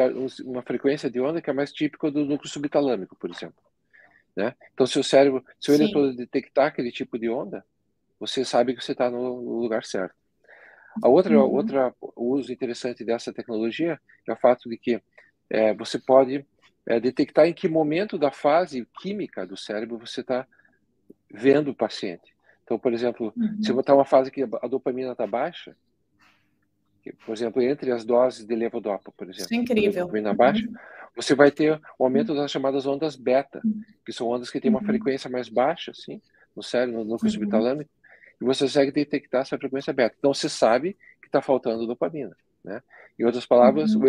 uma 0.44 0.62
frequência 0.62 1.10
de 1.10 1.20
onda 1.20 1.42
que 1.42 1.50
é 1.50 1.54
mais 1.54 1.72
típica 1.72 2.12
do 2.12 2.26
núcleo 2.26 2.50
subtalâmico, 2.50 3.16
por 3.16 3.30
exemplo. 3.30 3.62
Né? 4.36 4.56
Então, 4.74 4.86
se 4.86 5.00
o 5.00 5.04
cérebro, 5.04 5.44
se 5.60 5.72
o 5.72 5.74
eletrodo 5.74 6.16
detectar 6.16 6.68
aquele 6.68 6.92
tipo 6.92 7.18
de 7.18 7.30
onda, 7.30 7.66
você 8.20 8.44
sabe 8.44 8.76
que 8.76 8.84
você 8.84 8.92
está 8.92 9.10
no, 9.10 9.42
no 9.42 9.60
lugar 9.60 9.84
certo. 9.84 10.16
A 11.02 11.08
outra, 11.08 11.38
uhum. 11.40 11.54
outra 11.54 11.94
uso 12.16 12.52
interessante 12.52 13.04
dessa 13.06 13.32
tecnologia 13.32 14.00
é 14.28 14.32
o 14.32 14.36
fato 14.36 14.70
de 14.70 14.78
que 14.78 15.02
é, 15.50 15.74
você 15.74 15.98
pode 15.98 16.46
é, 16.90 17.00
detectar 17.00 17.46
em 17.46 17.54
que 17.54 17.70
momento 17.70 18.18
da 18.18 18.32
fase 18.32 18.86
química 19.00 19.46
do 19.46 19.56
cérebro 19.56 20.00
você 20.00 20.22
está 20.22 20.46
vendo 21.32 21.70
o 21.70 21.76
paciente. 21.76 22.34
Então, 22.64 22.80
por 22.80 22.92
exemplo, 22.92 23.32
uhum. 23.38 23.62
se 23.62 23.72
botar 23.72 23.94
uma 23.94 24.06
fase 24.06 24.32
que 24.32 24.42
a 24.42 24.68
dopamina 24.68 25.12
está 25.12 25.28
baixa, 25.28 25.76
que, 27.04 27.14
por 27.14 27.32
exemplo, 27.32 27.62
entre 27.62 27.92
as 27.92 28.04
doses 28.04 28.46
de 28.46 28.56
levodopa, 28.56 29.12
por 29.16 29.26
exemplo, 29.26 29.46
Isso 29.46 29.54
é 29.54 29.58
incrível. 29.58 30.06
dopamina 30.06 30.34
baixa, 30.34 30.66
uhum. 30.66 30.74
você 31.16 31.36
vai 31.36 31.52
ter 31.52 31.80
o 32.00 32.04
aumento 32.04 32.34
das 32.34 32.50
chamadas 32.50 32.88
ondas 32.88 33.16
beta, 33.16 33.62
uhum. 33.64 33.82
que 34.04 34.12
são 34.12 34.28
ondas 34.28 34.50
que 34.50 34.60
têm 34.60 34.72
uma 34.72 34.80
uhum. 34.80 34.86
frequência 34.86 35.30
mais 35.30 35.48
baixa, 35.48 35.92
assim, 35.92 36.20
no 36.56 36.64
cérebro, 36.64 37.04
no 37.04 37.06
núcleo 37.06 37.32
uhum. 37.32 37.40
subtalâmico, 37.40 37.92
e 38.42 38.44
você 38.44 38.64
consegue 38.64 38.92
detectar 38.92 39.42
essa 39.42 39.60
frequência 39.60 39.94
beta. 39.94 40.16
Então, 40.18 40.34
você 40.34 40.50
sabe 40.50 40.98
que 41.22 41.28
está 41.28 41.40
faltando 41.40 41.86
dopamina. 41.86 42.36
Né? 42.64 42.82
Em 43.20 43.26
outras 43.26 43.46
palavras, 43.46 43.94
uhum. 43.94 44.02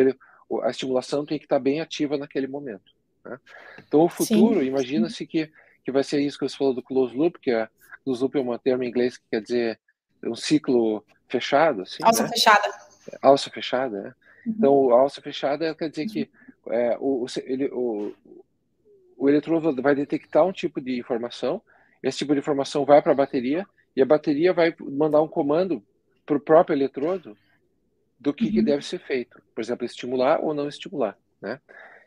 A 0.63 0.71
estimulação 0.71 1.25
tem 1.25 1.39
que 1.39 1.45
estar 1.45 1.59
bem 1.59 1.81
ativa 1.81 2.17
naquele 2.17 2.47
momento. 2.47 2.93
Né? 3.25 3.39
Então, 3.79 4.01
o 4.01 4.09
futuro, 4.09 4.63
imagina-se 4.63 5.27
que, 5.27 5.51
que 5.85 5.93
vai 5.93 6.03
ser 6.03 6.21
isso 6.21 6.39
que 6.39 6.49
você 6.49 6.57
falou 6.57 6.75
do 6.75 6.83
close 6.83 7.15
loop, 7.17 7.39
que 7.39 7.51
é, 7.51 7.69
close 8.05 8.23
loop 8.23 8.37
é 8.37 8.41
um 8.41 8.59
termo 8.59 8.83
em 8.83 8.89
inglês 8.89 9.17
que 9.17 9.25
quer 9.31 9.43
dizer 9.43 9.79
um 10.25 10.35
ciclo 10.35 11.05
fechado. 11.29 11.83
Assim, 11.83 12.03
alça 12.03 12.25
né? 12.25 12.29
fechada. 12.31 12.75
Alça 13.23 13.51
fechada, 13.51 14.03
né? 14.03 14.15
Uhum. 14.47 14.55
Então, 14.57 14.91
alça 14.91 15.21
fechada 15.21 15.75
quer 15.75 15.91
dizer 15.91 16.07
que 16.07 16.31
é, 16.69 16.97
o, 16.99 17.27
ele, 17.45 17.69
o, 17.73 18.13
o 19.17 19.29
eletrodo 19.29 19.81
vai 19.81 19.95
detectar 19.95 20.45
um 20.47 20.53
tipo 20.53 20.81
de 20.81 20.99
informação, 20.99 21.63
esse 22.03 22.19
tipo 22.19 22.33
de 22.33 22.41
informação 22.41 22.85
vai 22.85 23.03
para 23.03 23.13
a 23.13 23.17
bateria, 23.17 23.67
e 23.95 24.03
a 24.03 24.07
bateria 24.07 24.53
vai 24.53 24.75
mandar 24.81 25.21
um 25.21 25.29
comando 25.29 25.83
para 26.25 26.37
o 26.37 26.41
próprio 26.41 26.75
eletrodo 26.75 27.37
do 28.21 28.35
que, 28.35 28.45
uhum. 28.45 28.51
que, 28.53 28.63
deve 28.63 28.85
ser 28.85 29.01
feito. 29.01 29.41
Por 29.55 29.63
exemplo, 29.63 29.87
estimular 29.87 30.41
ou 30.45 30.53
não 30.53 30.69
estimular, 30.69 31.17
né? 31.41 31.59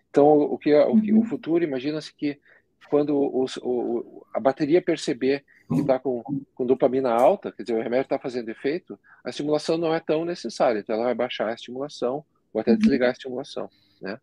Então, 0.10 0.28
o 0.28 0.58
que, 0.60 0.74
o, 0.76 1.02
que, 1.02 1.12
o 1.12 1.18
uhum. 1.18 1.26
futuro, 1.26 1.64
imagina-se 1.64 2.14
que 2.14 2.40
quando 2.88 3.16
o, 3.18 3.46
o, 3.64 4.26
a 4.32 4.40
bateria 4.40 4.80
perceber 4.80 5.44
que 5.74 5.82
está 5.82 5.98
com, 5.98 6.22
com 6.54 6.66
dopamina 6.66 7.12
alta, 7.12 7.52
quer 7.52 7.64
dizer, 7.64 7.76
o 7.76 7.82
remédio 7.82 8.04
está 8.04 8.20
fazendo 8.20 8.50
efeito, 8.50 9.00
a 9.24 9.30
estimulação 9.32 9.78
não 9.78 9.94
é 9.94 10.00
tão 10.00 10.24
necessária, 10.24 10.80
então 10.80 10.96
ela 10.96 11.06
vai 11.06 11.16
baixar 11.16 11.48
a 11.48 11.54
estimulação 11.54 12.24
ou 12.54 12.62
até 12.62 12.72
uhum. 12.72 12.78
desligar 12.78 13.10
a 13.10 13.14
estimulação, 13.14 13.68
né? 14.00 14.20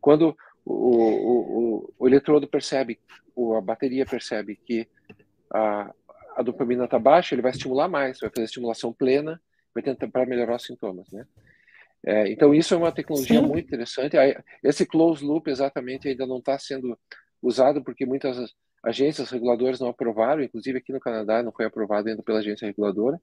Quando 0.00 0.36
o, 0.64 0.74
o, 0.74 1.94
o, 1.98 2.08
eletrodo 2.08 2.48
percebe, 2.48 2.98
ou 3.34 3.56
a 3.56 3.60
bateria 3.60 4.04
percebe 4.04 4.56
que 4.56 4.88
a, 5.52 5.92
a 6.36 6.42
dopamina 6.42 6.84
está 6.84 6.98
baixa, 6.98 7.34
ele 7.34 7.42
vai 7.42 7.52
estimular 7.52 7.88
mais, 7.88 8.18
vai 8.20 8.30
fazer 8.30 8.44
estimulação 8.44 8.92
plena, 8.92 9.40
vai 9.78 9.82
tentar 9.82 10.08
para 10.08 10.26
melhorar 10.26 10.56
os 10.56 10.64
sintomas, 10.64 11.10
né? 11.12 11.24
É, 12.04 12.30
então 12.30 12.54
isso 12.54 12.74
é 12.74 12.76
uma 12.76 12.92
tecnologia 12.92 13.40
Sim. 13.40 13.46
muito 13.46 13.66
interessante. 13.66 14.16
Esse 14.62 14.86
closed 14.86 15.26
loop 15.26 15.50
exatamente 15.50 16.08
ainda 16.08 16.26
não 16.26 16.38
está 16.38 16.58
sendo 16.58 16.98
usado 17.42 17.82
porque 17.82 18.06
muitas 18.06 18.54
agências 18.82 19.30
reguladoras 19.30 19.80
não 19.80 19.88
aprovaram, 19.88 20.42
inclusive 20.42 20.78
aqui 20.78 20.92
no 20.92 21.00
Canadá 21.00 21.42
não 21.42 21.52
foi 21.52 21.66
aprovado 21.66 22.08
ainda 22.08 22.22
pela 22.22 22.38
agência 22.38 22.66
reguladora. 22.66 23.20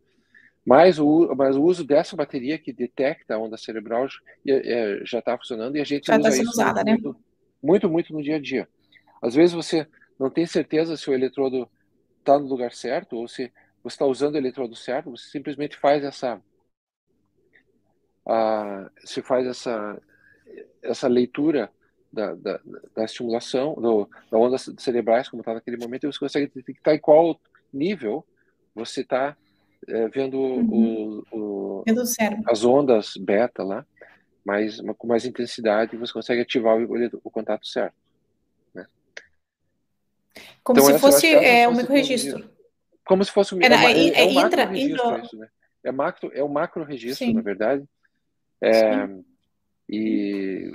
Mas 0.66 1.00
o, 1.00 1.34
mas 1.38 1.56
o 1.56 1.64
uso 1.64 1.86
dessa 1.86 2.16
bateria 2.16 2.58
que 2.58 2.74
detecta 2.74 3.36
a 3.36 3.38
onda 3.38 3.56
cerebral 3.56 4.08
é, 4.48 5.00
já 5.06 5.20
está 5.20 5.38
funcionando 5.38 5.76
e 5.78 5.82
a 5.82 5.86
gente 5.86 6.08
já 6.08 6.20
tá 6.20 6.28
usa 6.28 6.42
isso 6.42 6.50
usada, 6.50 6.84
né? 6.84 6.94
muito, 6.94 7.10
né? 7.10 7.16
muito, 7.62 7.90
muito 7.90 8.14
no 8.14 8.24
dia 8.24 8.38
a 8.38 8.42
dia. 8.42 8.68
Às 9.22 9.36
vezes 9.36 9.54
você 9.54 9.88
não 10.20 10.30
tem 10.30 10.46
certeza 10.46 10.98
se 10.98 11.10
o 11.10 11.14
eletrodo 11.14 11.70
está 12.20 12.40
no 12.40 12.48
lugar 12.48 12.72
certo 12.74 13.16
ou 13.16 13.28
se 13.28 13.52
você 13.86 13.94
está 13.94 14.06
usando 14.06 14.34
o 14.34 14.38
eletrodo 14.38 14.76
certo, 14.76 15.12
você 15.12 15.30
simplesmente 15.30 15.78
faz 15.78 16.04
essa 16.04 16.42
a, 18.26 18.90
se 19.04 19.22
faz 19.22 19.46
essa 19.46 20.02
essa 20.82 21.08
leitura 21.08 21.72
da, 22.12 22.34
da, 22.34 22.60
da 22.96 23.04
estimulação, 23.04 23.76
do, 23.76 24.10
da 24.32 24.38
ondas 24.40 24.72
cerebrais, 24.80 25.30
como 25.30 25.42
está 25.42 25.54
naquele 25.54 25.78
momento, 25.78 26.06
e 26.06 26.08
você 26.08 26.18
consegue 26.20 26.52
detectar 26.54 26.96
em 26.96 27.00
qual 27.00 27.40
nível 27.72 28.26
você 28.74 29.02
está 29.02 29.38
é, 29.88 30.08
vendo, 30.08 30.40
uhum. 30.40 31.24
o, 31.32 31.82
o, 31.82 31.84
as 32.48 32.64
ondas 32.64 33.14
beta 33.18 33.64
lá, 33.64 33.86
mas 34.44 34.80
com 34.98 35.08
mais 35.08 35.26
intensidade, 35.26 35.98
você 35.98 36.14
consegue 36.14 36.42
ativar 36.42 36.78
o, 36.78 37.20
o 37.24 37.30
contato 37.30 37.68
certo. 37.68 37.96
Né? 38.74 38.88
Como 40.64 40.80
então, 40.80 40.94
se 40.94 41.00
fosse 41.00 41.28
é, 41.28 41.68
um 41.68 41.76
microregistro. 41.76 42.55
Como 43.06 43.24
se 43.24 43.32
fosse 43.32 43.54
um, 43.54 43.62
é, 43.62 43.68
é, 43.68 44.10
é, 44.10 44.24
é 44.24 44.26
um 44.26 44.34
macro 44.34 44.68
registro 44.68 45.22
isso, 45.22 45.38
né? 45.38 45.48
É, 45.84 45.92
macro, 45.92 46.32
é 46.34 46.44
um 46.44 46.50
macro 46.50 46.84
registro, 46.84 47.26
Sim. 47.26 47.34
na 47.34 47.42
verdade. 47.42 47.84
É, 48.62 49.08
e 49.88 50.72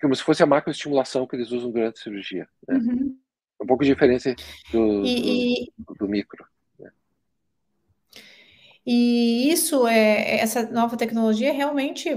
como 0.00 0.14
se 0.14 0.22
fosse 0.22 0.42
a 0.42 0.46
macroestimulação 0.46 1.26
que 1.26 1.36
eles 1.36 1.50
usam 1.50 1.70
durante 1.70 2.00
a 2.00 2.02
cirurgia. 2.02 2.48
Né? 2.66 2.76
Uhum. 2.76 3.18
Um 3.62 3.66
pouco 3.66 3.84
diferente 3.84 4.34
do, 4.72 5.04
e, 5.04 5.72
do, 5.78 5.94
do 5.94 6.08
micro. 6.08 6.44
Né? 6.78 6.90
E 8.86 9.50
isso 9.50 9.86
é 9.86 10.40
essa 10.40 10.70
nova 10.70 10.96
tecnologia 10.96 11.52
realmente 11.52 12.10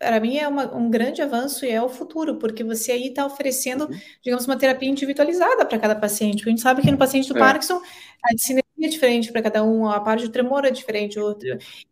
para 0.00 0.18
mim 0.18 0.38
é 0.38 0.48
uma, 0.48 0.74
um 0.74 0.88
grande 0.88 1.20
avanço 1.20 1.66
e 1.66 1.70
é 1.70 1.80
o 1.80 1.88
futuro, 1.88 2.36
porque 2.36 2.64
você 2.64 2.90
aí 2.92 3.08
está 3.08 3.26
oferecendo, 3.26 3.84
uhum. 3.84 4.00
digamos, 4.22 4.46
uma 4.46 4.56
terapia 4.56 4.88
individualizada 4.88 5.66
para 5.66 5.78
cada 5.78 5.94
paciente. 5.94 6.42
A 6.42 6.48
gente 6.48 6.62
sabe 6.62 6.80
que 6.80 6.90
no 6.90 6.96
paciente 6.96 7.28
do 7.28 7.36
é. 7.36 7.38
Parkinson 7.38 7.82
a 8.24 8.38
sinergia 8.38 8.64
é 8.82 8.88
diferente 8.88 9.30
para 9.30 9.42
cada 9.42 9.62
um, 9.62 9.86
a 9.86 10.00
parte 10.00 10.24
do 10.24 10.32
tremor 10.32 10.64
é 10.64 10.70
diferente. 10.70 11.20
Outro. 11.20 11.46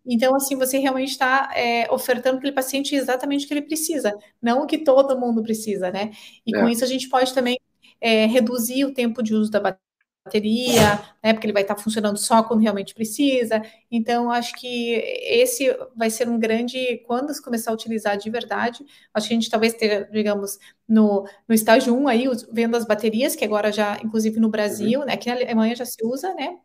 Então, 0.06 0.34
assim, 0.34 0.56
você 0.56 0.78
realmente 0.78 1.10
está 1.10 1.50
é, 1.54 1.86
ofertando 1.92 2.36
para 2.36 2.48
aquele 2.48 2.54
paciente 2.54 2.94
exatamente 2.94 3.44
o 3.44 3.48
que 3.48 3.52
ele 3.52 3.62
precisa, 3.62 4.16
não 4.40 4.62
o 4.62 4.66
que 4.66 4.78
todo 4.78 5.18
mundo 5.20 5.42
precisa, 5.42 5.90
né? 5.90 6.10
E 6.46 6.56
é. 6.56 6.60
com 6.60 6.66
isso 6.66 6.82
a 6.82 6.88
gente 6.88 7.10
pode 7.10 7.34
também 7.34 7.58
é, 8.00 8.24
reduzir 8.24 8.86
o 8.86 8.94
tempo 8.94 9.22
de 9.22 9.34
uso 9.34 9.50
da 9.50 9.60
bateria 9.60 9.87
bateria, 10.28 11.00
né, 11.24 11.32
porque 11.32 11.46
ele 11.46 11.52
vai 11.52 11.62
estar 11.62 11.76
funcionando 11.76 12.18
só 12.18 12.42
quando 12.42 12.60
realmente 12.60 12.94
precisa. 12.94 13.62
Então, 13.90 14.30
acho 14.30 14.54
que 14.54 14.92
esse 15.24 15.74
vai 15.96 16.10
ser 16.10 16.28
um 16.28 16.38
grande, 16.38 17.02
quando 17.06 17.32
se 17.32 17.42
começar 17.42 17.70
a 17.70 17.74
utilizar 17.74 18.16
de 18.16 18.28
verdade, 18.28 18.84
acho 19.14 19.28
que 19.28 19.34
a 19.34 19.36
gente 19.36 19.50
talvez 19.50 19.72
esteja, 19.72 20.08
digamos, 20.12 20.58
no, 20.86 21.26
no 21.48 21.54
estágio 21.54 21.96
1 21.96 22.08
aí, 22.08 22.24
vendo 22.52 22.76
as 22.76 22.84
baterias, 22.84 23.34
que 23.34 23.44
agora 23.44 23.72
já, 23.72 23.98
inclusive 24.04 24.38
no 24.38 24.50
Brasil, 24.50 25.00
uhum. 25.00 25.06
né, 25.06 25.14
aqui 25.14 25.28
na 25.28 25.36
Alemanha 25.36 25.74
já 25.74 25.86
se 25.86 26.04
usa, 26.04 26.32
né, 26.34 26.58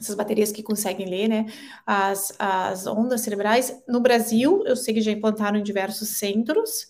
essas 0.00 0.14
baterias 0.14 0.50
que 0.50 0.62
conseguem 0.62 1.08
ler, 1.08 1.28
né, 1.28 1.46
as, 1.86 2.34
as 2.38 2.86
ondas 2.86 3.20
cerebrais. 3.20 3.82
No 3.88 4.00
Brasil, 4.00 4.62
eu 4.66 4.76
sei 4.76 4.94
que 4.94 5.00
já 5.00 5.12
implantaram 5.12 5.58
em 5.58 5.62
diversos 5.62 6.08
centros, 6.08 6.88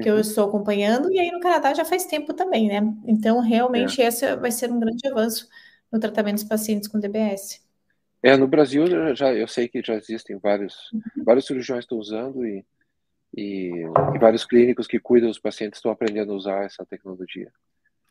que 0.00 0.08
eu 0.08 0.14
uhum. 0.14 0.20
estou 0.20 0.48
acompanhando, 0.48 1.12
e 1.12 1.20
aí 1.20 1.30
no 1.30 1.40
Canadá 1.40 1.72
já 1.72 1.84
faz 1.84 2.04
tempo 2.04 2.34
também, 2.34 2.68
né? 2.68 2.80
Então, 3.06 3.40
realmente, 3.40 4.02
é. 4.02 4.06
esse 4.06 4.34
vai 4.36 4.50
ser 4.50 4.70
um 4.70 4.80
grande 4.80 5.06
avanço 5.06 5.48
no 5.90 6.00
tratamento 6.00 6.36
dos 6.36 6.44
pacientes 6.44 6.88
com 6.88 6.98
DBS. 6.98 7.64
É, 8.22 8.36
no 8.36 8.48
Brasil, 8.48 8.84
já, 9.14 9.32
eu 9.32 9.46
sei 9.46 9.68
que 9.68 9.82
já 9.82 9.94
existem 9.94 10.36
vários, 10.38 10.90
uhum. 10.92 11.24
vários 11.24 11.46
cirurgiões 11.46 11.84
estão 11.84 11.98
usando 11.98 12.44
e, 12.44 12.64
e, 13.36 13.70
e, 14.14 14.18
vários 14.18 14.44
clínicos 14.44 14.86
que 14.86 14.98
cuidam 14.98 15.28
dos 15.28 15.38
pacientes 15.38 15.78
estão 15.78 15.92
aprendendo 15.92 16.32
a 16.32 16.36
usar 16.36 16.64
essa 16.64 16.84
tecnologia. 16.86 17.52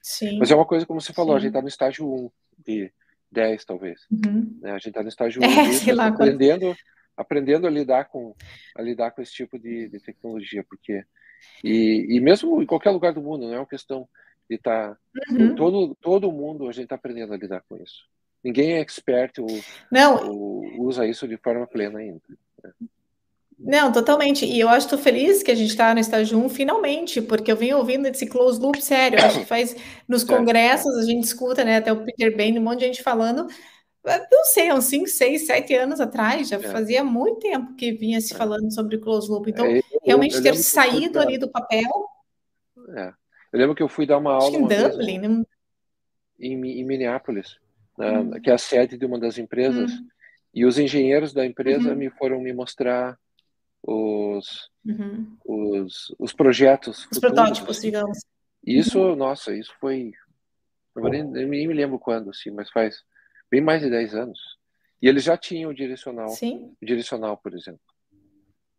Sim. 0.02 0.38
Mas 0.38 0.52
é 0.52 0.56
uma 0.56 0.66
coisa, 0.66 0.86
como 0.86 1.02
você 1.02 1.12
falou, 1.12 1.34
Sim. 1.34 1.38
a 1.38 1.40
gente 1.40 1.50
está 1.50 1.62
no 1.62 1.68
estágio 1.68 2.08
1 2.08 2.32
de 2.66 2.94
10, 3.32 3.66
talvez. 3.66 4.02
Uhum. 4.12 4.60
Né? 4.62 4.72
A 4.72 4.76
gente 4.76 4.90
está 4.90 5.02
no 5.02 5.10
estágio 5.10 5.42
1 5.42 5.46
é, 5.50 5.64
disso, 5.64 5.96
lá, 5.96 6.08
aprendendo, 6.08 6.76
aprendendo 7.18 7.68
a 7.68 7.70
lidar 7.70 8.06
com, 8.06 8.36
a 8.76 8.82
lidar 8.82 9.12
com 9.12 9.22
esse 9.22 9.34
tipo 9.34 9.58
de, 9.58 9.90
de 9.90 10.00
tecnologia, 10.00 10.64
porque 10.70 11.04
e, 11.64 12.08
e 12.10 12.20
mesmo 12.20 12.62
em 12.62 12.66
qualquer 12.66 12.92
lugar 12.92 13.14
do 13.14 13.22
mundo, 13.22 13.48
não 13.48 13.54
é 13.54 13.60
uma 13.60 13.66
questão 13.66 14.08
de 14.50 14.56
estar. 14.56 14.94
Tá, 14.94 14.98
uhum. 15.32 15.56
todo, 15.56 15.96
todo 16.02 16.32
mundo 16.32 16.68
a 16.68 16.72
gente 16.72 16.86
está 16.86 16.96
aprendendo 16.96 17.34
a 17.34 17.38
lidar 17.38 17.64
com 17.68 17.78
isso. 17.78 18.04
Ninguém 18.44 18.74
é 18.74 18.80
expert 18.80 19.40
ou, 19.40 19.48
não. 19.90 20.30
ou 20.30 20.82
usa 20.82 21.08
isso 21.08 21.28
de 21.28 21.38
forma 21.38 21.66
plena 21.66 22.00
ainda. 22.00 22.22
Né? 22.62 22.72
Não, 23.58 23.92
totalmente. 23.92 24.46
E 24.46 24.60
eu 24.60 24.68
acho 24.68 24.88
que 24.88 24.96
estou 24.96 25.00
feliz 25.00 25.42
que 25.42 25.52
a 25.52 25.56
gente 25.56 25.70
está 25.70 25.94
no 25.94 26.00
estágio 26.00 26.38
1, 26.38 26.50
finalmente, 26.50 27.22
porque 27.22 27.50
eu 27.50 27.56
venho 27.56 27.78
ouvindo 27.78 28.06
esse 28.08 28.26
close 28.26 28.60
loop 28.60 28.82
sério. 28.82 29.24
acho 29.24 29.40
que 29.40 29.46
faz 29.46 29.76
nos 30.08 30.24
congressos, 30.24 30.94
a 30.98 31.04
gente 31.04 31.24
escuta, 31.24 31.64
né? 31.64 31.78
Até 31.78 31.94
o 31.94 32.04
Peter 32.04 32.36
Bain, 32.36 32.58
um 32.60 32.62
monte 32.62 32.80
de 32.80 32.88
gente 32.88 33.04
falando. 33.04 33.48
Não 34.04 34.44
sei, 34.46 34.72
uns 34.74 34.86
5, 34.86 35.08
6, 35.08 35.46
7 35.46 35.74
anos 35.76 36.02
atrás, 36.02 36.50
já 36.50 36.58
é. 36.58 36.60
fazia 36.60 37.04
muito 37.04 37.40
tempo 37.40 37.74
que 37.76 37.94
vinha 37.94 38.20
se 38.20 38.34
é. 38.34 38.38
falando 38.38 38.74
sobre 38.74 38.98
close 38.98 39.30
loop. 39.30 39.50
Então, 39.50 39.66
é, 39.66 39.82
realmente 40.04 40.42
ter 40.42 40.56
saído 40.56 41.20
ali 41.20 41.38
do 41.38 41.50
papel. 41.50 41.90
É. 42.96 43.14
Eu 43.54 43.60
lembro 43.60 43.76
que 43.76 43.84
eu 43.84 43.88
fui 43.88 44.06
dar 44.06 44.18
uma 44.18 44.34
aula. 44.34 44.58
em 44.58 44.68
Dublin, 44.68 45.20
né? 45.20 45.44
em, 46.40 46.54
em, 46.54 46.84
Minneapolis, 46.84 47.58
né, 47.98 48.20
hum. 48.20 48.32
que 48.42 48.50
é 48.50 48.54
a 48.54 48.58
sede 48.58 48.98
de 48.98 49.06
uma 49.06 49.20
das 49.20 49.38
empresas, 49.38 49.92
hum. 49.92 50.08
e 50.54 50.66
os 50.66 50.78
engenheiros 50.78 51.34
da 51.34 51.46
empresa 51.46 51.92
uhum. 51.92 51.96
me 51.96 52.10
foram 52.10 52.42
me 52.42 52.52
mostrar 52.52 53.18
os, 53.82 54.70
uhum. 54.86 55.38
os, 55.46 56.14
os 56.20 56.34
projetos. 56.34 57.00
Os 57.00 57.04
futuros, 57.06 57.36
protótipos, 57.36 57.78
assim. 57.78 57.88
digamos. 57.88 58.20
Isso, 58.66 59.00
uhum. 59.00 59.16
nossa, 59.16 59.56
isso 59.56 59.74
foi. 59.80 60.14
Eu 60.96 61.10
nem, 61.10 61.24
nem, 61.24 61.68
me 61.68 61.74
lembro 61.74 61.98
quando, 61.98 62.30
assim, 62.30 62.52
mas 62.52 62.70
faz 62.70 63.04
bem 63.54 63.62
mais 63.62 63.82
de 63.82 63.90
10 63.90 64.16
anos. 64.16 64.40
E 65.02 65.08
eles 65.08 65.24
já 65.24 65.38
tinham 65.38 65.70
o 65.70 65.74
direcional, 65.74 66.30
Sim. 66.30 66.74
O 66.82 66.86
direcional, 66.86 67.38
por 67.38 67.54
exemplo 67.54 67.94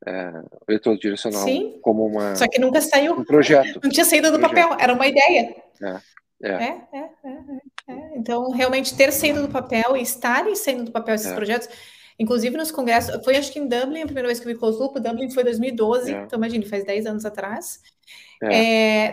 é, 0.06 0.32
leitor 0.68 0.98
direcional 0.98 1.44
Sim. 1.44 1.78
como 1.80 2.06
uma. 2.06 2.36
Só 2.36 2.46
que 2.46 2.58
nunca 2.58 2.80
saiu. 2.80 3.14
Um 3.14 3.24
projeto. 3.24 3.80
Não 3.82 3.90
tinha 3.90 4.04
saído 4.04 4.30
do 4.30 4.38
papel, 4.38 4.76
era 4.78 4.92
uma 4.92 5.06
ideia. 5.06 5.56
É 5.82 6.00
é. 6.42 6.50
é. 6.50 6.80
É, 6.92 7.92
é. 7.92 8.16
Então, 8.16 8.50
realmente, 8.50 8.94
ter 8.94 9.12
saído 9.12 9.42
do 9.42 9.48
papel 9.48 9.96
e 9.96 10.02
estarem 10.02 10.54
saindo 10.54 10.84
do 10.84 10.92
papel 10.92 11.14
esses 11.14 11.32
projetos, 11.32 11.68
inclusive 12.18 12.56
nos 12.56 12.70
congressos, 12.70 13.24
foi 13.24 13.36
acho 13.36 13.50
que 13.50 13.58
em 13.58 13.66
Dublin, 13.66 14.02
a 14.02 14.06
primeira 14.06 14.28
vez 14.28 14.40
que 14.40 14.48
eu 14.48 14.52
vi 14.52 14.60
Loop, 14.60 15.00
Dublin 15.00 15.30
foi 15.30 15.42
2012, 15.42 16.12
então 16.12 16.38
imagine, 16.38 16.66
faz 16.66 16.84
10 16.84 17.06
anos 17.06 17.24
atrás. 17.24 17.80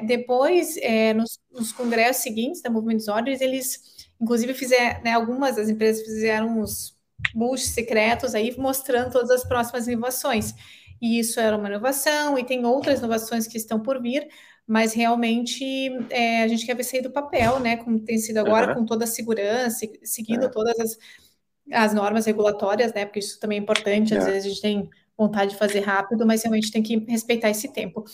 depois, 0.06 0.76
nos, 1.16 1.40
nos, 1.52 1.72
congressos 1.72 2.24
seguintes 2.24 2.62
da 2.62 2.70
Movement 2.70 2.98
Disorders, 2.98 3.40
eles, 3.40 4.01
inclusive, 4.22 4.54
fizeram, 4.54 5.02
né, 5.04 5.14
algumas 5.14 5.56
das 5.56 5.70
empresas 5.70 6.04
fizeram 6.04 6.60
uns 6.60 6.96
busts 7.34 7.74
secretos 7.74 8.36
aí, 8.36 8.56
mostrando 8.58 9.12
todas 9.12 9.32
as 9.32 9.44
próximas 9.44 9.88
inovações 9.88 10.54
e 11.02 11.20
isso 11.20 11.40
era 11.40 11.58
uma 11.58 11.68
inovação, 11.68 12.38
e 12.38 12.44
tem 12.44 12.64
outras 12.64 13.00
inovações 13.00 13.48
que 13.48 13.58
estão 13.58 13.80
por 13.80 14.00
vir, 14.00 14.28
mas 14.68 14.94
realmente 14.94 15.66
é, 16.12 16.44
a 16.44 16.48
gente 16.48 16.66
quer 16.66 16.76
ver 16.76 16.84
sair 16.84 17.02
do 17.02 17.10
papel, 17.10 17.60
né? 17.60 17.78
Como 17.78 18.00
tem 18.00 18.20
sido 18.20 18.38
agora, 18.38 18.70
uhum. 18.70 18.82
com 18.82 18.86
toda 18.86 19.06
a 19.06 19.08
segurança, 19.08 19.88
seguindo 20.04 20.44
uhum. 20.44 20.52
todas 20.52 20.80
as, 20.80 20.98
as 21.72 21.94
normas 21.94 22.28
regulatórias, 22.28 22.94
né? 22.94 23.06
Porque 23.06 23.20
isso 23.20 23.40
também 23.40 23.58
é 23.58 23.62
importante, 23.62 24.16
às 24.16 24.24
uhum. 24.24 24.32
vezes 24.32 24.46
a 24.46 24.50
gente 24.50 24.62
tem 24.62 24.90
vontade 25.18 25.52
de 25.52 25.58
fazer 25.58 25.80
rápido, 25.80 26.26
mas 26.26 26.44
realmente 26.44 26.72
tem 26.72 26.84
que 26.84 26.98
respeitar 27.08 27.50
esse 27.50 27.74
tempo. 27.74 28.06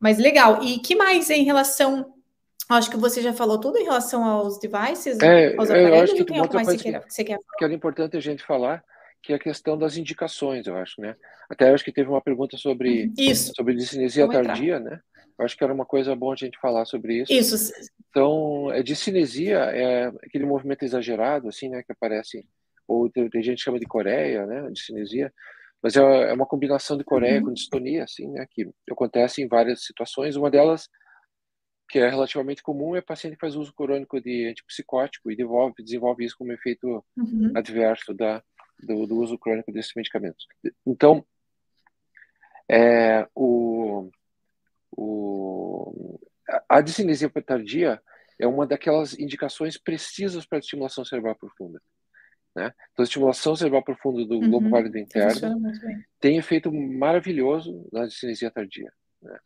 Mas 0.00 0.18
legal. 0.18 0.62
E 0.64 0.80
que 0.80 0.96
mais 0.96 1.30
em 1.30 1.44
relação 1.44 2.12
Acho 2.68 2.90
que 2.90 2.96
você 2.96 3.20
já 3.20 3.32
falou 3.32 3.58
tudo 3.58 3.78
em 3.78 3.84
relação 3.84 4.24
aos 4.24 4.58
devices, 4.58 5.18
é, 5.20 5.54
aos 5.56 5.68
aparelhos, 5.68 5.96
eu 5.96 6.02
acho 6.02 6.14
que 6.14 6.24
tem 6.24 6.38
algo 6.38 6.54
mais 6.54 6.68
que 6.68 6.74
você, 6.74 6.82
quer, 6.82 7.04
que 7.04 7.12
você 7.12 7.24
quer 7.24 7.34
falar? 7.34 7.56
Que 7.58 7.64
era 7.64 7.74
importante 7.74 8.16
a 8.16 8.20
gente 8.20 8.42
falar 8.42 8.84
que 9.22 9.32
é 9.32 9.36
a 9.36 9.38
questão 9.38 9.78
das 9.78 9.96
indicações, 9.96 10.66
eu 10.66 10.76
acho, 10.76 11.00
né? 11.00 11.14
Até 11.48 11.70
acho 11.70 11.84
que 11.84 11.92
teve 11.92 12.08
uma 12.08 12.20
pergunta 12.20 12.56
sobre 12.56 13.12
isso. 13.16 13.52
sobre 13.54 13.74
discinesia 13.74 14.28
tardia, 14.28 14.80
né? 14.80 15.00
Eu 15.38 15.44
acho 15.44 15.56
que 15.56 15.62
era 15.62 15.72
uma 15.72 15.86
coisa 15.86 16.14
boa 16.16 16.34
a 16.34 16.36
gente 16.36 16.58
falar 16.58 16.84
sobre 16.84 17.22
isso. 17.22 17.32
Isso. 17.32 17.72
Então, 18.10 18.68
a 18.70 18.82
discinesia 18.82 19.58
é 19.58 20.06
aquele 20.24 20.44
movimento 20.44 20.84
exagerado, 20.84 21.48
assim, 21.48 21.68
né, 21.68 21.82
que 21.82 21.92
aparece, 21.92 22.44
ou 22.86 23.08
tem, 23.08 23.30
tem 23.30 23.42
gente 23.42 23.58
que 23.58 23.64
chama 23.64 23.78
de 23.78 23.86
Coreia, 23.86 24.44
né, 24.44 24.68
discinesia, 24.70 25.32
mas 25.82 25.96
é, 25.96 26.00
é 26.00 26.32
uma 26.32 26.46
combinação 26.46 26.96
de 26.98 27.04
Coreia 27.04 27.38
uhum. 27.38 27.46
com 27.46 27.52
distonia, 27.52 28.04
assim, 28.04 28.28
né, 28.28 28.46
que 28.50 28.68
acontece 28.90 29.40
em 29.40 29.48
várias 29.48 29.84
situações. 29.84 30.36
Uma 30.36 30.50
delas, 30.50 30.88
que 31.92 31.98
é 31.98 32.08
relativamente 32.08 32.62
comum, 32.62 32.96
é 32.96 33.02
paciente 33.02 33.34
que 33.34 33.40
faz 33.40 33.54
uso 33.54 33.70
crônico 33.74 34.18
de 34.18 34.46
antipsicótico 34.46 35.30
e 35.30 35.36
desenvolve, 35.36 35.82
desenvolve 35.82 36.24
isso 36.24 36.38
como 36.38 36.50
efeito 36.50 37.04
uhum. 37.14 37.52
adverso 37.54 38.14
da, 38.14 38.42
do, 38.82 39.06
do, 39.06 39.18
uso 39.18 39.36
crônico 39.36 39.70
desses 39.70 39.92
medicamentos. 39.94 40.46
Então, 40.86 41.22
é, 42.66 43.28
o, 43.34 44.10
o, 44.90 46.18
a 46.66 46.80
discinesia 46.80 47.28
tardia 47.28 48.00
é 48.40 48.46
uma 48.46 48.66
daquelas 48.66 49.12
indicações 49.18 49.76
precisas 49.76 50.46
para 50.46 50.56
a 50.56 50.60
estimulação 50.60 51.04
cerebral 51.04 51.34
profunda. 51.34 51.78
Né? 52.56 52.72
Então, 52.92 53.02
a 53.02 53.04
estimulação 53.04 53.54
cerebral 53.54 53.84
profunda 53.84 54.24
do 54.24 54.36
uhum, 54.36 54.48
globo 54.48 54.70
válido 54.70 54.96
interno 54.96 55.60
tem 56.18 56.38
efeito 56.38 56.72
maravilhoso 56.72 57.86
na 57.92 58.06
discinesia 58.06 58.50
tardia. 58.50 58.90
Né? 59.20 59.38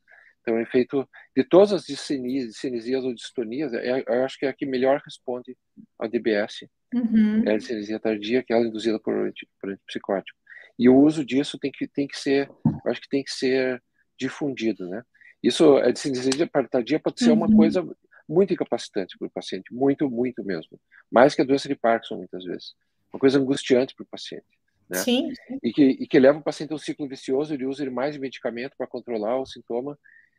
Então, 0.46 0.58
o 0.58 0.60
efeito 0.60 1.08
de 1.36 1.42
todas 1.42 1.72
as 1.72 1.84
discinesias 1.84 3.04
ou 3.04 3.12
distonias, 3.12 3.74
é, 3.74 4.04
eu 4.06 4.24
acho 4.24 4.38
que 4.38 4.46
é 4.46 4.48
a 4.48 4.52
que 4.52 4.64
melhor 4.64 5.02
responde 5.04 5.56
ao 5.98 6.08
DBS, 6.08 6.68
uhum. 6.94 7.42
é 7.44 7.54
a 7.54 7.56
discinesia 7.56 7.98
tardia, 7.98 8.44
que 8.44 8.54
é 8.54 8.60
induzida 8.60 9.00
por, 9.00 9.12
por 9.60 9.72
antipsicótico. 9.72 10.38
E 10.78 10.88
o 10.88 10.96
uso 10.96 11.24
disso 11.24 11.58
tem 11.58 11.72
que, 11.72 11.88
tem 11.88 12.06
que 12.06 12.16
ser, 12.16 12.48
eu 12.64 12.92
acho 12.92 13.00
que 13.00 13.08
tem 13.08 13.24
que 13.24 13.32
ser 13.32 13.82
difundido, 14.16 14.88
né? 14.88 15.02
Isso, 15.42 15.76
a 15.78 15.90
discinesia 15.90 16.48
tardia 16.70 17.00
pode 17.00 17.18
ser 17.18 17.30
uhum. 17.30 17.38
uma 17.38 17.56
coisa 17.56 17.84
muito 18.28 18.52
incapacitante 18.52 19.18
para 19.18 19.26
o 19.26 19.30
paciente, 19.30 19.74
muito, 19.74 20.08
muito 20.08 20.44
mesmo. 20.44 20.78
Mais 21.10 21.34
que 21.34 21.42
a 21.42 21.44
doença 21.44 21.68
de 21.68 21.74
Parkinson, 21.74 22.18
muitas 22.18 22.44
vezes 22.44 22.74
uma 23.12 23.18
coisa 23.18 23.38
angustiante 23.38 23.94
para 23.94 24.04
o 24.04 24.08
paciente. 24.08 24.44
Né? 24.88 24.98
Sim. 24.98 25.32
E 25.62 25.72
que, 25.72 25.82
e 25.82 26.06
que 26.06 26.18
leva 26.18 26.38
o 26.38 26.42
paciente 26.42 26.72
a 26.72 26.76
um 26.76 26.78
ciclo 26.78 27.08
vicioso, 27.08 27.52
ele 27.52 27.66
usa 27.66 27.88
mais 27.90 28.16
medicamento 28.16 28.76
para 28.76 28.86
controlar 28.86 29.40
o 29.40 29.46
sintoma, 29.46 29.98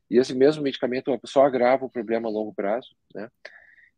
e 0.09 0.17
esse 0.17 0.33
mesmo 0.33 0.63
medicamento 0.63 1.17
só 1.25 1.43
agrava 1.43 1.85
o 1.85 1.89
problema 1.89 2.27
a 2.27 2.31
longo 2.31 2.53
prazo. 2.53 2.95
Né? 3.13 3.29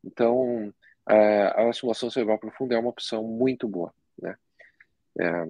Então, 0.03 0.73
a, 1.05 1.61
a 1.61 1.69
estimulação 1.69 2.09
cerebral 2.09 2.39
profunda 2.39 2.75
é 2.75 2.79
uma 2.79 2.89
opção 2.89 3.23
muito 3.23 3.67
boa. 3.67 3.93
Né? 4.21 4.35
É, 5.19 5.45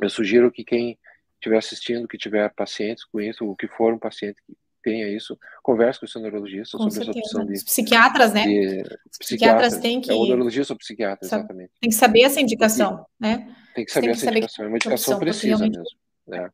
eu 0.00 0.10
sugiro 0.10 0.50
que 0.50 0.64
quem 0.64 0.98
estiver 1.34 1.58
assistindo, 1.58 2.08
que 2.08 2.18
tiver 2.18 2.48
pacientes 2.54 3.04
com 3.04 3.20
isso, 3.20 3.44
ou 3.44 3.56
que 3.56 3.68
for 3.68 3.92
um 3.92 3.98
paciente 3.98 4.40
que 4.46 4.56
tenha 4.82 5.08
isso, 5.08 5.38
converse 5.62 6.00
com 6.00 6.06
o 6.06 6.08
seu 6.08 6.20
neurologista 6.20 6.76
com 6.76 6.90
sobre 6.90 7.04
certeza. 7.04 7.18
essa 7.18 7.38
opção 7.38 7.46
de... 7.46 7.52
Os 7.52 7.62
psiquiatras, 7.62 8.32
né? 8.32 8.44
De, 8.44 8.82
Os 9.10 9.18
psiquiatras 9.18 9.78
têm 9.78 10.00
que... 10.00 10.10
É 10.10 10.14
o 10.14 10.26
neurologista 10.26 10.72
ou 10.72 10.78
psiquiatra, 10.78 11.24
exatamente. 11.24 11.72
Tem 11.80 11.90
que 11.90 11.96
saber 11.96 12.22
essa 12.22 12.40
indicação, 12.40 13.06
né? 13.18 13.54
Tem 13.74 13.84
que 13.84 13.92
saber 13.92 14.10
essa 14.10 14.24
saber 14.24 14.38
indicação, 14.38 14.64
é 14.64 14.68
uma 14.68 14.76
indicação 14.76 15.18
precisa 15.18 15.68
mesmo. 15.68 15.84
Né? 16.26 16.50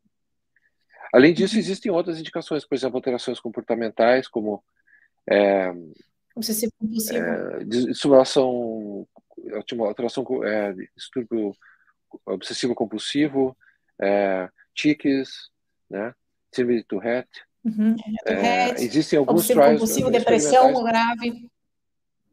Além 1.12 1.32
disso, 1.32 1.54
uhum. 1.54 1.60
existem 1.60 1.90
outras 1.90 2.18
indicações, 2.18 2.64
por 2.64 2.74
exemplo, 2.74 2.96
alterações 2.96 3.40
comportamentais, 3.40 4.28
como... 4.28 4.62
É, 5.28 5.72
Obsessivo 6.34 6.72
compulsivo. 6.78 7.18
É, 7.18 7.64
alteração, 9.80 10.44
é, 10.44 10.72
distúrbio 10.96 11.54
obsessivo 12.24 12.74
compulsivo, 12.74 13.56
é, 14.00 14.48
tiques, 14.74 15.50
né? 15.90 16.14
Síndrome 16.52 16.78
de 16.78 16.84
Tourette, 16.84 17.48
Uhum. 17.64 17.96
É, 18.24 18.70
existem 18.82 19.18
alguns 19.18 19.46
trials. 19.46 19.80
Compulsivo, 19.80 20.10
depressão 20.10 20.84
grave. 20.84 21.50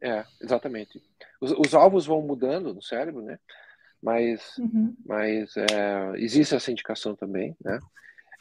É, 0.02 0.24
exatamente. 0.42 1.02
Os, 1.42 1.52
os, 1.52 1.74
alvos 1.74 2.06
vão 2.06 2.22
mudando 2.22 2.74
no 2.74 2.82
cérebro, 2.82 3.22
né? 3.22 3.40
Mas, 4.02 4.58
uhum. 4.58 4.96
mas 5.06 5.56
é, 5.58 6.14
existe 6.18 6.56
essa 6.56 6.72
indicação 6.72 7.16
também, 7.16 7.56
né? 7.64 7.80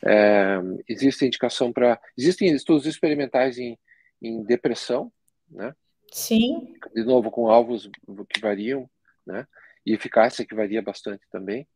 É, 0.07 0.61
existe 0.89 1.25
indicação 1.25 1.73
para. 1.73 2.01
Existem 2.17 2.53
estudos 2.53 2.87
experimentais 2.87 3.59
em, 3.59 3.79
em 4.21 4.43
depressão, 4.43 5.13
né? 5.51 5.75
Sim. 6.13 6.75
De 6.95 7.03
novo, 7.03 7.31
com 7.31 7.49
alvos 7.49 7.91
que 8.29 8.41
variam, 8.41 8.89
né? 9.27 9.47
E 9.85 9.93
eficácia 9.93 10.45
que 10.45 10.55
varia 10.55 10.83
bastante 10.83 11.25
também. 11.31 11.67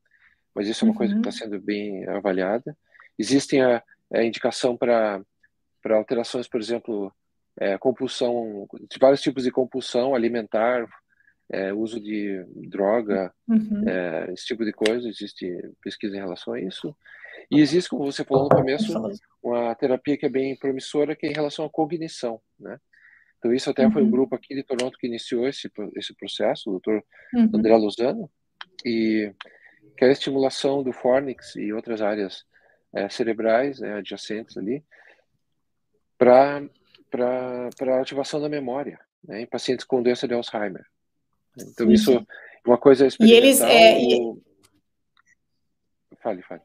Mas 0.55 0.69
isso 0.69 0.85
é 0.85 0.87
uma 0.87 0.93
uhum. 0.93 0.99
coisa 0.99 1.15
que 1.15 1.21
está 1.21 1.31
uhum. 1.31 1.51
sendo 1.51 1.61
bem 1.61 2.07
avaliada. 2.09 2.77
Existem 3.19 3.63
a, 3.63 3.83
é, 4.13 4.25
indicação 4.25 4.77
para 4.77 5.23
alterações, 5.91 6.49
por 6.49 6.61
exemplo, 6.61 7.13
é, 7.59 7.77
compulsão, 7.79 8.67
de 8.91 8.99
vários 8.99 9.21
tipos 9.21 9.45
de 9.45 9.51
compulsão 9.51 10.15
alimentar, 10.15 10.89
é, 11.51 11.73
uso 11.73 12.01
de 12.01 12.45
droga, 12.69 13.33
uhum. 13.49 13.89
é, 13.89 14.33
esse 14.33 14.47
tipo 14.47 14.65
de 14.65 14.73
coisa, 14.73 15.09
existe 15.09 15.51
pesquisa 15.83 16.17
em 16.17 16.21
relação 16.21 16.55
a 16.55 16.61
isso. 16.61 16.95
E 17.51 17.61
existe, 17.61 17.91
como 17.91 18.05
você 18.05 18.25
falou 18.25 18.45
no 18.45 18.51
começo, 18.51 18.93
uma 19.43 19.75
terapia 19.75 20.17
que 20.17 20.27
é 20.27 20.29
bem 20.29 20.57
promissora, 20.57 21.17
que 21.17 21.27
é 21.27 21.31
em 21.31 21.35
relação 21.35 21.65
à 21.65 21.71
cognição, 21.71 22.41
né? 22.59 22.79
Então, 23.39 23.53
isso 23.53 23.71
até 23.71 23.85
uhum. 23.85 23.93
foi 23.93 24.03
um 24.03 24.05
uhum. 24.07 24.11
grupo 24.11 24.35
aqui 24.35 24.55
de 24.55 24.65
Toronto 24.65 24.99
que 24.99 25.07
iniciou 25.07 25.47
esse, 25.47 25.71
esse 25.95 26.15
processo, 26.15 26.69
o 26.69 26.73
doutor 26.73 27.05
uhum. 27.33 27.51
André 27.55 27.77
Lozano, 27.77 28.29
e 28.85 29.33
que 29.97 30.05
é 30.05 30.09
a 30.09 30.13
estimulação 30.13 30.83
do 30.83 30.93
Fornix 30.93 31.55
e 31.57 31.73
outras 31.73 32.03
áreas 32.03 32.45
é, 32.93 33.09
cerebrais 33.09 33.79
né, 33.79 33.95
adjacentes 33.95 34.57
ali 34.57 34.85
para 36.17 36.69
a 37.13 38.01
ativação 38.01 38.41
da 38.41 38.49
memória 38.49 38.99
né, 39.25 39.43
em 39.43 39.47
pacientes 39.47 39.85
com 39.85 40.03
doença 40.03 40.27
de 40.27 40.35
Alzheimer. 40.35 40.85
Então, 41.57 41.87
sim, 41.87 41.93
isso 41.93 42.13
é 42.13 42.25
uma 42.67 42.79
coisa 42.79 43.07
experimental. 43.07 43.43
E 43.43 43.47
eles. 43.47 43.61
É, 43.61 44.01
e... 44.01 44.43
Fale, 46.21 46.43
fale. 46.43 46.63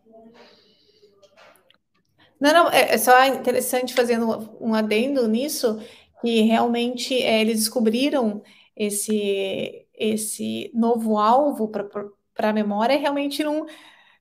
Não, 2.43 2.51
não, 2.51 2.69
é, 2.69 2.95
é 2.95 2.97
só 2.97 3.23
interessante 3.25 3.93
fazendo 3.93 4.53
um 4.59 4.73
adendo 4.73 5.25
nisso, 5.29 5.79
que 6.19 6.41
realmente 6.41 7.15
é, 7.23 7.39
eles 7.39 7.59
descobriram 7.59 8.43
esse, 8.75 9.85
esse 9.97 10.69
novo 10.73 11.17
alvo 11.17 11.69
para 11.69 12.49
a 12.49 12.51
memória 12.51 12.99
realmente 12.99 13.41
não 13.45 13.65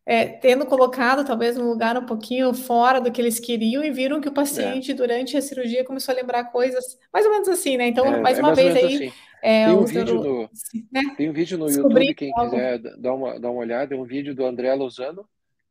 é, 0.06 0.26
tendo 0.26 0.66
colocado 0.66 1.26
talvez 1.26 1.58
um 1.58 1.68
lugar 1.68 1.98
um 1.98 2.06
pouquinho 2.06 2.54
fora 2.54 3.00
do 3.00 3.10
que 3.10 3.20
eles 3.20 3.40
queriam 3.40 3.82
e 3.82 3.90
viram 3.90 4.20
que 4.20 4.28
o 4.28 4.32
paciente 4.32 4.92
é. 4.92 4.94
durante 4.94 5.36
a 5.36 5.42
cirurgia 5.42 5.84
começou 5.84 6.12
a 6.12 6.16
lembrar 6.16 6.44
coisas 6.44 6.96
mais 7.12 7.26
ou 7.26 7.32
menos 7.32 7.48
assim, 7.48 7.76
né? 7.76 7.88
Então, 7.88 8.06
é, 8.06 8.20
mais 8.20 8.38
é 8.38 8.40
uma 8.40 8.54
vez 8.54 8.76
aí. 8.76 8.84
Assim. 8.84 9.12
É, 9.42 9.66
tem, 9.66 9.74
um 9.74 9.84
vídeo 9.84 10.14
no, 10.14 10.50
né? 10.92 11.14
tem 11.16 11.28
um 11.28 11.32
vídeo 11.32 11.58
no 11.58 11.68
YouTube, 11.68 12.14
quem 12.14 12.30
algo. 12.36 12.50
quiser 12.52 12.78
dar 12.78 13.14
uma, 13.14 13.40
dar 13.40 13.50
uma 13.50 13.60
olhada, 13.60 13.92
é 13.92 13.98
um 13.98 14.04
vídeo 14.04 14.32
do 14.32 14.46
André 14.46 14.72
Lozano, 14.74 15.26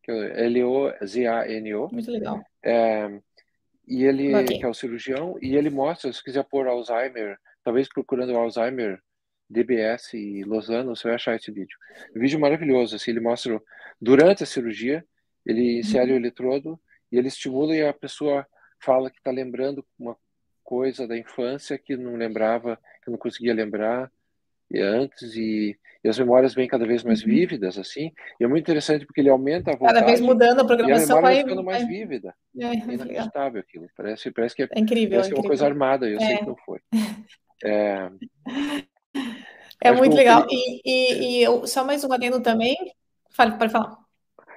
L-O-Z-A-N-O. 0.09 1.89
Muito 1.91 2.09
legal. 2.09 2.41
É, 2.63 3.19
e 3.87 4.05
ele, 4.05 4.33
okay. 4.33 4.59
que 4.59 4.65
é 4.65 4.67
o 4.67 4.73
cirurgião, 4.73 5.37
e 5.41 5.55
ele 5.55 5.69
mostra, 5.69 6.11
se 6.13 6.23
quiser 6.23 6.43
pôr 6.45 6.67
Alzheimer, 6.67 7.37
talvez 7.63 7.89
procurando 7.89 8.35
Alzheimer 8.35 9.01
DBS 9.49 10.13
e 10.13 10.43
Lozano, 10.43 10.95
você 10.95 11.09
vai 11.09 11.15
achar 11.15 11.35
esse 11.35 11.51
vídeo. 11.51 11.77
Vídeo 12.15 12.39
maravilhoso, 12.39 12.95
assim, 12.95 13.11
ele 13.11 13.19
mostra 13.19 13.61
durante 13.99 14.43
a 14.43 14.45
cirurgia, 14.45 15.05
ele 15.45 15.79
insere 15.79 16.11
uhum. 16.11 16.17
o 16.17 16.19
eletrodo 16.19 16.79
e 17.11 17.17
ele 17.17 17.27
estimula 17.27 17.75
e 17.75 17.85
a 17.85 17.93
pessoa 17.93 18.47
fala 18.79 19.11
que 19.11 19.17
está 19.17 19.29
lembrando 19.29 19.85
uma 19.99 20.15
coisa 20.63 21.07
da 21.07 21.17
infância 21.17 21.77
que 21.77 21.97
não 21.97 22.15
lembrava, 22.15 22.79
que 23.03 23.11
não 23.11 23.17
conseguia 23.17 23.53
lembrar 23.53 24.09
antes 24.79 25.35
e, 25.35 25.77
e 26.03 26.09
as 26.09 26.17
memórias 26.17 26.53
vêm 26.53 26.67
cada 26.67 26.85
vez 26.85 27.03
mais 27.03 27.21
uhum. 27.21 27.29
vívidas 27.29 27.77
assim 27.77 28.11
e 28.39 28.43
é 28.43 28.47
muito 28.47 28.63
interessante 28.63 29.05
porque 29.05 29.21
ele 29.21 29.29
aumenta 29.29 29.71
a 29.71 29.75
voltagem 29.75 29.95
cada 29.95 30.05
vez 30.05 30.21
mudando 30.21 30.59
a 30.61 30.65
programação 30.65 31.07
e 31.07 31.11
a 31.11 31.15
memória 31.15 31.35
vai 31.35 31.43
ficando 31.43 31.63
mais 31.63 31.87
vívida 31.87 32.35
é, 32.59 32.65
é 32.65 32.73
inacreditável 32.75 33.59
aquilo 33.59 33.87
parece 33.95 34.31
parece 34.31 34.55
que 34.55 34.63
é, 34.63 34.69
é 34.71 34.79
incrível, 34.79 35.19
parece 35.19 35.29
é 35.29 35.31
incrível. 35.31 35.41
uma 35.41 35.47
coisa 35.49 35.65
armada 35.65 36.09
eu 36.09 36.17
é. 36.17 36.25
sei 36.25 36.37
que 36.37 36.45
não 36.45 36.55
foi 36.55 36.79
é, 37.63 38.09
é 39.81 39.91
muito 39.91 40.15
legal. 40.15 40.45
E, 40.49 40.81
e, 40.85 41.43
e, 41.43 41.67
só 41.67 41.83
mais 41.83 42.03
um 42.03 42.13
adendo 42.13 42.39
também. 42.41 42.75
Fale, 43.31 43.57
pode 43.57 43.71
falar. 43.71 43.97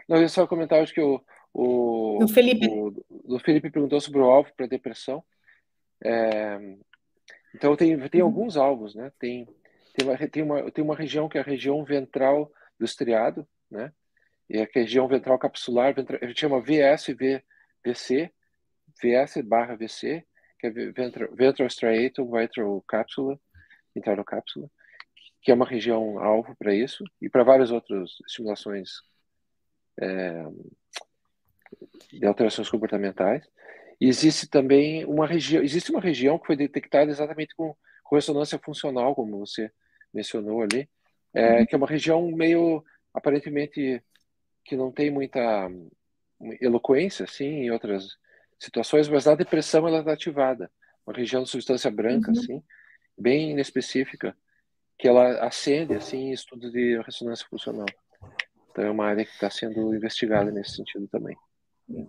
Não, 0.07 0.21
eu 0.21 0.29
só 0.29 0.47
comentar, 0.47 0.83
acho 0.83 0.93
que 0.93 1.01
o, 1.01 1.19
o, 1.53 2.23
o 2.23 2.29
Felipe. 2.29 2.69
O, 2.69 2.93
o 3.27 3.39
Felipe 3.39 3.71
perguntou 3.71 3.99
sobre 4.01 4.21
o 4.21 4.25
alvo 4.25 4.51
para 4.55 4.67
depressão. 4.67 5.25
É, 6.05 6.59
então, 7.55 7.75
tem, 7.75 7.99
tem 8.11 8.21
uhum. 8.21 8.27
alguns 8.27 8.59
alvos, 8.59 8.95
né? 8.95 9.11
Tem, 9.19 9.49
tem, 9.95 10.07
uma, 10.07 10.29
tem, 10.29 10.43
uma, 10.43 10.71
tem 10.71 10.85
uma 10.85 10.97
região 10.97 11.29
que 11.29 11.39
é 11.39 11.41
a 11.41 11.45
região 11.45 11.85
ventral 11.85 12.53
do 12.79 12.85
estriado, 12.85 13.47
né? 13.71 13.93
E 14.49 14.61
a 14.61 14.69
região 14.75 15.09
ventral 15.09 15.39
capsular, 15.39 15.95
ventral, 15.95 16.19
a 16.21 16.27
gente 16.27 16.41
chama 16.41 16.61
VSVC, 16.61 18.31
VS 19.03 19.43
barra 19.43 19.75
VC, 19.75 20.25
que 20.59 20.67
é 20.67 20.71
ventral, 20.71 21.35
ventral 21.35 21.67
striatum 21.69 22.31
ventral 22.31 22.85
cápsula, 22.87 23.41
internal 23.97 24.25
cápsula 24.25 24.69
que 25.45 25.51
é 25.51 25.55
uma 25.55 25.67
região 25.67 26.19
alvo 26.19 26.57
para 26.57 26.75
isso 26.75 27.05
e 27.21 27.29
para 27.29 27.45
várias 27.45 27.71
outras 27.71 28.13
estimulações 28.27 28.89
é, 30.01 30.43
de 32.11 32.25
alterações 32.25 32.71
comportamentais. 32.71 33.47
E 34.01 34.09
existe 34.09 34.49
também 34.49 35.05
uma 35.05 35.27
região, 35.27 35.63
existe 35.63 35.91
uma 35.91 36.01
região 36.01 36.39
que 36.39 36.47
foi 36.47 36.57
detectada 36.57 37.11
exatamente 37.11 37.55
com 37.55 37.77
ressonância 38.11 38.59
funcional, 38.59 39.15
como 39.15 39.39
você 39.39 39.71
mencionou 40.15 40.63
ali, 40.63 40.89
é, 41.35 41.59
uhum. 41.59 41.67
que 41.67 41.75
é 41.75 41.79
uma 41.79 41.87
região 41.87 42.31
meio 42.31 42.85
aparentemente 43.13 44.03
que 44.65 44.77
não 44.77 44.91
tem 44.91 45.11
muita 45.11 45.71
eloquência, 46.61 47.25
assim, 47.25 47.45
em 47.45 47.71
outras 47.71 48.17
situações, 48.59 49.09
mas 49.09 49.25
na 49.25 49.35
depressão 49.35 49.87
ela 49.87 50.01
está 50.01 50.13
ativada. 50.13 50.71
Uma 51.07 51.17
região 51.17 51.43
de 51.43 51.51
substância 51.51 51.91
branca, 51.91 52.31
uhum. 52.31 52.39
assim, 52.39 52.63
bem 53.17 53.51
inespecífica, 53.51 54.37
que 54.99 55.09
ela 55.09 55.45
acende, 55.45 55.95
assim, 55.95 56.29
em 56.29 56.33
estudos 56.33 56.73
de 56.73 57.01
ressonância 57.03 57.47
funcional. 57.49 57.87
Então 58.71 58.85
é 58.85 58.91
uma 58.91 59.07
área 59.07 59.25
que 59.25 59.33
está 59.33 59.51
sendo 59.51 59.95
investigada 59.95 60.51
nesse 60.51 60.77
sentido 60.77 61.07
também. 61.09 61.37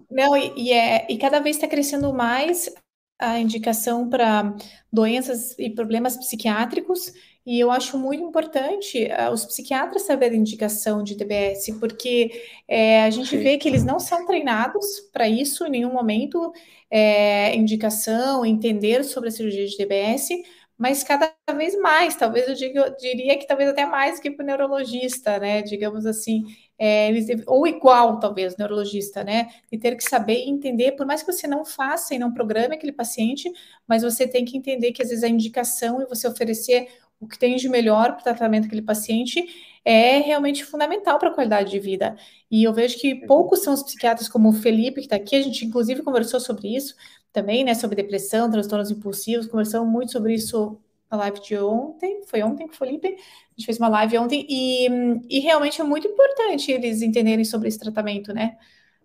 Não, 0.09 0.35
e, 0.37 0.53
e, 0.55 0.71
é, 0.71 1.05
e 1.09 1.17
cada 1.17 1.39
vez 1.39 1.57
está 1.57 1.67
crescendo 1.67 2.13
mais 2.13 2.73
a 3.19 3.39
indicação 3.39 4.09
para 4.09 4.55
doenças 4.91 5.57
e 5.59 5.69
problemas 5.69 6.17
psiquiátricos, 6.17 7.11
e 7.45 7.59
eu 7.59 7.69
acho 7.69 7.97
muito 7.97 8.23
importante 8.23 9.05
uh, 9.05 9.31
os 9.31 9.45
psiquiatras 9.45 10.01
saberem 10.01 10.39
indicação 10.39 11.03
de 11.03 11.15
DBS, 11.15 11.71
porque 11.79 12.31
é, 12.67 13.03
a 13.03 13.09
gente 13.09 13.29
Sim. 13.29 13.37
vê 13.37 13.57
que 13.57 13.67
eles 13.67 13.83
não 13.83 13.99
são 13.99 14.25
treinados 14.25 15.01
para 15.13 15.29
isso 15.29 15.65
em 15.65 15.69
nenhum 15.69 15.93
momento, 15.93 16.51
é, 16.89 17.55
indicação, 17.55 18.45
entender 18.45 19.03
sobre 19.03 19.29
a 19.29 19.31
cirurgia 19.31 19.67
de 19.67 19.77
DBS, 19.77 20.29
mas 20.77 21.03
cada 21.03 21.33
vez 21.55 21.79
mais, 21.79 22.15
talvez 22.15 22.47
eu, 22.49 22.53
diga, 22.53 22.81
eu 22.81 22.95
diria 22.97 23.37
que 23.37 23.47
talvez 23.47 23.69
até 23.69 23.85
mais 23.85 24.19
que 24.19 24.29
para 24.29 24.43
o 24.43 24.45
neurologista, 24.45 25.39
né? 25.39 25.61
Digamos 25.61 26.05
assim, 26.05 26.43
é, 26.77 27.07
eles 27.07 27.27
ou 27.47 27.65
igual, 27.65 28.19
talvez, 28.19 28.57
neurologista, 28.57 29.23
né? 29.23 29.47
De 29.71 29.77
ter 29.77 29.95
que 29.95 30.03
saber 30.03 30.43
e 30.43 30.49
entender, 30.49 30.91
por 30.93 31.05
mais 31.05 31.23
que 31.23 31.31
você 31.31 31.47
não 31.47 31.63
faça 31.63 32.13
e 32.13 32.19
não 32.19 32.33
programe 32.33 32.75
aquele 32.75 32.91
paciente, 32.91 33.49
mas 33.87 34.03
você 34.03 34.27
tem 34.27 34.43
que 34.43 34.57
entender 34.57 34.91
que 34.91 35.01
às 35.01 35.09
vezes 35.09 35.23
a 35.23 35.29
indicação 35.29 36.01
e 36.01 36.05
você 36.07 36.27
oferecer 36.27 36.89
o 37.19 37.27
que 37.27 37.39
tem 37.39 37.55
de 37.55 37.69
melhor 37.69 38.13
para 38.13 38.19
o 38.19 38.23
tratamento 38.23 38.63
daquele 38.63 38.81
paciente 38.81 39.43
é 39.83 40.17
realmente 40.17 40.65
fundamental 40.65 41.19
para 41.19 41.29
a 41.29 41.33
qualidade 41.33 41.69
de 41.71 41.79
vida. 41.79 42.15
E 42.49 42.63
eu 42.63 42.73
vejo 42.73 42.97
que 42.97 43.13
uhum. 43.13 43.27
poucos 43.27 43.63
são 43.63 43.73
os 43.73 43.83
psiquiatras 43.83 44.27
como 44.27 44.49
o 44.49 44.53
Felipe, 44.53 44.95
que 44.95 45.01
está 45.01 45.15
aqui, 45.15 45.35
a 45.35 45.41
gente 45.41 45.65
inclusive 45.65 46.01
conversou 46.01 46.39
sobre 46.39 46.75
isso 46.75 46.95
também, 47.31 47.63
né? 47.63 47.73
Sobre 47.73 47.95
depressão, 47.95 48.49
transtornos 48.49 48.91
impulsivos, 48.91 49.47
conversamos 49.47 49.87
muito 49.91 50.11
sobre 50.11 50.33
isso 50.33 50.79
na 51.09 51.17
live 51.17 51.39
de 51.41 51.57
ontem, 51.57 52.21
foi 52.25 52.41
ontem 52.41 52.67
com 52.67 52.73
o 52.73 52.75
Felipe, 52.75 53.07
a 53.07 53.11
gente 53.55 53.65
fez 53.65 53.77
uma 53.77 53.87
live 53.87 54.17
ontem, 54.17 54.45
e, 54.49 54.87
e 55.29 55.39
realmente 55.39 55.79
é 55.79 55.83
muito 55.83 56.07
importante 56.07 56.71
eles 56.71 57.01
entenderem 57.01 57.45
sobre 57.45 57.67
esse 57.67 57.79
tratamento, 57.79 58.33
né, 58.33 58.57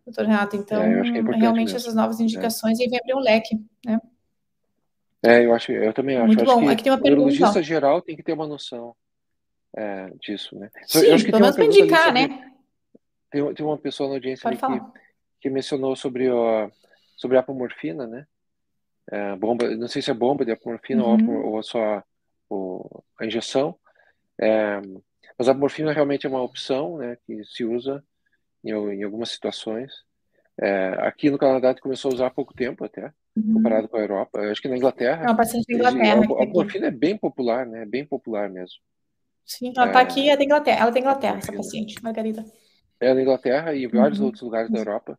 doutor 0.05 0.25
Renato? 0.25 0.57
Então, 0.57 0.83
é, 0.83 1.19
é 1.19 1.23
realmente 1.37 1.73
mesmo. 1.73 1.77
essas 1.77 1.95
novas 1.95 2.19
indicações 2.21 2.81
é. 2.81 2.85
e 2.85 2.89
vem 2.89 2.99
abrir 2.99 3.15
um 3.15 3.21
leque, 3.21 3.61
né? 3.85 4.01
É, 5.23 5.45
eu 5.45 5.55
acho, 5.55 5.73
eu 5.73 5.93
também 5.93 6.17
acho. 6.17 6.27
Muito 6.27 6.43
acho 6.43 6.55
bom. 6.55 6.67
Que 6.67 6.73
Aqui 6.73 6.83
tem 6.85 6.93
uma 6.93 7.01
pergunta. 7.01 7.23
O 7.23 7.31
neurologista 7.31 7.63
geral 7.63 8.01
tem 8.01 8.17
que 8.17 8.23
ter 8.23 8.33
uma 8.33 8.47
noção 8.47 8.95
é, 9.77 10.11
disso, 10.21 10.59
né? 10.59 10.71
Sim, 10.87 11.07
eu 11.07 11.15
acho 11.15 11.25
que 11.25 11.31
pelo 11.31 11.43
menos 11.43 11.59
indicar, 11.59 12.07
sobre, 12.07 12.29
né? 12.29 12.53
Tem, 13.31 13.55
tem 13.55 13.67
uma 13.67 13.79
pessoa 13.79 14.09
na 14.09 14.17
audiência 14.17 14.51
que, 14.51 14.57
que 15.43 15.51
mencionou 15.51 15.95
sobre, 15.95 16.27
sobre 17.17 17.37
a 17.37 17.41
apomorfina, 17.41 18.07
né? 18.07 18.27
é, 19.11 19.37
bomba, 19.37 19.69
não 19.77 19.89
sei 19.89 20.01
se 20.01 20.11
é 20.11 20.15
bomba 20.15 20.45
de 20.45 20.53
apomorfina 20.53 21.05
uhum. 21.05 21.45
ou, 21.45 21.55
ou 21.55 21.63
só 21.63 22.03
ou, 22.49 23.05
a 23.19 23.27
injeção, 23.27 23.79
é, 24.41 24.81
mas 25.37 25.49
a 25.49 25.55
morfina 25.55 25.93
realmente 25.93 26.27
é 26.27 26.29
uma 26.29 26.43
opção, 26.43 26.99
né, 26.99 27.17
que 27.27 27.45
se 27.45 27.65
usa 27.65 28.05
em, 28.65 28.71
em 28.71 29.03
algumas 29.03 29.31
situações. 29.31 29.93
É, 30.59 30.95
aqui 31.07 31.31
no 31.31 31.39
Canadá 31.39 31.75
começou 31.75 32.11
a 32.11 32.15
usar 32.15 32.27
há 32.27 32.31
pouco 32.31 32.55
tempo 32.55 32.85
até, 32.85 33.13
uhum. 33.37 33.55
comparado 33.55 33.89
com 33.89 33.97
a 33.97 34.01
Europa. 34.01 34.41
Eu 34.41 34.51
acho 34.51 34.61
que 34.61 34.69
na 34.69 34.77
Inglaterra. 34.77 35.25
É 35.25 35.27
uma 35.27 35.37
paciente 35.37 35.67
da 35.67 35.75
Inglaterra. 35.75 36.21
A, 36.39 36.43
a 36.43 36.47
morfina 36.47 36.87
é 36.87 36.91
bem 36.91 37.17
popular, 37.17 37.67
né? 37.67 37.85
Bem 37.87 38.05
popular 38.05 38.51
mesmo. 38.51 38.77
Sim, 39.45 39.73
ela 39.77 39.87
está 39.87 40.01
é, 40.01 40.03
aqui, 40.03 40.31
é 40.31 40.37
da 40.37 40.45
Inglaterra. 40.45 40.81
Ela 40.81 40.91
é 40.91 40.93
da 40.93 41.01
Inglaterra, 41.01 41.39
essa 41.39 41.53
paciente, 41.53 42.03
Margarida. 42.03 42.45
É 43.01 43.15
na 43.15 43.23
Inglaterra 43.23 43.75
e 43.75 43.85
em 43.85 43.89
vários 43.89 44.21
uhum. 44.21 44.27
outros 44.27 44.43
lugares 44.43 44.71
da 44.71 44.79
Europa. 44.79 45.19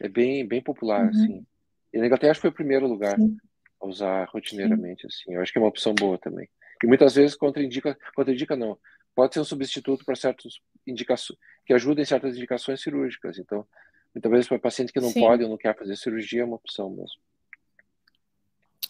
É 0.00 0.08
bem, 0.08 0.46
bem 0.46 0.62
popular, 0.62 1.04
uhum. 1.04 1.10
assim. 1.10 1.46
E 1.92 1.98
na 1.98 2.06
Inglaterra 2.06 2.30
acho 2.30 2.40
que 2.40 2.42
foi 2.42 2.50
o 2.50 2.54
primeiro 2.54 2.86
lugar 2.86 3.16
Sim. 3.16 3.36
a 3.80 3.86
usar 3.86 4.24
rotineiramente, 4.30 5.02
Sim. 5.02 5.08
assim. 5.08 5.34
Eu 5.34 5.42
acho 5.42 5.52
que 5.52 5.58
é 5.58 5.60
uma 5.60 5.68
opção 5.68 5.94
boa 5.94 6.18
também. 6.18 6.48
E 6.82 6.86
muitas 6.86 7.14
vezes 7.14 7.36
contraindica, 7.36 7.96
contraindica 8.14 8.56
não, 8.56 8.78
pode 9.14 9.34
ser 9.34 9.40
um 9.40 9.44
substituto 9.44 10.04
para 10.04 10.16
certas 10.16 10.54
indicações, 10.86 11.38
que 11.66 11.74
ajuda 11.74 12.00
em 12.00 12.06
certas 12.06 12.36
indicações 12.36 12.80
cirúrgicas. 12.80 13.38
Então, 13.38 13.66
muitas 14.14 14.30
vezes 14.30 14.48
para 14.48 14.58
paciente 14.58 14.92
que 14.92 15.00
não 15.00 15.10
Sim. 15.10 15.20
pode 15.20 15.42
ou 15.44 15.50
não 15.50 15.56
quer 15.56 15.76
fazer 15.76 15.96
cirurgia 15.96 16.42
é 16.42 16.44
uma 16.44 16.56
opção 16.56 16.90
mesmo. 16.90 17.20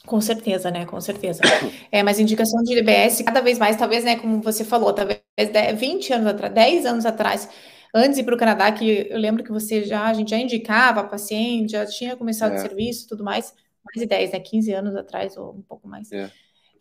Com 0.07 0.21
certeza, 0.21 0.71
né? 0.71 0.87
Com 0.87 1.01
certeza. 1.01 1.43
É, 1.93 2.03
mas 2.03 2.19
indicação 2.19 2.63
de 2.63 2.79
IBS, 2.79 3.23
cada 3.23 3.41
vez 3.41 3.59
mais, 3.59 3.77
talvez, 3.77 4.05
né, 4.05 4.17
como 4.17 4.41
você 4.41 4.65
falou, 4.65 4.93
talvez 4.93 5.21
20 5.77 6.13
anos 6.13 6.27
atrás, 6.27 6.55
10 6.55 6.87
anos 6.87 7.07
atrás, 7.07 7.49
antes 7.95 8.15
de 8.15 8.21
ir 8.23 8.25
para 8.25 8.35
o 8.35 8.39
Canadá, 8.39 8.73
que 8.73 9.09
eu 9.11 9.19
lembro 9.19 9.45
que 9.45 9.51
você 9.51 9.85
já, 9.85 10.07
a 10.07 10.15
gente 10.15 10.31
já 10.31 10.39
indicava 10.39 11.05
paciente, 11.05 11.73
já 11.73 11.85
tinha 11.85 12.17
começado 12.17 12.53
é. 12.53 12.57
o 12.57 12.59
serviço 12.59 13.09
tudo 13.09 13.23
mais, 13.25 13.55
mais 13.85 14.01
de 14.01 14.07
10, 14.07 14.33
né? 14.33 14.41
15 14.41 14.73
anos 14.73 14.97
atrás, 14.97 15.37
ou 15.37 15.53
um 15.53 15.63
pouco 15.63 15.87
mais. 15.87 16.11
É. 16.13 16.31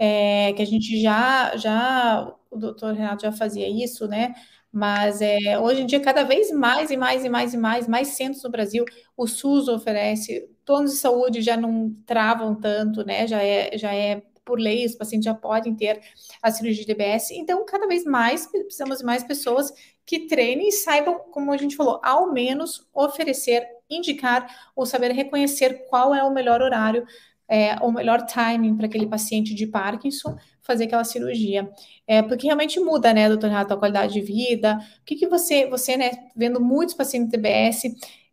É, 0.01 0.53
que 0.53 0.61
a 0.61 0.65
gente 0.65 1.01
já, 1.01 1.57
já, 1.57 2.33
o 2.49 2.57
doutor 2.57 2.93
Renato 2.93 3.23
já 3.23 3.33
fazia 3.33 3.67
isso, 3.67 4.07
né? 4.07 4.33
Mas 4.71 5.21
é, 5.21 5.57
hoje 5.59 5.81
em 5.81 5.85
dia, 5.85 5.99
cada 5.99 6.23
vez 6.23 6.51
mais 6.51 6.91
e 6.91 6.97
mais 6.97 7.25
e 7.25 7.29
mais 7.29 7.53
e 7.53 7.57
mais, 7.57 7.87
mais 7.87 8.09
centros 8.09 8.43
no 8.43 8.51
Brasil, 8.51 8.85
o 9.17 9.25
SUS 9.27 9.67
oferece, 9.67 10.47
planos 10.65 10.91
de 10.91 10.97
saúde 10.97 11.41
já 11.41 11.57
não 11.57 11.91
travam 12.05 12.53
tanto, 12.53 13.03
né? 13.03 13.25
Já 13.27 13.41
é, 13.43 13.77
já 13.77 13.93
é 13.93 14.21
por 14.45 14.59
lei, 14.59 14.85
os 14.85 14.95
pacientes 14.95 15.25
já 15.25 15.33
podem 15.33 15.75
ter 15.75 16.01
a 16.41 16.49
cirurgia 16.49 16.81
de 16.81 16.87
DBS. 16.87 17.31
Então, 17.31 17.63
cada 17.65 17.87
vez 17.87 18.03
mais 18.03 18.47
precisamos 18.47 18.97
de 18.97 19.05
mais 19.05 19.23
pessoas 19.23 19.71
que 20.05 20.25
treinem 20.27 20.69
e 20.69 20.71
saibam, 20.71 21.19
como 21.31 21.51
a 21.51 21.57
gente 21.57 21.75
falou, 21.75 21.99
ao 22.03 22.33
menos 22.33 22.87
oferecer, 22.91 23.63
indicar 23.87 24.71
ou 24.75 24.87
saber 24.87 25.11
reconhecer 25.11 25.85
qual 25.87 26.15
é 26.15 26.23
o 26.23 26.33
melhor 26.33 26.63
horário, 26.63 27.05
é, 27.47 27.75
o 27.75 27.91
melhor 27.91 28.25
timing 28.25 28.75
para 28.75 28.87
aquele 28.87 29.05
paciente 29.07 29.53
de 29.53 29.67
Parkinson 29.67 30.35
fazer 30.69 30.83
aquela 30.83 31.03
cirurgia. 31.03 31.67
É, 32.07 32.21
porque 32.21 32.45
realmente 32.45 32.79
muda, 32.79 33.11
né, 33.11 33.27
doutor 33.27 33.47
Renato, 33.47 33.73
a 33.73 33.77
qualidade 33.77 34.13
de 34.13 34.21
vida. 34.21 34.77
O 35.01 35.03
que, 35.03 35.15
que 35.15 35.27
você, 35.27 35.67
você, 35.67 35.97
né, 35.97 36.11
vendo 36.35 36.61
muitos 36.61 36.93
pacientes 36.93 37.31
de 37.31 37.37
DBS, 37.37 37.83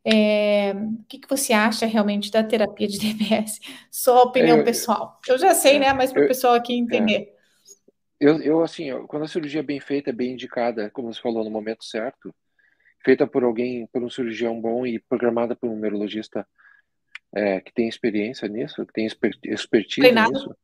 é, 0.05 0.75
o 0.75 1.05
que, 1.09 1.18
que 1.18 1.29
você 1.29 1.55
acha 1.55 1.87
realmente 1.87 2.31
da 2.31 2.44
terapia 2.44 2.87
de 2.87 2.99
DBS? 3.01 3.59
Sua 3.90 4.22
opinião 4.22 4.59
eu, 4.59 4.64
pessoal. 4.64 5.18
Eu 5.27 5.38
já 5.38 5.55
sei, 5.55 5.79
né? 5.79 5.92
Mas 5.94 6.12
para 6.12 6.25
o 6.25 6.29
pessoal 6.29 6.55
aqui 6.55 6.75
entender. 6.75 7.33
É, 7.33 7.37
eu, 8.20 8.40
eu, 8.42 8.62
assim, 8.62 8.90
quando 9.07 9.25
a 9.25 9.29
cirurgia 9.29 9.61
é 9.61 9.64
bem 9.64 9.81
feita, 9.81 10.11
é 10.11 10.12
bem 10.12 10.33
indicada, 10.33 10.90
como 10.90 11.12
você 11.12 11.20
falou, 11.20 11.42
no 11.42 11.51
momento 11.51 11.85
certo, 11.85 12.35
feita 13.03 13.27
por 13.27 13.44
alguém, 13.44 13.87
por 13.87 14.03
um 14.03 14.11
cirurgião 14.11 14.61
bom 14.61 14.87
e 14.87 14.99
programada 14.99 15.57
por 15.57 15.70
um 15.70 15.79
neurologista 15.79 16.46
é, 17.35 17.61
que 17.61 17.72
tem 17.72 17.88
experiência 17.88 18.46
nisso, 18.46 18.85
que 18.87 18.92
tem 18.92 19.07
expertise 19.07 20.01
Treinado. 20.01 20.33
nisso, 20.33 20.57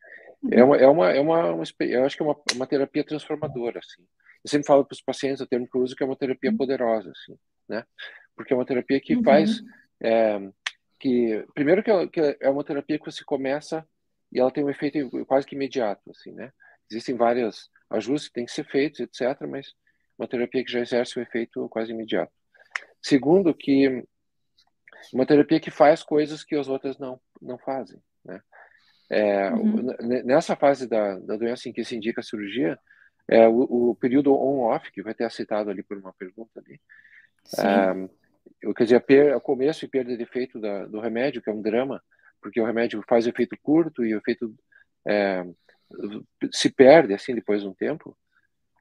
é 0.50 0.64
uma, 0.64 0.76
é 0.76 0.86
uma, 0.86 1.10
é 1.10 1.20
uma, 1.20 1.52
uma, 1.52 1.64
eu 1.80 2.04
acho 2.04 2.16
que 2.16 2.22
é 2.22 2.26
uma, 2.26 2.36
uma 2.54 2.66
terapia 2.66 3.04
transformadora, 3.04 3.78
assim. 3.78 4.02
Eu 4.44 4.50
sempre 4.50 4.66
falo 4.66 4.84
para 4.84 4.94
os 4.94 5.00
pacientes, 5.00 5.40
o 5.40 5.46
termo 5.46 5.68
que 5.68 5.76
eu 5.76 5.82
uso, 5.82 5.94
que 5.94 6.02
é 6.02 6.06
uma 6.06 6.16
terapia 6.16 6.50
uhum. 6.50 6.56
poderosa, 6.56 7.10
assim, 7.10 7.38
né? 7.68 7.84
porque 8.34 8.52
é 8.52 8.56
uma 8.56 8.66
terapia 8.66 9.00
que 9.00 9.14
uhum. 9.14 9.22
faz 9.22 9.62
é, 10.00 10.40
que 10.98 11.44
primeiro 11.54 11.82
que, 11.82 11.90
ela, 11.90 12.08
que 12.08 12.36
é 12.40 12.50
uma 12.50 12.64
terapia 12.64 12.98
que 12.98 13.04
você 13.04 13.24
começa 13.24 13.86
e 14.32 14.40
ela 14.40 14.50
tem 14.50 14.64
um 14.64 14.70
efeito 14.70 15.10
quase 15.26 15.46
que 15.46 15.54
imediato, 15.54 16.10
assim, 16.10 16.32
né? 16.32 16.52
Existem 16.90 17.14
vários 17.14 17.70
ajustes 17.90 18.28
que 18.28 18.34
têm 18.34 18.46
que 18.46 18.52
ser 18.52 18.64
feitos, 18.64 19.00
etc., 19.00 19.46
mas 19.48 19.74
uma 20.18 20.28
terapia 20.28 20.64
que 20.64 20.72
já 20.72 20.80
exerce 20.80 21.18
um 21.18 21.22
efeito 21.22 21.68
quase 21.68 21.92
imediato. 21.92 22.32
Segundo, 23.00 23.54
que 23.54 24.04
uma 25.12 25.26
terapia 25.26 25.60
que 25.60 25.70
faz 25.70 26.02
coisas 26.02 26.44
que 26.44 26.56
as 26.56 26.68
outras 26.68 26.98
não 26.98 27.20
não 27.40 27.58
fazem? 27.58 28.00
É, 29.12 29.50
uhum. 29.50 29.94
Nessa 30.24 30.56
fase 30.56 30.88
da, 30.88 31.18
da 31.18 31.36
doença 31.36 31.68
em 31.68 31.72
que 31.72 31.84
se 31.84 31.94
indica 31.94 32.22
a 32.22 32.24
cirurgia, 32.24 32.78
é, 33.28 33.46
o, 33.46 33.90
o 33.90 33.94
período 33.94 34.32
on-off, 34.32 34.90
que 34.90 35.02
vai 35.02 35.12
ter 35.12 35.30
citado 35.30 35.68
ali 35.68 35.82
por 35.82 35.98
uma 35.98 36.14
pergunta 36.14 36.58
ali, 36.58 36.80
é, 37.58 38.08
eu 38.62 38.72
quer 38.72 38.84
dizer, 38.84 39.00
per, 39.00 39.36
o 39.36 39.40
começo 39.40 39.84
e 39.84 39.88
perda 39.88 40.16
de 40.16 40.22
efeito 40.22 40.58
da, 40.58 40.86
do 40.86 40.98
remédio, 40.98 41.42
que 41.42 41.50
é 41.50 41.52
um 41.52 41.60
drama, 41.60 42.02
porque 42.40 42.58
o 42.58 42.64
remédio 42.64 43.04
faz 43.06 43.26
efeito 43.26 43.54
curto 43.62 44.02
e 44.02 44.14
o 44.14 44.18
efeito 44.18 44.54
é, 45.06 45.44
se 46.50 46.70
perde 46.70 47.12
assim 47.12 47.34
depois 47.34 47.60
de 47.60 47.68
um 47.68 47.74
tempo. 47.74 48.16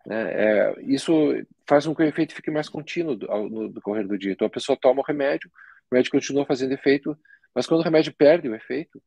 Né? 0.06 0.32
É, 0.32 0.76
isso 0.84 1.14
faz 1.68 1.86
com 1.86 1.94
que 1.94 2.04
o 2.04 2.08
efeito 2.08 2.34
fique 2.34 2.50
mais 2.50 2.70
contínuo 2.70 3.18
do, 3.18 3.30
ao, 3.30 3.50
no 3.50 3.68
decorrer 3.68 4.08
do 4.08 4.18
dia. 4.18 4.32
Então 4.32 4.48
a 4.48 4.52
pessoa 4.52 4.78
toma 4.80 5.02
o 5.02 5.06
remédio, 5.06 5.50
o 5.50 5.94
remédio 5.94 6.12
continua 6.12 6.46
fazendo 6.46 6.72
efeito, 6.72 7.18
mas 7.54 7.68
quando 7.68 7.82
o 7.82 7.84
remédio 7.84 8.14
perde 8.14 8.48
o 8.48 8.56
efeito, 8.56 9.02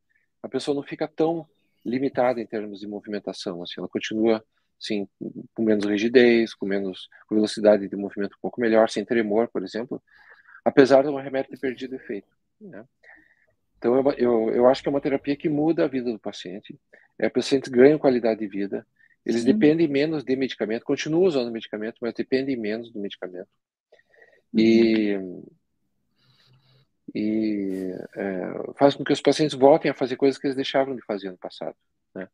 a 0.45 0.49
pessoa 0.49 0.75
não 0.75 0.83
fica 0.83 1.09
tão 1.09 1.49
limitada 1.85 2.39
em 2.39 2.47
termos 2.47 2.81
de 2.81 2.87
movimentação. 2.87 3.63
Assim, 3.63 3.77
ela 3.79 3.89
continua 3.89 4.45
assim, 4.79 5.09
com 5.55 5.63
menos 5.63 5.87
rigidez, 5.87 6.53
com 6.53 6.67
menos 6.67 7.09
com 7.27 7.35
velocidade 7.35 7.89
de 7.89 7.97
movimento 7.97 8.35
um 8.37 8.41
pouco 8.43 8.61
melhor, 8.61 8.91
sem 8.91 9.05
tremor, 9.07 9.49
por 9.49 9.65
exemplo, 9.65 10.03
apesar 10.63 11.03
do 11.03 11.17
remédio 11.17 11.53
ter 11.53 11.59
perdido 11.59 11.95
efeito. 11.95 12.29
Né? 12.61 12.85
Então, 13.79 13.97
eu, 13.97 14.13
eu, 14.13 14.51
eu, 14.51 14.67
acho 14.67 14.83
que 14.83 14.89
é 14.89 14.91
uma 14.91 15.01
terapia 15.01 15.35
que 15.35 15.49
muda 15.49 15.85
a 15.85 15.89
vida 15.89 16.13
do 16.13 16.19
paciente. 16.19 16.79
É, 17.19 17.27
o 17.27 17.31
paciente 17.31 17.71
ganha 17.71 17.99
qualidade 17.99 18.41
de 18.41 18.47
vida. 18.47 18.87
Eles 19.25 19.41
Sim. 19.41 19.53
dependem 19.53 19.89
menos 19.89 20.23
de 20.23 20.37
medicamento, 20.37 20.85
continuam 20.85 21.25
usando 21.25 21.51
medicamento, 21.51 21.97
mas 22.03 22.13
dependem 22.13 22.55
menos 22.55 22.93
do 22.93 23.01
medicamento. 23.01 23.49
E, 24.53 25.17
uhum. 25.17 25.47
E 27.15 27.95
é, 28.17 28.75
faz 28.77 28.95
com 28.95 29.05
que 29.05 29.12
os 29.12 29.21
pacientes 29.21 29.57
voltem 29.57 29.91
a 29.91 29.95
fazer 29.95 30.17
coisas 30.17 30.39
que 30.39 30.47
eles 30.47 30.57
deixavam 30.57 30.97
de 30.97 31.05
fazer 31.05 31.31
no 31.31 31.39
passado. 31.39 31.77
Né? 32.15 32.29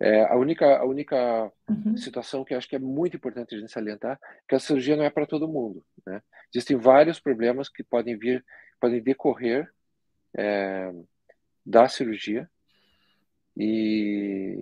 É, 0.00 0.24
a 0.24 0.36
única, 0.36 0.78
a 0.78 0.84
única 0.84 1.52
uhum. 1.68 1.96
situação 1.96 2.44
que 2.44 2.54
acho 2.54 2.68
que 2.68 2.74
é 2.74 2.80
muito 2.80 3.16
importante 3.16 3.54
a 3.54 3.58
gente 3.58 3.70
salientar 3.70 4.18
é 4.20 4.28
que 4.48 4.54
a 4.56 4.58
cirurgia 4.58 4.96
não 4.96 5.04
é 5.04 5.10
para 5.10 5.26
todo 5.26 5.48
mundo. 5.48 5.84
Né? 6.04 6.20
Existem 6.52 6.76
vários 6.76 7.20
problemas 7.20 7.68
que 7.68 7.84
podem 7.84 8.18
vir, 8.18 8.44
podem 8.80 9.00
decorrer 9.00 9.70
é, 10.36 10.92
da 11.64 11.88
cirurgia 11.88 12.50
e 13.56 14.58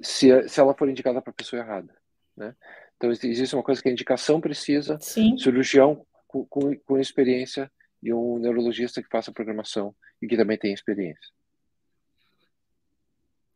se, 0.00 0.48
se 0.48 0.60
ela 0.60 0.74
for 0.74 0.88
indicada 0.88 1.22
para 1.22 1.30
a 1.30 1.36
pessoa 1.36 1.62
errada. 1.62 1.94
Né? 2.36 2.54
Então, 2.96 3.10
existe 3.12 3.54
uma 3.54 3.62
coisa 3.62 3.80
que 3.80 3.88
a 3.88 3.92
indicação 3.92 4.40
precisa, 4.40 4.98
Sim. 5.00 5.38
cirurgião 5.38 6.04
com, 6.26 6.44
com, 6.46 6.76
com 6.80 6.98
experiência 6.98 7.70
e 8.02 8.12
um 8.12 8.38
neurologista 8.38 9.02
que 9.02 9.08
faça 9.08 9.32
programação 9.32 9.94
e 10.20 10.26
que 10.26 10.36
também 10.36 10.58
tenha 10.58 10.74
experiência. 10.74 11.30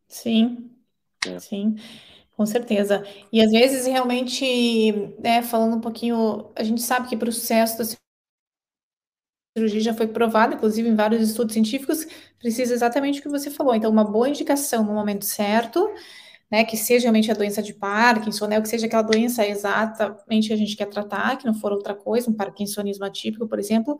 Sim, 0.07 0.69
é. 1.25 1.39
sim, 1.39 1.75
com 2.35 2.45
certeza. 2.45 3.03
E 3.31 3.41
às 3.41 3.51
vezes, 3.51 3.85
realmente, 3.85 4.91
né, 5.19 5.41
falando 5.41 5.77
um 5.77 5.81
pouquinho, 5.81 6.51
a 6.55 6.63
gente 6.63 6.81
sabe 6.81 7.07
que 7.07 7.17
para 7.17 7.29
o 7.29 7.31
sucesso 7.31 7.77
da 7.77 7.85
cirurgia 9.57 9.81
já 9.81 9.93
foi 9.93 10.07
provado, 10.07 10.55
inclusive 10.55 10.87
em 10.87 10.95
vários 10.95 11.21
estudos 11.21 11.53
científicos, 11.53 12.05
precisa 12.39 12.73
exatamente 12.73 13.19
o 13.19 13.23
que 13.23 13.29
você 13.29 13.49
falou. 13.49 13.73
Então, 13.73 13.91
uma 13.91 14.03
boa 14.03 14.29
indicação 14.29 14.83
no 14.83 14.93
momento 14.93 15.25
certo, 15.25 15.91
né, 16.51 16.63
que 16.63 16.77
seja 16.77 17.05
realmente 17.05 17.31
a 17.31 17.33
doença 17.33 17.63
de 17.63 17.73
Parkinson, 17.73 18.45
né, 18.45 18.57
ou 18.57 18.61
que 18.61 18.69
seja 18.69 18.85
aquela 18.85 19.01
doença 19.01 19.43
exatamente 19.45 20.47
que 20.47 20.53
a 20.53 20.57
gente 20.57 20.75
quer 20.75 20.87
tratar, 20.87 21.37
que 21.37 21.45
não 21.47 21.53
for 21.55 21.71
outra 21.71 21.95
coisa, 21.95 22.29
um 22.29 22.33
parkinsonismo 22.33 23.05
atípico, 23.05 23.47
por 23.47 23.57
exemplo, 23.57 23.97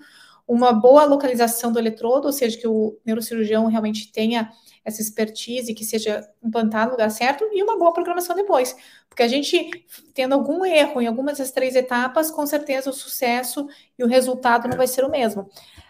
uma 0.47 0.73
boa 0.73 1.05
localização 1.05 1.71
do 1.71 1.79
eletrodo, 1.79 2.27
ou 2.27 2.33
seja, 2.33 2.57
que 2.57 2.67
o 2.67 2.97
neurocirurgião 3.05 3.65
realmente 3.67 4.11
tenha 4.11 4.51
essa 4.83 5.01
expertise, 5.01 5.73
que 5.73 5.85
seja 5.85 6.27
implantado 6.43 6.87
no 6.87 6.91
lugar 6.91 7.09
certo, 7.09 7.45
e 7.53 7.63
uma 7.63 7.77
boa 7.77 7.93
programação 7.93 8.35
depois. 8.35 8.75
Porque 9.07 9.23
a 9.23 9.27
gente, 9.27 9.69
tendo 10.13 10.33
algum 10.33 10.65
erro 10.65 11.01
em 11.01 11.07
algumas 11.07 11.37
das 11.37 11.51
três 11.51 11.75
etapas, 11.75 12.29
com 12.29 12.45
certeza 12.45 12.89
o 12.89 12.93
sucesso 12.93 13.67
e 13.97 14.03
o 14.03 14.07
resultado 14.07 14.67
não 14.67 14.75
vai 14.75 14.87
ser 14.87 15.05
o 15.05 15.09
mesmo. 15.09 15.49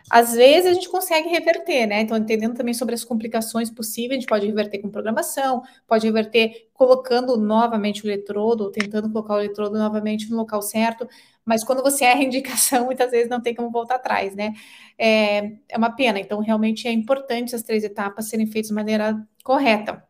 Às 0.10 0.34
vezes 0.34 0.70
a 0.70 0.74
gente 0.74 0.90
consegue 0.90 1.30
reverter, 1.30 1.88
né? 1.88 2.02
Então, 2.02 2.18
entendendo 2.18 2.56
também 2.56 2.74
sobre 2.74 2.94
as 2.94 3.04
complicações 3.04 3.72
possíveis, 3.72 4.12
a 4.12 4.20
gente 4.20 4.28
pode 4.28 4.46
reverter 4.46 4.80
com 4.80 4.90
programação, 4.90 5.64
pode 5.88 6.06
reverter 6.06 6.68
colocando 6.74 7.38
novamente 7.38 8.06
o 8.06 8.08
eletrodo, 8.08 8.70
tentando 8.70 9.10
colocar 9.10 9.36
o 9.36 9.40
eletrodo 9.40 9.78
novamente 9.78 10.30
no 10.30 10.38
local 10.38 10.62
certo, 10.62 11.08
mas 11.46 11.64
quando 11.64 11.82
você 11.84 12.06
erra 12.06 12.22
a 12.22 12.24
indicação, 12.24 12.86
muitas 12.86 13.12
vezes 13.12 13.30
não 13.30 13.42
tem 13.42 13.54
como 13.56 13.72
voltar 13.72 13.96
atrás, 13.96 14.36
né? 14.36 14.54
É, 14.98 15.54
é 15.70 15.78
uma 15.78 15.96
pena. 15.96 16.20
Então, 16.20 16.40
realmente 16.40 16.88
é 16.88 16.92
importante 16.92 17.56
as 17.56 17.64
três 17.64 17.84
etapas 17.84 18.30
serem 18.30 18.48
feitas 18.48 18.70
de 18.70 18.74
maneira 18.76 19.16
correta. 19.44 20.04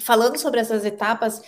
Falando 0.00 0.38
sobre 0.38 0.60
essas 0.60 0.84
etapas 0.84 1.42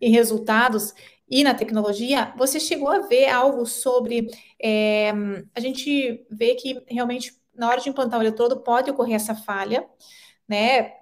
e 0.00 0.08
resultados, 0.08 0.94
e 1.30 1.44
na 1.44 1.54
tecnologia, 1.54 2.32
você 2.36 2.58
chegou 2.58 2.88
a 2.88 3.00
ver 3.00 3.28
algo 3.28 3.66
sobre. 3.66 4.28
É, 4.62 5.10
a 5.54 5.60
gente 5.60 6.26
vê 6.30 6.54
que 6.54 6.82
realmente 6.88 7.36
na 7.54 7.68
hora 7.68 7.80
de 7.80 7.88
implantar 7.90 8.18
o 8.20 8.22
eletrodo 8.22 8.60
pode 8.62 8.90
ocorrer 8.90 9.16
essa 9.16 9.34
falha, 9.34 9.86
né? 10.48 10.92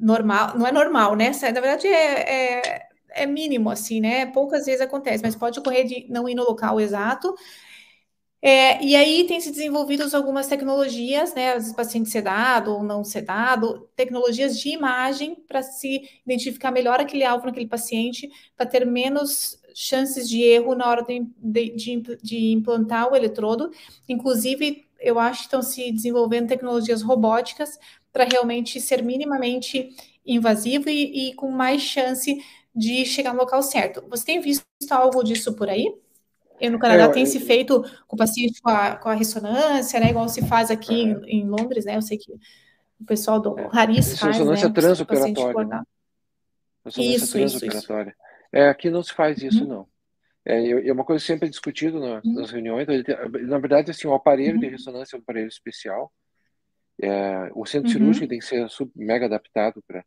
Normal, 0.00 0.58
não 0.58 0.66
é 0.66 0.72
normal, 0.72 1.16
né? 1.16 1.30
Na 1.30 1.60
verdade, 1.60 1.86
é, 1.86 2.74
é, 2.76 2.88
é 3.14 3.26
mínimo, 3.26 3.70
assim, 3.70 4.00
né? 4.00 4.26
Poucas 4.26 4.66
vezes 4.66 4.80
acontece, 4.80 5.22
mas 5.22 5.36
pode 5.36 5.58
ocorrer 5.58 5.86
de 5.86 6.06
não 6.10 6.28
ir 6.28 6.34
no 6.34 6.44
local 6.44 6.80
exato 6.80 7.34
é, 8.46 8.84
e 8.84 8.94
aí 8.94 9.24
tem 9.26 9.40
se 9.40 9.50
desenvolvido 9.50 10.04
algumas 10.14 10.46
tecnologias, 10.46 11.34
né, 11.34 11.52
às 11.52 11.62
vezes 11.62 11.72
paciente 11.72 12.10
sedado 12.10 12.72
ou 12.74 12.82
não 12.82 13.02
sedado, 13.02 13.88
tecnologias 13.96 14.58
de 14.60 14.68
imagem 14.68 15.34
para 15.48 15.62
se 15.62 16.02
identificar 16.26 16.70
melhor 16.70 17.00
aquele 17.00 17.24
alvo 17.24 17.46
naquele 17.46 17.66
paciente, 17.66 18.30
para 18.54 18.66
ter 18.66 18.84
menos 18.84 19.58
chances 19.74 20.28
de 20.28 20.42
erro 20.42 20.74
na 20.74 20.86
hora 20.86 21.02
de, 21.02 21.26
de, 21.38 22.02
de, 22.22 22.52
implantar 22.52 23.10
o 23.10 23.16
eletrodo. 23.16 23.70
Inclusive, 24.06 24.86
eu 25.00 25.18
acho 25.18 25.40
que 25.40 25.46
estão 25.46 25.62
se 25.62 25.90
desenvolvendo 25.90 26.48
tecnologias 26.48 27.00
robóticas 27.00 27.78
para 28.12 28.24
realmente 28.24 28.78
ser 28.78 29.02
minimamente 29.02 29.88
invasivo 30.26 30.90
e, 30.90 31.30
e 31.30 31.34
com 31.34 31.50
mais 31.50 31.80
chance 31.80 32.38
de 32.74 33.04
chegar 33.04 33.32
no 33.32 33.40
local 33.40 33.62
certo. 33.62 34.04
Você 34.08 34.24
tem 34.24 34.40
visto 34.40 34.64
algo 34.90 35.22
disso 35.22 35.54
por 35.54 35.68
aí? 35.68 35.86
E 36.60 36.68
no 36.68 36.78
Canadá 36.78 37.04
é, 37.04 37.08
tem 37.08 37.26
se 37.26 37.40
feito 37.40 37.82
com 38.06 38.16
o 38.16 38.18
paciente 38.18 38.60
com 38.60 38.70
a, 38.70 38.96
com 38.96 39.08
a 39.08 39.14
ressonância, 39.14 39.98
né? 40.00 40.10
Igual 40.10 40.28
se 40.28 40.46
faz 40.46 40.70
aqui 40.70 40.94
em, 40.94 41.40
em, 41.40 41.48
Londres, 41.48 41.84
né? 41.84 41.96
Eu 41.96 42.02
sei 42.02 42.16
que 42.16 42.32
o 43.00 43.04
pessoal 43.04 43.40
do 43.40 43.58
é, 43.58 43.68
Haris 43.72 44.18
faz, 44.18 44.36
ressonância 44.36 44.68
né? 44.68 44.74
transoperatória. 44.74 45.68
Né? 45.68 45.82
Ressonância 46.84 47.16
isso, 47.16 47.32
transoperatória. 47.32 48.10
Isso, 48.10 48.18
isso. 48.18 48.24
É, 48.52 48.68
aqui 48.68 48.88
não 48.88 49.02
se 49.02 49.12
faz 49.12 49.42
isso, 49.42 49.62
uhum. 49.62 49.68
não. 49.68 49.88
É, 50.44 50.88
é 50.88 50.92
uma 50.92 51.04
coisa 51.04 51.24
sempre 51.24 51.48
discutida 51.48 51.98
nas, 51.98 52.24
uhum. 52.24 52.34
nas 52.34 52.50
reuniões. 52.50 52.86
na 52.86 53.58
verdade, 53.58 53.90
assim, 53.90 54.06
o 54.06 54.14
aparelho 54.14 54.54
uhum. 54.54 54.60
de 54.60 54.68
ressonância 54.68 55.16
é 55.16 55.18
um 55.18 55.22
aparelho 55.22 55.48
especial. 55.48 56.12
É, 57.02 57.50
o 57.54 57.66
centro 57.66 57.88
uhum. 57.88 57.94
cirúrgico 57.94 58.28
tem 58.28 58.38
que 58.38 58.44
ser 58.44 58.68
sub, 58.70 58.90
mega 58.94 59.26
adaptado 59.26 59.82
para 59.86 60.04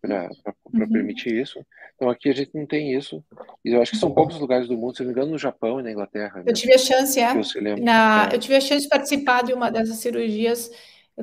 para 0.00 0.30
uhum. 0.72 0.88
permitir 0.88 1.40
isso. 1.40 1.64
Então 1.94 2.08
aqui 2.08 2.28
a 2.28 2.34
gente 2.34 2.50
não 2.54 2.66
tem 2.66 2.94
isso. 2.94 3.24
E 3.64 3.70
eu 3.70 3.82
acho 3.82 3.92
que 3.92 3.98
são 3.98 4.12
poucos 4.12 4.38
lugares 4.38 4.68
do 4.68 4.76
mundo, 4.76 4.96
se 4.96 5.02
não 5.02 5.08
me 5.08 5.12
engano, 5.12 5.32
no 5.32 5.38
Japão 5.38 5.80
e 5.80 5.82
na 5.82 5.90
Inglaterra. 5.90 6.38
Eu 6.38 6.44
né? 6.44 6.52
tive 6.52 6.74
a 6.74 6.78
chance, 6.78 7.20
é, 7.20 7.34
na, 7.80 8.28
é. 8.30 8.34
eu 8.34 8.38
tive 8.38 8.56
a 8.56 8.60
chance 8.60 8.82
de 8.82 8.88
participar 8.88 9.42
de 9.42 9.52
uma 9.52 9.70
dessas 9.70 9.96
cirurgias 9.98 10.70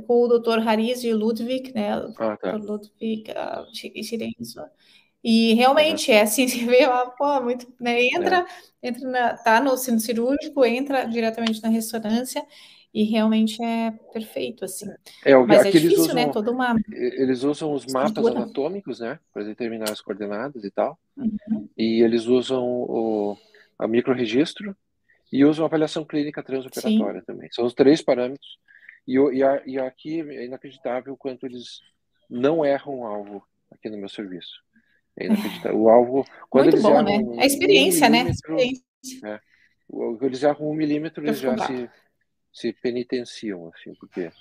com 0.08 0.24
o 0.24 0.40
Dr. 0.40 0.60
Haris 0.66 1.02
de 1.02 1.14
Ludwig, 1.14 1.74
né? 1.74 1.92
Ah, 2.18 2.38
tá. 2.38 2.58
Dr. 2.58 2.64
Ludwig 2.64 3.32
uh, 3.32 4.70
E 5.24 5.54
realmente 5.54 6.12
uhum. 6.12 6.18
é 6.18 6.22
assim, 6.22 6.48
você 6.50 6.66
vê 6.66 6.88
lá, 6.88 7.10
pô, 7.10 7.42
muito, 7.42 7.68
né? 7.80 8.02
Entra, 8.06 8.46
é. 8.82 8.88
entra 8.88 9.10
na, 9.10 9.38
tá 9.38 9.60
no 9.60 9.76
centro 9.78 10.00
cirúrgico, 10.00 10.64
entra 10.66 11.06
diretamente 11.06 11.62
na 11.62 11.70
ressonância 11.70 12.46
e 12.94 13.04
realmente 13.04 13.64
é 13.64 13.92
perfeito, 14.12 14.66
assim. 14.66 14.88
É, 15.24 15.36
Mas 15.38 15.66
é 15.66 15.72
difícil, 15.72 16.02
usam, 16.02 16.16
né? 16.16 16.30
Toda 16.30 16.52
uma... 16.52 16.76
Eles 16.92 17.44
usam 17.44 17.74
os 17.74 17.86
mapas 17.86 18.26
anatômicos, 18.26 19.00
né? 19.00 19.20
Para 19.34 19.44
determinar 19.44 19.90
as 19.90 20.02
coordenadas 20.02 20.64
e 20.64 20.72
tal. 20.72 21.00
Uhum. 21.16 21.70
E 21.78 22.02
eles 22.02 22.26
usam 22.26 22.64
o 22.64 23.38
a 23.82 23.88
microregistro 23.88 24.78
e 25.32 25.44
usam 25.44 25.66
a 25.66 25.68
avaliação 25.68 26.06
clínica 26.06 26.44
transoperatória 26.44 27.22
Sim. 27.22 27.26
também. 27.26 27.50
São 27.52 27.66
os 27.66 27.74
três 27.74 28.02
parâmetros. 28.02 28.60
E, 29.08 29.16
e, 29.16 29.44
a, 29.44 29.64
e 29.66 29.80
aqui 29.80 30.22
é 30.22 30.46
inacreditável 30.46 31.14
o 31.14 31.18
quanto 31.18 31.48
eles 31.48 31.80
não 32.30 32.64
erram 32.64 33.00
o 33.00 33.06
alvo 33.06 33.44
aqui 33.72 33.90
no 33.90 33.98
meu 33.98 34.10
serviço. 34.10 34.62
É 35.18 35.26
inacreditável. 35.26 35.80
O 35.80 35.90
alvo, 35.90 36.26
quando 36.48 36.66
Muito 36.66 36.76
eles 36.76 36.84
bom, 36.84 36.92
erram 36.92 37.36
né? 37.36 37.42
A 37.42 37.46
experiência, 37.46 38.08
um 38.08 38.12
né? 38.12 38.30
Experiência. 38.30 38.84
É, 39.26 39.40
eles 40.22 40.44
erram 40.44 40.70
um 40.70 40.76
milímetro, 40.76 41.26
eles 41.26 41.40
já 41.40 41.58
se 41.66 41.90
se 42.52 42.74
penitenciam, 42.74 43.72
assim, 43.74 43.94
porque, 43.96 44.32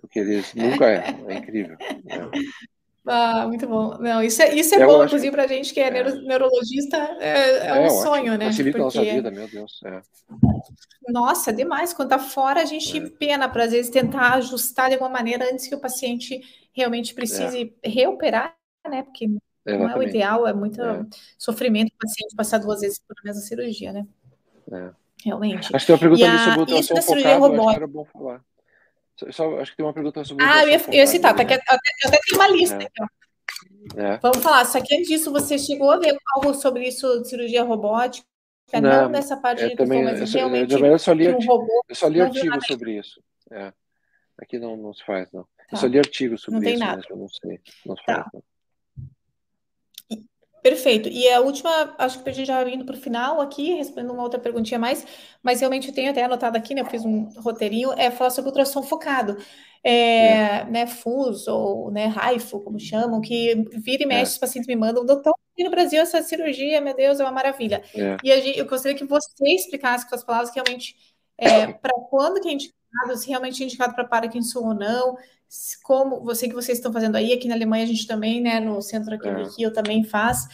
porque 0.00 0.18
eles 0.20 0.54
nunca 0.54 0.86
erram, 0.86 1.30
é 1.30 1.34
incrível. 1.34 1.76
Né? 2.04 2.30
Ah, 3.10 3.46
muito 3.46 3.66
bom. 3.66 3.96
Não, 3.98 4.22
isso 4.22 4.42
é, 4.42 4.54
isso 4.54 4.74
é 4.74 4.84
bom, 4.84 5.02
inclusive, 5.02 5.30
para 5.30 5.44
a 5.44 5.46
gente 5.46 5.72
que 5.72 5.80
é, 5.80 5.86
é. 5.86 6.14
neurologista, 6.20 6.98
é, 7.18 7.28
é, 7.30 7.66
é 7.68 7.80
um 7.80 7.88
sonho, 7.88 8.36
né? 8.36 8.46
Facilita 8.46 8.78
porque... 8.78 8.98
a 8.98 9.00
nossa 9.00 9.14
vida, 9.14 9.30
meu 9.30 9.48
Deus. 9.48 9.80
É. 9.82 10.02
Nossa, 11.08 11.50
demais. 11.50 11.94
Quando 11.94 12.10
tá 12.10 12.18
fora, 12.18 12.60
a 12.60 12.66
gente 12.66 12.98
é. 12.98 13.08
pena 13.08 13.48
para, 13.48 13.64
às 13.64 13.72
vezes, 13.72 13.90
tentar 13.90 14.34
ajustar 14.34 14.88
de 14.88 14.96
alguma 14.96 15.08
maneira 15.08 15.50
antes 15.50 15.66
que 15.66 15.74
o 15.74 15.80
paciente 15.80 16.38
realmente 16.70 17.14
precise 17.14 17.74
reoperar, 17.82 18.54
né? 18.86 19.02
Porque 19.02 19.26
não 19.64 19.88
é 19.88 19.96
o 19.96 20.02
ideal, 20.02 20.46
é 20.46 20.52
muito 20.52 20.82
sofrimento 21.38 21.88
o 21.88 21.98
paciente 21.98 22.36
passar 22.36 22.58
duas 22.58 22.82
vezes 22.82 22.98
por 22.98 23.16
mesma 23.24 23.40
cirurgia, 23.40 23.90
né? 23.90 24.06
É 24.70 25.07
realmente. 25.24 25.74
Acho 25.74 25.86
que 25.86 25.86
tem 25.86 25.94
uma 25.94 26.00
pergunta 26.00 26.22
e 26.22 26.24
ali 26.24 26.38
sobre 26.82 27.00
o 27.00 27.02
focado, 27.02 27.54
acho 27.54 27.70
que 27.70 27.76
era 27.76 27.86
bom 27.86 28.04
falar. 28.04 28.44
Só, 29.30 29.58
acho 29.58 29.70
que 29.72 29.76
tem 29.76 29.86
uma 29.86 29.92
pergunta 29.92 30.24
sobre 30.24 30.44
Ah, 30.44 30.62
eu 30.62 30.70
ia, 30.70 30.76
eu 30.86 30.94
ia 30.94 31.06
citar, 31.06 31.34
tá, 31.34 31.42
né? 31.42 31.54
até, 31.54 31.54
até 32.06 32.18
tem 32.18 32.38
uma 32.38 32.48
lista 32.48 32.76
é. 32.76 32.86
aqui, 32.86 33.02
ó. 33.02 33.06
É. 33.96 34.18
Vamos 34.18 34.38
falar, 34.38 34.64
só 34.64 34.80
que 34.80 34.94
antes 34.94 35.08
disso, 35.08 35.32
você 35.32 35.58
chegou 35.58 35.90
a 35.90 35.98
ver 35.98 36.16
algo 36.34 36.54
sobre 36.54 36.86
isso 36.86 37.22
de 37.22 37.28
cirurgia 37.28 37.64
robótica? 37.64 38.26
Não, 38.74 38.80
não 38.80 39.08
nessa 39.08 39.36
parte 39.36 39.64
é, 39.64 39.68
de 39.68 39.76
também, 39.76 40.04
mas 40.04 40.20
eu, 40.20 40.26
realmente 40.26 40.74
eu, 40.74 40.84
eu 40.84 40.98
só 40.98 41.12
li, 41.12 41.26
um 41.28 41.38
robô, 41.38 41.84
eu 41.88 41.94
só 41.94 42.06
li 42.06 42.20
artigo 42.20 42.58
sobre 42.66 42.98
isso. 42.98 43.22
É. 43.50 43.72
Aqui 44.36 44.58
não, 44.58 44.76
não 44.76 44.92
se 44.92 45.02
faz, 45.04 45.32
não. 45.32 45.42
Tá. 45.42 45.48
Eu 45.72 45.78
só 45.78 45.86
li 45.86 45.98
artigo 45.98 46.38
sobre 46.38 46.60
não 46.60 46.68
isso, 46.68 46.78
tem 46.78 46.86
nada. 46.86 47.02
eu 47.08 47.16
não 47.16 47.28
sei. 47.28 47.60
Não 47.86 47.96
se 47.96 48.04
tá. 48.04 48.14
faz, 48.14 48.26
não. 48.34 48.42
Perfeito. 50.62 51.08
E 51.08 51.28
a 51.30 51.40
última, 51.40 51.94
acho 51.98 52.22
que 52.22 52.28
a 52.28 52.32
gente 52.32 52.46
já 52.46 52.68
indo 52.68 52.84
para 52.84 52.96
o 52.96 52.98
final 52.98 53.40
aqui, 53.40 53.74
respondendo 53.74 54.12
uma 54.12 54.22
outra 54.22 54.40
perguntinha 54.40 54.78
mais, 54.78 55.06
mas 55.42 55.60
realmente 55.60 55.88
eu 55.88 55.94
tenho 55.94 56.10
até 56.10 56.24
anotado 56.24 56.56
aqui, 56.56 56.74
né? 56.74 56.80
Eu 56.80 56.86
fiz 56.86 57.04
um 57.04 57.28
roteirinho, 57.40 57.92
é 57.92 58.10
falar 58.10 58.30
sobre 58.30 58.48
ultrassom 58.50 58.82
focado. 58.82 59.36
É, 59.84 59.90
é. 59.92 60.64
né, 60.64 60.86
FUS 60.86 61.46
ou 61.46 61.90
né, 61.90 62.06
RAIFO, 62.06 62.60
como 62.60 62.80
chamam, 62.80 63.20
que 63.20 63.54
vira 63.74 64.02
e 64.02 64.04
é. 64.04 64.08
mexe, 64.08 64.32
é. 64.32 64.34
os 64.34 64.38
pacientes 64.38 64.66
me 64.66 64.74
mandam, 64.74 65.06
doutor, 65.06 65.32
aqui 65.52 65.64
no 65.64 65.70
Brasil 65.70 66.00
essa 66.00 66.20
cirurgia, 66.22 66.80
meu 66.80 66.94
Deus, 66.94 67.20
é 67.20 67.24
uma 67.24 67.32
maravilha. 67.32 67.82
É. 67.94 68.16
E 68.22 68.40
gente, 68.40 68.58
eu 68.58 68.66
gostaria 68.66 68.96
que 68.96 69.04
você 69.04 69.44
explicasse 69.54 70.08
com 70.08 70.14
as 70.14 70.24
palavras 70.24 70.50
que 70.50 70.60
realmente, 70.60 70.96
é, 71.38 71.72
para 71.72 71.94
quando 72.10 72.40
que 72.40 72.48
é 72.48 72.52
indicado, 72.52 73.16
se 73.16 73.28
realmente 73.28 73.62
é 73.62 73.66
indicado 73.66 73.94
para 73.94 74.04
Parkinson 74.04 74.60
ou 74.60 74.74
não, 74.74 75.16
como 75.82 76.22
você 76.22 76.48
que 76.48 76.54
vocês 76.54 76.78
estão 76.78 76.92
fazendo 76.92 77.16
aí, 77.16 77.32
aqui 77.32 77.48
na 77.48 77.54
Alemanha 77.54 77.84
a 77.84 77.86
gente 77.86 78.06
também, 78.06 78.40
né, 78.40 78.60
no 78.60 78.82
centro 78.82 79.14
aqui 79.14 79.28
é. 79.28 79.66
eu 79.66 79.72
também 79.72 80.04
faz. 80.04 80.46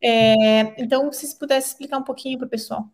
É, 0.00 0.80
então, 0.80 1.12
se 1.12 1.36
pudesse 1.38 1.68
explicar 1.68 1.98
um 1.98 2.04
pouquinho 2.04 2.38
para 2.38 2.46
o 2.46 2.50
pessoal. 2.50 2.88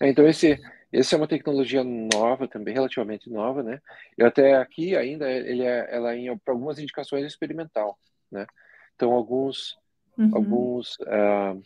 É, 0.00 0.08
então, 0.08 0.26
esse, 0.26 0.60
essa 0.92 1.14
é 1.14 1.18
uma 1.18 1.28
tecnologia 1.28 1.84
nova 1.84 2.48
também, 2.48 2.74
relativamente 2.74 3.30
nova, 3.30 3.62
né? 3.62 3.80
E 4.18 4.24
até 4.24 4.56
aqui 4.56 4.96
ainda 4.96 5.30
ele 5.30 5.62
é, 5.62 5.86
ela 5.90 6.12
é 6.12 6.18
em 6.18 6.38
para 6.38 6.52
algumas 6.52 6.78
indicações 6.78 7.24
experimental, 7.24 7.98
né? 8.30 8.46
Então, 8.94 9.12
alguns, 9.12 9.76
uhum. 10.18 10.30
alguns 10.34 10.96
uh, 11.00 11.62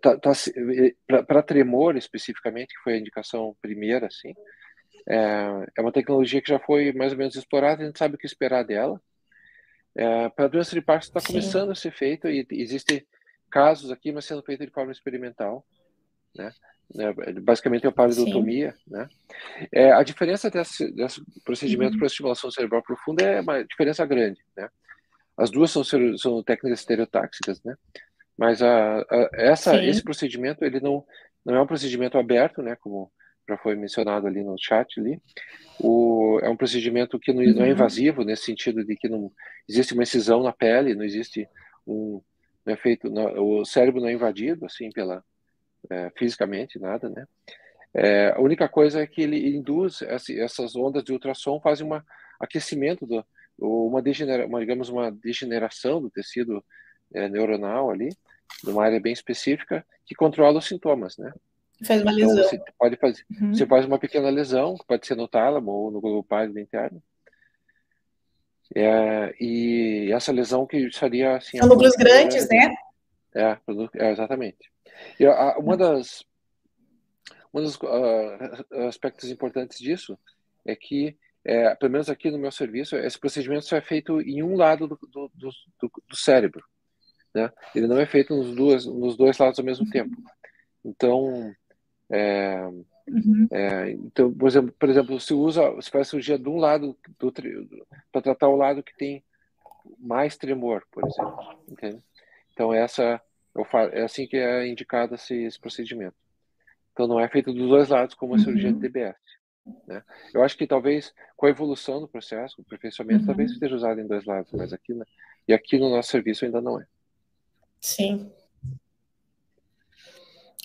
tá, 0.00 0.18
tá, 0.18 0.32
para 1.26 1.42
tremor 1.42 1.96
especificamente, 1.96 2.74
que 2.74 2.82
foi 2.82 2.94
a 2.94 2.98
indicação 2.98 3.56
primeira, 3.60 4.06
assim, 4.06 4.34
é, 5.08 5.66
é 5.76 5.80
uma 5.80 5.92
tecnologia 5.92 6.40
que 6.40 6.48
já 6.48 6.58
foi 6.58 6.92
mais 6.92 7.12
ou 7.12 7.18
menos 7.18 7.34
explorada, 7.34 7.82
a 7.82 7.86
gente 7.86 7.98
sabe 7.98 8.14
o 8.14 8.18
que 8.18 8.26
esperar 8.26 8.64
dela. 8.64 9.00
É, 9.94 10.28
para 10.28 10.48
doença 10.48 10.74
de 10.74 10.80
Parkinson 10.80 11.18
está 11.18 11.32
começando 11.32 11.70
a 11.70 11.74
ser 11.74 11.92
feito 11.92 12.28
e 12.28 12.46
existem 12.50 13.04
casos 13.50 13.90
aqui, 13.90 14.12
mas 14.12 14.24
sendo 14.24 14.42
feito 14.42 14.64
de 14.64 14.72
forma 14.72 14.92
experimental, 14.92 15.66
né? 16.36 16.52
É, 16.96 17.32
basicamente 17.40 17.86
é 17.86 17.88
a 17.88 17.92
paridotomia, 17.92 18.74
né? 18.86 19.08
É, 19.72 19.92
a 19.92 20.02
diferença 20.02 20.50
desse, 20.50 20.90
desse 20.92 21.22
procedimento 21.44 21.92
uhum. 21.92 21.98
para 21.98 22.06
estimulação 22.06 22.50
cerebral 22.50 22.82
profunda 22.82 23.24
é 23.24 23.40
uma 23.40 23.64
diferença 23.64 24.04
grande, 24.04 24.40
né? 24.56 24.68
As 25.36 25.50
duas 25.50 25.70
são, 25.70 25.82
são 25.84 26.42
técnicas 26.42 26.80
estereotáxicas, 26.80 27.62
né? 27.62 27.74
Mas 28.40 28.62
a, 28.62 29.00
a 29.00 29.28
essa, 29.34 29.84
esse 29.84 30.02
procedimento 30.02 30.64
ele 30.64 30.80
não 30.80 31.04
não 31.44 31.56
é 31.56 31.60
um 31.60 31.66
procedimento 31.66 32.16
aberto, 32.16 32.62
né? 32.62 32.74
Como 32.76 33.12
já 33.46 33.58
foi 33.58 33.76
mencionado 33.76 34.26
ali 34.26 34.42
no 34.42 34.56
chat 34.58 34.98
ali. 34.98 35.20
O, 35.78 36.40
é 36.42 36.48
um 36.48 36.56
procedimento 36.56 37.18
que 37.18 37.34
não, 37.34 37.42
não, 37.42 37.62
é 37.62 37.66
uhum. 37.66 37.72
invasivo 37.72 38.24
nesse 38.24 38.44
sentido 38.44 38.82
de 38.82 38.96
que 38.96 39.10
não 39.10 39.30
existe 39.68 39.92
uma 39.92 40.04
incisão 40.04 40.42
na 40.42 40.52
pele, 40.52 40.94
não 40.94 41.04
existe 41.04 41.46
um 41.86 42.22
não 42.64 42.72
é 42.74 42.76
feito, 42.76 43.10
não, 43.10 43.58
o 43.60 43.64
cérebro 43.64 44.00
não 44.00 44.08
é 44.08 44.12
invadido 44.12 44.64
assim 44.64 44.90
pela 44.90 45.22
é, 45.90 46.10
fisicamente 46.16 46.78
nada, 46.78 47.10
né? 47.10 47.26
É, 47.92 48.32
a 48.34 48.40
única 48.40 48.68
coisa 48.68 49.02
é 49.02 49.06
que 49.06 49.20
ele 49.20 49.54
induz 49.54 50.00
essas 50.02 50.76
ondas 50.76 51.04
de 51.04 51.12
ultrassom 51.12 51.60
fazem 51.60 51.86
um 51.86 52.00
aquecimento 52.38 53.04
do 53.06 53.22
uma, 53.58 54.00
degenera, 54.00 54.46
uma 54.46 54.60
digamos 54.60 54.88
uma 54.88 55.10
degeneração 55.10 56.00
do 56.00 56.08
tecido 56.08 56.64
é, 57.12 57.28
neuronal 57.28 57.90
ali, 57.90 58.08
numa 58.64 58.84
área 58.84 59.00
bem 59.00 59.12
específica 59.12 59.84
que 60.06 60.14
controla 60.14 60.58
os 60.58 60.66
sintomas, 60.66 61.16
né? 61.16 61.32
Faz 61.84 62.02
uma 62.02 62.12
lesão. 62.12 62.32
Então, 62.32 62.48
você 62.48 62.72
pode 62.78 62.96
fazer, 62.96 63.24
uhum. 63.40 63.54
você 63.54 63.66
faz 63.66 63.86
uma 63.86 63.98
pequena 63.98 64.28
lesão, 64.28 64.76
que 64.76 64.86
pode 64.86 65.06
ser 65.06 65.14
no 65.14 65.28
tálamo 65.28 65.70
ou 65.70 65.90
no 65.90 66.00
globo 66.00 66.22
pálido 66.22 66.58
interno. 66.58 67.02
É, 68.74 69.34
e 69.40 70.12
essa 70.12 70.30
lesão 70.30 70.66
que 70.66 70.90
seria 70.92 71.36
assim. 71.36 71.58
São 71.58 71.68
núcleos 71.68 71.96
grandes, 71.96 72.48
né? 72.48 72.74
É, 73.34 73.56
é, 73.94 74.12
exatamente. 74.12 74.70
E 75.18 75.26
a, 75.26 75.58
uma 75.58 75.76
das 75.76 76.24
um 77.52 77.60
dos 77.60 77.76
uh, 77.76 78.86
aspectos 78.86 79.28
importantes 79.28 79.78
disso 79.78 80.16
é 80.64 80.76
que, 80.76 81.16
é, 81.44 81.74
pelo 81.74 81.92
menos 81.92 82.08
aqui 82.08 82.30
no 82.30 82.38
meu 82.38 82.52
serviço, 82.52 82.96
esse 82.96 83.18
procedimento 83.18 83.64
só 83.64 83.76
é 83.76 83.80
feito 83.80 84.20
em 84.20 84.42
um 84.42 84.54
lado 84.54 84.86
do, 84.86 84.98
do, 85.02 85.30
do, 85.34 85.50
do 86.08 86.16
cérebro. 86.16 86.64
Né? 87.34 87.50
Ele 87.74 87.86
não 87.86 87.98
é 87.98 88.06
feito 88.06 88.34
nos, 88.34 88.54
duas, 88.54 88.86
nos 88.86 89.16
dois 89.16 89.38
lados 89.38 89.58
ao 89.58 89.64
mesmo 89.64 89.88
tempo. 89.88 90.16
Então, 90.84 91.54
é, 92.10 92.60
uhum. 93.08 93.48
é, 93.50 93.90
então, 93.92 94.32
por 94.32 94.48
exemplo, 94.48 94.74
por 94.78 94.88
exemplo, 94.88 95.20
se 95.20 95.32
usa, 95.32 95.62
se 95.80 95.90
faz 95.90 96.08
cirurgia 96.08 96.38
de 96.38 96.48
um 96.48 96.56
lado 96.56 96.96
do 97.18 97.32
para 98.10 98.22
tratar 98.22 98.48
o 98.48 98.56
lado 98.56 98.82
que 98.82 98.96
tem 98.96 99.22
mais 99.98 100.36
tremor, 100.36 100.84
por 100.90 101.06
exemplo. 101.06 101.60
Entende? 101.68 102.02
Então 102.52 102.72
essa 102.72 103.20
é 103.92 104.02
assim 104.02 104.26
que 104.26 104.36
é 104.36 104.66
indicado 104.66 105.14
esse, 105.14 105.34
esse, 105.44 105.58
procedimento. 105.58 106.16
Então 106.92 107.06
não 107.06 107.20
é 107.20 107.28
feito 107.28 107.52
dos 107.52 107.68
dois 107.68 107.88
lados 107.88 108.14
como 108.14 108.34
a 108.34 108.36
uhum. 108.36 108.42
cirurgia 108.42 108.72
de 108.72 108.78
DBS. 108.78 109.16
Né? 109.86 110.02
Eu 110.34 110.42
acho 110.42 110.56
que 110.56 110.66
talvez 110.66 111.14
com 111.36 111.46
a 111.46 111.50
evolução 111.50 112.00
do 112.00 112.08
processo, 112.08 112.56
o 112.58 112.62
aperfeiçoamento, 112.62 113.20
uhum. 113.20 113.26
talvez 113.26 113.52
esteja 113.52 113.74
usado 113.74 114.00
em 114.00 114.06
dois 114.06 114.24
lados, 114.24 114.50
mas 114.52 114.72
aqui, 114.72 114.94
né? 114.94 115.04
e 115.46 115.52
aqui 115.52 115.78
no 115.78 115.90
nosso 115.90 116.10
serviço 116.10 116.44
ainda 116.44 116.60
não 116.60 116.80
é. 116.80 116.86
Sim. 117.80 118.30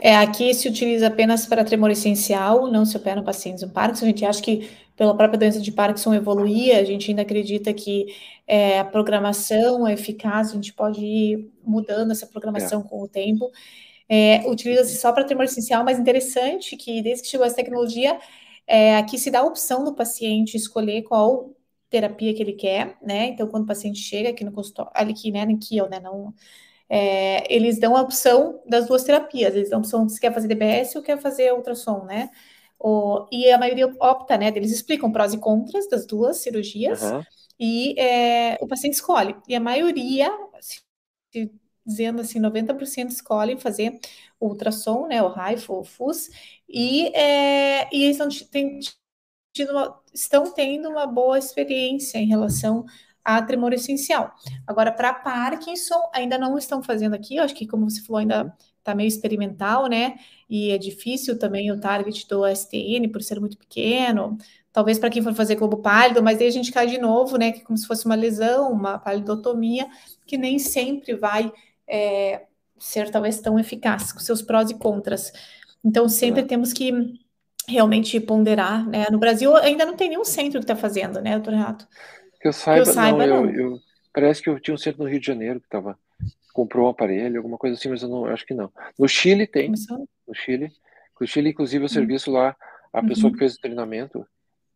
É, 0.01 0.18
aqui 0.18 0.53
se 0.53 0.68
utiliza 0.68 1.07
apenas 1.07 1.45
para 1.45 1.63
tremor 1.63 1.89
essencial, 1.89 2.70
não 2.70 2.86
se 2.86 2.97
opera 2.97 3.16
no 3.16 3.24
pacientes 3.24 3.63
com 3.63 3.70
Parkinson. 3.70 4.05
A 4.05 4.07
gente 4.09 4.26
acha 4.26 4.41
que 4.41 4.70
pela 4.95 5.16
própria 5.16 5.39
doença 5.39 5.59
de 5.59 5.72
Parkinson 5.72 6.13
evoluir, 6.13 6.78
a 6.78 6.84
gente 6.84 7.09
ainda 7.09 7.22
acredita 7.22 7.74
que 7.74 8.07
é, 8.45 8.80
a 8.80 8.86
programação 8.86 9.88
é 9.88 9.93
eficaz, 9.93 10.51
a 10.51 10.55
gente 10.55 10.74
pode 10.74 11.03
ir 11.03 11.51
mudando 11.63 12.11
essa 12.11 12.28
programação 12.28 12.82
é. 12.82 12.84
com 12.84 13.01
o 13.01 13.07
tempo. 13.07 13.51
É, 14.07 14.47
Utiliza-se 14.49 14.97
só 14.97 15.11
para 15.11 15.24
tremor 15.24 15.45
essencial, 15.45 15.84
mas 15.84 15.97
interessante 15.97 16.78
que 16.78 17.01
desde 17.01 17.24
que 17.24 17.30
chegou 17.30 17.45
essa 17.45 17.55
tecnologia, 17.55 18.20
é, 18.68 18.97
aqui 18.97 19.18
se 19.18 19.32
dá 19.32 19.39
a 19.39 19.45
opção 19.45 19.84
do 19.84 19.95
paciente 19.95 20.55
escolher 20.57 21.03
qual 21.03 21.55
terapia 21.89 22.34
que 22.34 22.41
ele 22.41 22.53
quer, 22.53 22.97
né? 23.01 23.28
Então, 23.28 23.47
quando 23.47 23.63
o 23.63 23.68
paciente 23.68 23.99
chega 23.99 24.30
aqui 24.30 24.43
no 24.43 24.51
consultório, 24.51 24.91
aqui, 24.93 25.32
né, 25.32 25.43
aqui, 25.43 25.82
né, 25.89 25.99
não 25.99 26.34
é, 26.90 27.54
eles 27.54 27.80
dão 27.80 27.96
a 27.96 28.02
opção 28.02 28.62
das 28.66 28.88
duas 28.88 29.04
terapias. 29.04 29.56
Eles 29.56 29.70
dão 29.70 29.80
a 29.80 29.82
opção 29.82 30.08
se 30.08 30.20
quer 30.20 30.34
fazer 30.34 30.48
DBS 30.48 30.96
ou 30.96 31.02
quer 31.02 31.18
fazer 31.20 31.54
ultrassom, 31.54 32.06
né? 32.06 32.30
O, 32.80 33.28
e 33.32 33.50
a 33.52 33.58
maioria 33.58 33.88
opta, 34.00 34.38
né? 34.38 34.48
Eles 34.56 34.72
explicam 34.72 35.12
prós 35.12 35.34
e 35.34 35.38
contras 35.38 35.90
das 35.90 36.06
duas 36.06 36.38
cirurgias 36.38 37.02
uhum. 37.02 37.24
e 37.60 38.00
é, 38.00 38.58
o 38.62 38.68
paciente 38.68 38.94
escolhe. 38.96 39.36
E 39.48 39.56
a 39.56 39.60
maioria, 39.60 40.30
se, 40.60 40.82
dizendo 41.86 42.22
assim, 42.22 42.40
90% 42.40 43.10
escolhem 43.10 43.58
fazer 43.58 44.00
o 44.40 44.48
ultrassom, 44.50 45.08
né? 45.08 45.24
O 45.24 45.30
RAIF 45.30 45.72
ou 45.72 45.82
o 45.82 45.84
FUS, 45.84 46.30
e, 46.70 47.08
é, 47.16 47.88
e 47.96 48.04
eles 48.04 48.20
estão, 48.20 48.30
uma, 49.72 50.02
estão 50.14 50.54
tendo 50.54 50.90
uma 50.90 51.08
boa 51.08 51.40
experiência 51.40 52.18
em 52.18 52.28
relação 52.28 52.86
a 53.26 53.42
tremor 53.42 53.74
essencial. 53.74 54.36
Agora, 54.68 54.92
para 54.92 55.12
Parkinson, 55.12 56.00
ainda 56.14 56.38
não 56.38 56.56
estão 56.60 56.84
fazendo 56.84 57.16
aqui, 57.16 57.40
acho 57.40 57.56
que, 57.56 57.66
como 57.66 57.90
você 57.90 58.02
falou, 58.04 58.20
ainda 58.20 58.56
está 58.78 58.94
meio 58.94 59.08
experimental, 59.08 59.88
né? 59.88 60.16
E 60.48 60.70
é 60.70 60.78
difícil 60.78 61.40
também 61.40 61.72
o 61.72 61.80
target 61.80 62.28
do 62.28 62.46
STN 62.46 63.10
por 63.12 63.24
ser 63.24 63.40
muito 63.40 63.58
pequeno. 63.58 64.38
Talvez 64.72 65.00
para 65.00 65.10
quem 65.10 65.24
for 65.24 65.34
fazer 65.34 65.56
globo 65.56 65.78
pálido, 65.78 66.22
mas 66.22 66.40
aí 66.40 66.48
a 66.48 66.52
gente 66.52 66.72
cai 66.72 66.86
de 66.86 67.00
novo, 67.00 67.36
né? 67.38 67.52
Que 67.52 67.62
é 67.62 67.64
como 67.64 67.78
se 67.78 67.88
fosse 67.88 68.06
uma 68.06 68.14
lesão, 68.14 68.72
uma 68.72 69.00
palidotomia, 69.00 69.88
que 70.28 70.38
nem 70.38 70.60
sempre 70.60 71.16
vai 71.16 71.52
é, 71.88 72.44
ser 72.78 73.10
talvez 73.10 73.40
tão 73.40 73.58
eficaz, 73.58 74.14
com 74.14 74.20
seus 74.20 74.44
prós 74.44 74.70
e 74.70 74.76
contras. 74.76 75.32
Então, 75.84 76.08
sempre 76.08 76.42
é. 76.42 76.46
temos 76.46 76.72
que 76.72 76.92
realmente 77.68 78.20
ponderar, 78.20 78.88
né? 78.88 79.08
No 79.12 79.18
Brasil 79.18 79.56
ainda 79.56 79.84
não 79.84 79.96
tem 79.96 80.10
nenhum 80.10 80.24
centro 80.24 80.60
que 80.60 80.66
está 80.66 80.76
fazendo, 80.76 81.20
né, 81.20 81.32
doutor 81.32 81.56
Renato? 81.56 81.88
Que 82.46 82.50
eu 82.50 82.54
saiba, 82.54 82.84
que 82.84 82.89
eu 82.89 82.93
saiba 82.93 83.26
não, 83.26 83.43
não. 83.43 83.50
Eu, 83.50 83.72
eu, 83.72 83.80
parece 84.14 84.39
que 84.39 84.48
eu 84.48 84.60
tinha 84.60 84.76
um 84.76 84.78
centro 84.78 85.02
no 85.02 85.10
Rio 85.10 85.20
de 85.20 85.26
Janeiro 85.26 85.60
que 85.60 85.68
tava, 85.68 85.98
comprou 86.54 86.86
um 86.86 86.91
aparelho, 86.91 87.38
alguma 87.38 87.58
coisa 87.58 87.76
assim, 87.76 87.89
mas 87.89 88.04
eu 88.04 88.08
não 88.08 88.28
acho 88.28 88.46
que 88.46 88.54
não. 88.54 88.72
No 89.00 89.08
Chile 89.08 89.48
tem, 89.48 89.72
no 89.72 90.36
Chile. 90.36 90.72
No 91.20 91.26
Chile, 91.26 91.50
inclusive, 91.50 91.84
o 91.84 91.86
hum. 91.86 91.89
serviço 91.89 92.30
lá, 92.30 92.56
a 92.93 93.00
uhum. 93.02 93.08
pessoa 93.08 93.34
que 93.34 93.39
fez 93.39 93.56
o 93.56 93.60
treinamento, 93.60 94.28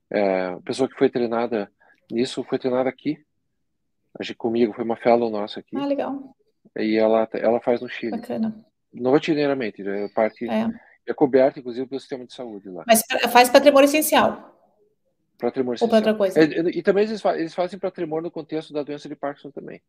é, 0.09 0.45
a 0.47 0.59
pessoa 0.65 0.89
que 0.89 0.97
foi 0.97 1.11
treinada 1.11 1.71
nisso 2.11 2.43
foi 2.43 2.57
treinada 2.57 2.89
aqui. 2.89 3.23
Acho 4.19 4.31
que 4.31 4.39
comigo, 4.39 4.73
foi 4.73 4.83
uma 4.83 4.95
fellow 4.95 5.29
nossa 5.29 5.59
aqui. 5.59 5.77
Ah, 5.77 5.85
legal. 5.85 6.35
E 6.75 6.97
ela, 6.97 7.29
ela 7.33 7.61
faz 7.61 7.81
no 7.81 7.87
Chile. 7.87 8.17
Bacana. 8.17 8.65
Não 8.91 9.11
rotineiramente, 9.11 9.87
é 9.87 10.07
parte 10.09 10.49
é. 10.49 10.67
é 11.05 11.13
coberta, 11.13 11.59
inclusive, 11.59 11.85
pelo 11.85 11.99
sistema 11.99 12.25
de 12.25 12.33
saúde 12.33 12.67
lá. 12.67 12.83
Mas 12.87 13.03
faz 13.31 13.47
patrimônio 13.47 13.85
essencial. 13.85 14.58
Para 15.39 15.51
tremor 15.51 15.77
Ou 15.79 15.87
para 15.87 15.97
outra 15.97 16.13
coisa. 16.13 16.37
É, 16.37 16.45
e 16.45 16.83
também 16.83 17.05
eles, 17.05 17.23
eles 17.23 17.53
fazem 17.53 17.79
para 17.79 17.89
tremor 17.89 18.21
no 18.21 18.29
contexto 18.29 18.73
da 18.73 18.83
doença 18.83 19.07
de 19.07 19.15
Parkinson 19.15 19.49
também. 19.49 19.81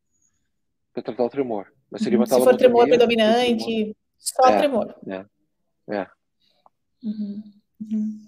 Para 0.94 1.02
tratar 1.02 1.24
o 1.24 1.28
tremor. 1.28 1.66
Mas 1.90 2.02
seria 2.02 2.16
uma 2.16 2.26
Se 2.26 2.38
for 2.38 2.56
tremor 2.56 2.86
predominante, 2.86 3.64
tremor. 3.64 3.94
só 4.16 4.48
é, 4.48 4.58
tremor. 4.58 4.94
É. 5.08 5.24
É. 5.92 6.06
Uhum. 7.02 7.42
Uhum. 7.80 8.20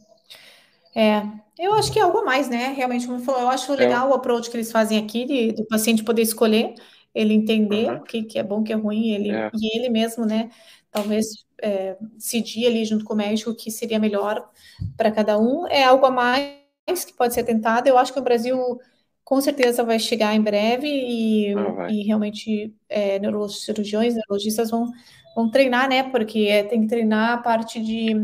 É, 0.96 1.22
eu 1.58 1.74
acho 1.74 1.92
que 1.92 2.00
é 2.00 2.02
algo 2.02 2.18
a 2.18 2.24
mais, 2.24 2.48
né? 2.48 2.72
Realmente, 2.76 3.06
como 3.06 3.20
falou, 3.20 3.42
eu 3.42 3.48
acho 3.48 3.72
é. 3.72 3.76
legal 3.76 4.08
é. 4.08 4.10
o 4.10 4.14
approach 4.14 4.50
que 4.50 4.56
eles 4.56 4.72
fazem 4.72 4.98
aqui, 4.98 5.24
de, 5.24 5.52
do 5.52 5.64
paciente 5.66 6.02
poder 6.02 6.22
escolher. 6.22 6.74
ele 7.14 7.34
entender 7.34 7.88
uhum. 7.88 7.98
o 7.98 8.02
que, 8.02 8.24
que 8.24 8.38
é 8.38 8.42
bom, 8.42 8.60
o 8.60 8.64
que 8.64 8.72
é 8.72 8.76
ruim, 8.76 9.10
ele, 9.10 9.30
é. 9.30 9.48
e 9.54 9.78
ele 9.78 9.88
mesmo, 9.90 10.26
né, 10.26 10.50
talvez 10.90 11.26
é, 11.62 11.96
decidir 12.16 12.66
ali 12.66 12.84
junto 12.84 13.04
com 13.04 13.14
o 13.14 13.16
médico 13.16 13.50
o 13.50 13.54
que 13.54 13.70
seria 13.70 13.98
melhor 13.98 14.50
para 14.96 15.12
cada 15.12 15.38
um, 15.38 15.68
é 15.68 15.84
algo 15.84 16.04
a 16.04 16.10
mais 16.10 16.61
que 16.95 17.12
pode 17.12 17.34
ser 17.34 17.45
tentado. 17.45 17.88
Eu 17.88 17.99
acho 17.99 18.12
que 18.12 18.18
o 18.18 18.22
Brasil 18.22 18.78
com 19.24 19.40
certeza 19.40 19.82
vai 19.82 19.99
chegar 19.99 20.34
em 20.34 20.40
breve 20.43 20.86
e, 20.86 21.55
ah, 21.55 21.88
e 21.90 22.03
realmente 22.03 22.74
é, 22.88 23.18
neurocirurgiões, 23.18 24.14
neurologistas 24.14 24.70
vão, 24.70 24.90
vão 25.34 25.51
treinar, 25.51 25.88
né? 25.88 26.03
Porque 26.11 26.64
tem 26.64 26.82
que 26.82 26.88
treinar 26.88 27.32
a 27.32 27.38
parte 27.38 27.80
de, 27.80 28.14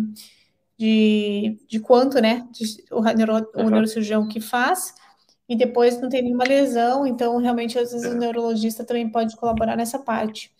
de, 0.76 1.58
de 1.66 1.80
quanto, 1.80 2.20
né? 2.20 2.46
De, 2.50 2.84
o, 2.90 3.00
neuro, 3.02 3.34
uhum. 3.54 3.66
o 3.66 3.70
neurocirurgião 3.70 4.28
que 4.28 4.40
faz 4.40 4.94
e 5.48 5.56
depois 5.56 5.98
não 6.00 6.10
tem 6.10 6.22
nenhuma 6.22 6.44
lesão, 6.44 7.06
então 7.06 7.38
realmente 7.38 7.78
às 7.78 7.90
vezes 7.90 8.06
é. 8.06 8.10
o 8.10 8.18
neurologista 8.18 8.84
também 8.84 9.08
pode 9.08 9.34
colaborar 9.36 9.76
nessa 9.76 9.98
parte. 9.98 10.52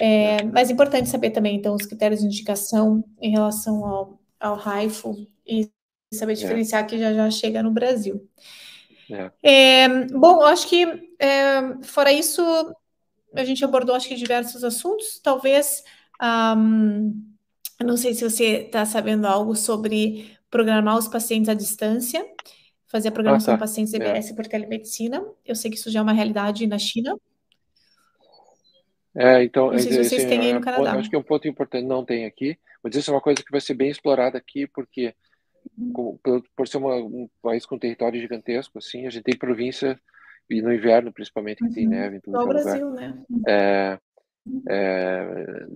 É, 0.00 0.36
é. 0.36 0.44
mas 0.44 0.70
é 0.70 0.72
importante 0.72 1.08
saber 1.08 1.30
também, 1.30 1.56
então, 1.56 1.74
os 1.74 1.86
critérios 1.86 2.20
de 2.20 2.26
indicação 2.26 3.04
em 3.20 3.30
relação 3.30 3.84
ao, 3.84 4.18
ao 4.40 4.56
RAIFO 4.56 5.14
e 5.46 5.70
saber 6.14 6.32
é. 6.32 6.36
diferenciar 6.36 6.86
que 6.86 6.98
já 6.98 7.12
já 7.12 7.30
chega 7.30 7.62
no 7.62 7.70
Brasil. 7.70 8.28
É. 9.10 9.30
É, 9.42 9.88
bom, 10.06 10.42
acho 10.42 10.68
que 10.68 10.84
é, 11.18 11.82
fora 11.82 12.12
isso, 12.12 12.42
a 13.34 13.44
gente 13.44 13.64
abordou 13.64 13.94
acho 13.94 14.08
que 14.08 14.14
diversos 14.14 14.64
assuntos. 14.64 15.20
Talvez, 15.22 15.84
um, 16.56 17.22
não 17.80 17.96
sei 17.96 18.14
se 18.14 18.28
você 18.28 18.62
está 18.64 18.84
sabendo 18.84 19.26
algo 19.26 19.54
sobre 19.54 20.36
programar 20.50 20.96
os 20.96 21.08
pacientes 21.08 21.48
à 21.48 21.54
distância, 21.54 22.24
fazer 22.86 23.08
a 23.08 23.12
programação 23.12 23.54
ah, 23.54 23.56
tá. 23.56 23.62
pacientes 23.62 23.94
EBS 23.94 24.30
é. 24.30 24.34
por 24.34 24.46
telemedicina. 24.46 25.24
Eu 25.44 25.54
sei 25.54 25.70
que 25.70 25.76
isso 25.76 25.90
já 25.90 26.00
é 26.00 26.02
uma 26.02 26.12
realidade 26.12 26.66
na 26.66 26.78
China. 26.78 27.16
É, 29.14 29.44
então, 29.44 29.70
não 29.70 29.78
sei 29.78 29.92
se 29.92 30.04
vocês 30.04 30.24
assim, 30.24 30.28
têm 30.28 30.40
aí 30.40 30.52
no 30.54 30.60
Canadá. 30.60 30.92
Acho 30.94 31.10
que 31.10 31.16
é 31.16 31.18
um 31.18 31.22
ponto 31.22 31.46
importante, 31.46 31.86
não 31.86 32.04
tem 32.04 32.24
aqui, 32.24 32.58
mas 32.82 32.94
isso 32.94 33.10
é 33.10 33.14
uma 33.14 33.20
coisa 33.20 33.42
que 33.42 33.50
vai 33.50 33.60
ser 33.60 33.74
bem 33.74 33.90
explorada 33.90 34.38
aqui, 34.38 34.66
porque 34.66 35.14
por, 36.22 36.42
por 36.56 36.68
ser 36.68 36.78
uma, 36.78 36.96
um 36.96 37.28
país 37.42 37.66
com 37.66 37.78
território 37.78 38.20
gigantesco, 38.20 38.78
assim, 38.78 39.06
a 39.06 39.10
gente 39.10 39.24
tem 39.24 39.36
província, 39.36 39.98
e 40.48 40.60
no 40.60 40.72
inverno 40.72 41.12
principalmente, 41.12 41.58
que 41.58 41.64
uhum. 41.64 41.72
tem 41.72 41.88
neve 41.88 42.16
em 42.16 42.20
todo 42.20 42.38
lugar. 42.38 42.62
Brasil, 42.62 42.90
né? 42.90 43.24
É, 43.48 43.98
é, 44.68 45.66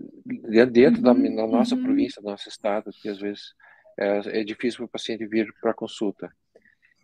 dentro 0.71 1.01
da, 1.01 1.13
uhum. 1.13 1.37
da, 1.37 1.47
nossa 1.47 1.75
uhum. 1.75 1.83
província, 1.83 2.21
do 2.21 2.29
nosso 2.29 2.49
estado, 2.49 2.91
que 2.91 3.09
às 3.09 3.19
vezes 3.19 3.55
é, 3.99 4.41
é 4.41 4.45
difícil 4.45 4.79
para 4.79 4.87
o 4.87 4.91
paciente 4.91 5.27
vir 5.27 5.53
para 5.61 5.75
consulta. 5.75 6.31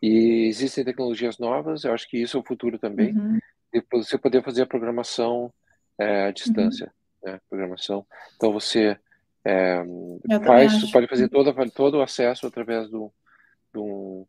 E 0.03 0.47
existem 0.49 0.85
tecnologias 0.85 1.39
novas, 1.39 1.85
eu 1.85 1.93
acho 1.93 2.09
que 2.09 2.19
isso 2.19 2.37
é 2.37 2.41
o 2.41 2.45
futuro 2.45 2.79
também, 2.79 3.17
uhum. 3.17 3.39
de 3.73 3.85
você 3.91 4.19
poder 4.19 4.43
fazer 4.43 4.63
a 4.63 4.67
programação 4.67 5.53
é, 5.99 6.25
à 6.27 6.31
distância, 6.31 6.93
uhum. 7.23 7.33
né? 7.33 7.41
Programação. 7.49 8.05
Então 8.35 8.53
você 8.53 8.99
é, 9.45 9.83
faz, 10.45 10.91
pode 10.91 11.09
fazer 11.09 11.29
todo, 11.29 11.53
todo 11.71 11.99
o 11.99 12.03
acesso 12.03 12.47
através 12.47 12.89
do, 12.89 13.13
do, 13.73 14.27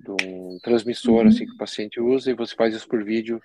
do 0.00 0.16
transmissor 0.62 1.22
uhum. 1.22 1.28
assim, 1.28 1.46
que 1.46 1.52
o 1.52 1.58
paciente 1.58 2.00
usa 2.00 2.30
e 2.30 2.34
você 2.34 2.54
faz 2.54 2.74
isso 2.74 2.86
por 2.86 3.02
vídeo 3.02 3.42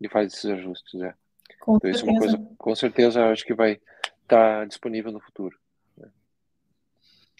e 0.00 0.08
faz 0.08 0.32
esses 0.32 0.44
ajustes. 0.46 1.00
É. 1.00 1.14
Com 1.60 1.76
então, 1.76 1.90
isso 1.90 2.06
é 2.06 2.10
uma 2.10 2.18
coisa, 2.18 2.38
com 2.58 2.74
certeza, 2.74 3.26
acho 3.26 3.44
que 3.44 3.54
vai 3.54 3.80
estar 4.22 4.60
tá 4.60 4.64
disponível 4.64 5.12
no 5.12 5.20
futuro. 5.20 5.56
Né? 5.96 6.08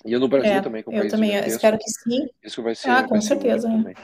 E 0.04 0.16
no 0.16 0.28
Brasil 0.28 0.52
é, 0.52 0.60
também, 0.60 0.82
com 0.82 0.92
Eu 0.92 1.08
também 1.08 1.34
espero 1.46 1.78
que 1.78 1.90
sim. 1.90 2.28
Isso 2.42 2.62
vai 2.62 2.74
ser. 2.74 2.90
Ah, 2.90 3.04
com 3.06 3.20
certeza. 3.20 3.68
Também. 3.68 3.94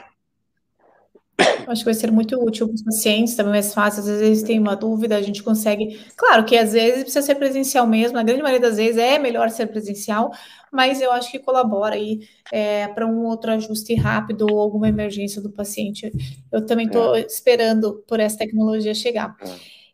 Acho 1.67 1.81
que 1.81 1.85
vai 1.85 1.93
ser 1.93 2.11
muito 2.11 2.35
útil 2.43 2.67
para 2.67 2.75
os 2.75 2.83
pacientes, 2.83 3.35
também 3.35 3.53
mais 3.53 3.73
fácil. 3.73 4.01
Às 4.01 4.07
vezes 4.07 4.21
eles 4.21 4.43
têm 4.43 4.59
uma 4.59 4.75
dúvida, 4.75 5.15
a 5.15 5.21
gente 5.21 5.43
consegue. 5.43 5.99
Claro 6.15 6.43
que 6.43 6.57
às 6.57 6.73
vezes 6.73 7.03
precisa 7.03 7.21
ser 7.21 7.35
presencial 7.35 7.85
mesmo, 7.87 8.17
na 8.17 8.23
grande 8.23 8.41
maioria 8.41 8.67
das 8.67 8.77
vezes 8.77 8.97
é 8.97 9.19
melhor 9.19 9.49
ser 9.49 9.67
presencial, 9.67 10.31
mas 10.71 11.01
eu 11.01 11.11
acho 11.11 11.31
que 11.31 11.39
colabora 11.39 11.95
aí 11.95 12.19
é, 12.51 12.87
para 12.87 13.05
um 13.05 13.25
outro 13.25 13.51
ajuste 13.51 13.93
rápido 13.95 14.47
ou 14.51 14.59
alguma 14.59 14.89
emergência 14.89 15.41
do 15.41 15.51
paciente. 15.51 16.11
Eu 16.51 16.65
também 16.65 16.87
estou 16.87 17.15
é. 17.15 17.21
esperando 17.21 18.03
por 18.07 18.19
essa 18.19 18.37
tecnologia 18.37 18.93
chegar. 18.93 19.35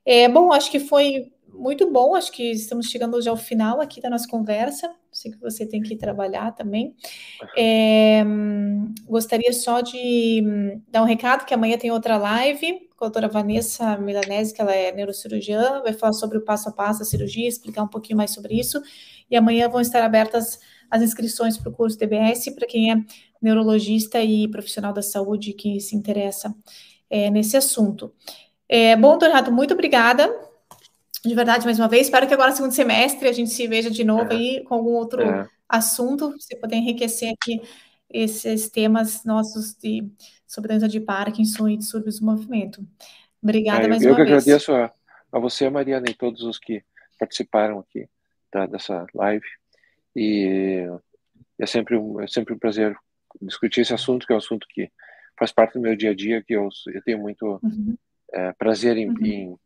É. 0.05 0.23
é, 0.23 0.29
bom, 0.29 0.51
acho 0.51 0.71
que 0.71 0.79
foi 0.79 1.31
muito 1.58 1.91
bom. 1.91 2.16
Acho 2.16 2.32
que 2.32 2.51
estamos 2.51 2.88
chegando 2.88 3.22
já 3.22 3.32
ao 3.32 3.38
final 3.38 3.82
aqui 3.82 4.01
da 4.01 4.10
nossa 4.10 4.28
conversa. 4.28 4.93
Sei 5.12 5.32
que 5.32 5.39
você 5.39 5.66
tem 5.66 5.82
que 5.82 5.95
trabalhar 5.95 6.51
também. 6.51 6.95
É, 7.58 8.24
gostaria 9.06 9.53
só 9.53 9.82
de 9.82 10.43
dar 10.89 11.01
um 11.01 11.06
recado 11.06 11.45
que 11.45 11.53
amanhã 11.53 11.78
tem 11.78 11.91
outra 11.91 12.18
live 12.18 12.86
com 12.95 13.06
a 13.06 13.08
doutora 13.08 13.28
Vanessa 13.28 13.97
Milanese, 13.97 14.53
que 14.53 14.62
ela 14.62 14.74
é 14.74 14.91
neurocirurgiã, 14.91 15.82
vai 15.82 15.91
falar 15.91 16.14
sobre 16.14 16.38
o 16.38 16.41
passo 16.41 16.70
a 16.70 16.72
passo 16.72 16.99
da 16.99 17.06
cirurgia, 17.06 17.47
explicar 17.47 17.84
um 17.84 17.88
pouquinho 17.88 18.18
mais 18.18 18.32
sobre 18.32 18.58
isso. 18.58 18.82
E 19.30 19.36
amanhã 19.36 19.68
vão 19.68 19.82
estar 19.82 20.03
abertas 20.03 20.60
as 20.89 21.01
inscrições 21.01 21.58
para 21.58 21.70
o 21.70 21.74
curso 21.74 21.97
DBS 21.97 22.49
para 22.56 22.68
quem 22.68 22.91
é 22.91 22.95
neurologista 23.41 24.22
e 24.22 24.47
profissional 24.47 24.93
da 24.93 25.01
saúde 25.01 25.53
que 25.53 25.80
se 25.80 25.95
interessa 25.95 26.56
é, 27.10 27.30
nesse 27.30 27.58
assunto. 27.58 28.14
É, 28.68 28.95
bom, 28.95 29.18
Donato, 29.18 29.51
muito 29.51 29.74
obrigada 29.74 30.30
de 31.28 31.36
verdade, 31.36 31.65
mais 31.65 31.80
uma 31.80 31.88
vez. 31.88 32.07
Espero 32.07 32.28
que 32.28 32.34
agora, 32.34 32.51
segundo 32.51 32.71
semestre, 32.71 33.28
a 33.28 33.32
gente 33.32 33.51
se 33.51 33.67
veja 33.67 33.89
de 33.89 34.03
novo 34.03 34.32
é. 34.32 34.36
aí 34.36 34.63
com 34.63 34.76
algum 34.76 34.91
outro 34.91 35.21
é. 35.21 35.47
assunto, 35.67 36.32
você 36.32 36.55
poder 36.55 36.76
enriquecer 36.76 37.34
aqui 37.34 37.61
esses 38.09 38.69
temas 38.69 39.23
nossos 39.26 39.73
de 39.76 40.07
sobre 40.47 40.69
doença 40.69 40.88
de 40.88 40.99
Parkinson 40.99 41.67
e 41.67 41.78
distúrbios 41.78 42.19
do 42.19 42.26
movimento. 42.26 42.86
Obrigada 43.41 43.86
é, 43.86 43.88
mais 43.88 44.01
uma 44.01 44.15
vez. 44.15 44.19
Eu 44.19 44.26
que 44.26 44.32
agradeço 44.32 44.73
a, 44.73 44.91
a 45.32 45.39
você, 45.39 45.69
Mariana, 45.69 46.05
e 46.09 46.13
todos 46.13 46.43
os 46.43 46.57
que 46.57 46.84
participaram 47.19 47.80
aqui 47.80 48.07
da, 48.53 48.65
dessa 48.65 49.05
live. 49.13 49.45
E 50.15 50.88
é 51.59 51.65
sempre, 51.65 51.97
um, 51.97 52.21
é 52.21 52.28
sempre 52.28 52.53
um 52.53 52.59
prazer 52.59 52.95
discutir 53.41 53.82
esse 53.82 53.93
assunto, 53.93 54.26
que 54.26 54.32
é 54.32 54.36
um 54.36 54.39
assunto 54.39 54.65
que 54.69 54.89
faz 55.38 55.51
parte 55.51 55.73
do 55.73 55.82
meu 55.82 55.95
dia 55.95 56.11
a 56.11 56.15
dia, 56.15 56.41
que 56.41 56.53
eu, 56.53 56.69
eu 56.88 57.01
tenho 57.03 57.19
muito 57.19 57.59
uhum. 57.61 57.97
é, 58.32 58.53
prazer 58.53 58.97
em, 58.97 59.09
uhum. 59.09 59.26
em 59.26 59.59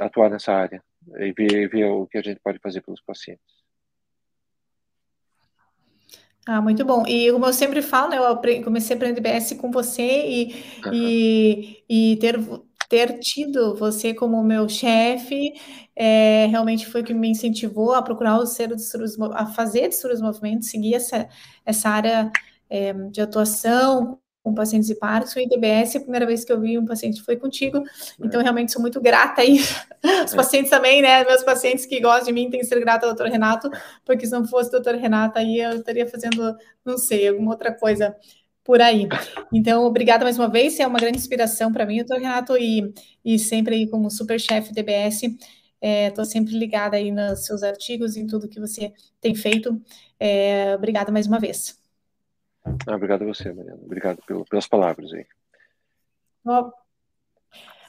atuar 0.00 0.30
nessa 0.30 0.52
área 0.52 0.82
e 1.18 1.32
ver, 1.32 1.68
ver 1.68 1.84
o 1.86 2.06
que 2.06 2.18
a 2.18 2.22
gente 2.22 2.40
pode 2.40 2.58
fazer 2.58 2.80
pelos 2.80 3.00
pacientes. 3.00 3.62
Ah, 6.46 6.60
muito 6.60 6.84
bom. 6.84 7.06
E 7.06 7.30
como 7.30 7.46
eu 7.46 7.52
sempre 7.52 7.80
falo, 7.82 8.10
né, 8.10 8.18
eu 8.18 8.64
comecei 8.64 8.94
a 8.94 8.96
aprender 8.96 9.20
BS 9.20 9.54
com 9.54 9.70
você 9.70 10.02
e, 10.02 10.64
uhum. 10.84 10.92
e, 10.92 11.84
e 11.88 12.16
ter, 12.16 12.36
ter 12.88 13.18
tido 13.20 13.76
você 13.76 14.12
como 14.12 14.42
meu 14.42 14.68
chefe 14.68 15.54
é, 15.94 16.46
realmente 16.46 16.86
foi 16.86 17.02
o 17.02 17.04
que 17.04 17.14
me 17.14 17.28
incentivou 17.28 17.94
a 17.94 18.02
procurar 18.02 18.38
o 18.38 18.46
ser 18.46 18.70
a 19.34 19.46
fazer 19.46 19.88
distúrbios 19.88 20.20
do 20.20 20.26
movimento, 20.26 20.64
seguir 20.64 20.94
essa, 20.94 21.28
essa 21.64 21.88
área 21.90 22.32
é, 22.68 22.92
de 22.92 23.20
atuação 23.20 24.18
com 24.42 24.52
pacientes 24.54 24.88
de 24.88 24.94
Parkinson 24.94 25.40
e 25.40 25.48
DBS, 25.48 25.96
a 25.96 26.00
primeira 26.00 26.26
vez 26.26 26.44
que 26.44 26.52
eu 26.52 26.60
vi 26.60 26.76
um 26.76 26.84
paciente 26.84 27.22
foi 27.22 27.36
contigo, 27.36 27.78
é. 27.78 27.82
então 28.20 28.42
realmente 28.42 28.72
sou 28.72 28.82
muito 28.82 29.00
grata 29.00 29.42
aí, 29.42 29.58
os 30.24 30.32
é. 30.32 30.36
pacientes 30.36 30.70
também, 30.70 31.00
né, 31.00 31.24
meus 31.24 31.42
pacientes 31.42 31.86
que 31.86 32.00
gostam 32.00 32.26
de 32.26 32.32
mim 32.32 32.50
têm 32.50 32.60
que 32.60 32.66
ser 32.66 32.80
grata 32.80 33.06
ao 33.06 33.14
doutor 33.14 33.30
Renato, 33.30 33.70
porque 34.04 34.26
se 34.26 34.32
não 34.32 34.44
fosse 34.44 34.68
o 34.68 34.72
doutor 34.72 34.94
Renato 34.96 35.38
aí 35.38 35.60
eu 35.60 35.76
estaria 35.76 36.06
fazendo, 36.06 36.56
não 36.84 36.98
sei, 36.98 37.28
alguma 37.28 37.52
outra 37.52 37.72
coisa 37.72 38.16
por 38.64 38.80
aí. 38.80 39.08
Então, 39.52 39.84
obrigada 39.84 40.24
mais 40.24 40.38
uma 40.38 40.48
vez, 40.48 40.74
você 40.74 40.82
é 40.82 40.86
uma 40.86 40.98
grande 40.98 41.18
inspiração 41.18 41.72
para 41.72 41.86
mim, 41.86 41.98
doutor 41.98 42.18
Renato, 42.18 42.56
e, 42.56 42.92
e 43.24 43.38
sempre 43.38 43.74
aí 43.76 43.88
como 43.88 44.10
super 44.10 44.40
chefe 44.40 44.72
DBS, 44.72 45.22
estou 45.80 46.22
é, 46.22 46.26
sempre 46.26 46.56
ligada 46.56 46.96
aí 46.96 47.10
nos 47.10 47.44
seus 47.44 47.62
artigos 47.62 48.16
e 48.16 48.20
em 48.20 48.26
tudo 48.26 48.48
que 48.48 48.60
você 48.60 48.92
tem 49.20 49.34
feito, 49.34 49.80
é, 50.18 50.74
obrigada 50.76 51.10
mais 51.10 51.26
uma 51.26 51.40
vez. 51.40 51.81
Ah, 52.64 52.94
obrigado 52.94 53.22
a 53.22 53.26
você, 53.26 53.52
Mariana. 53.52 53.80
Obrigado 53.82 54.22
pelo, 54.26 54.44
pelas 54.44 54.66
palavras 54.66 55.12
aí. 55.12 55.26
Oh. 56.44 56.70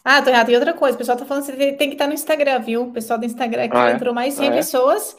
Ah, 0.04 0.20
Renato, 0.20 0.52
e 0.52 0.56
outra 0.56 0.74
coisa, 0.74 0.96
o 0.96 0.98
pessoal 0.98 1.18
tá 1.18 1.26
falando 1.26 1.46
que 1.46 1.52
você 1.52 1.74
tem 1.74 1.90
que 1.90 1.96
estar 1.96 2.08
no 2.08 2.14
Instagram, 2.14 2.60
viu? 2.60 2.84
O 2.84 2.92
pessoal 2.92 3.18
do 3.18 3.26
Instagram 3.26 3.66
aqui 3.66 3.78
ah, 3.78 3.90
é? 3.90 3.94
entrou 3.94 4.14
mais 4.14 4.34
100 4.34 4.48
ah, 4.48 4.52
é? 4.52 4.56
pessoas 4.56 5.16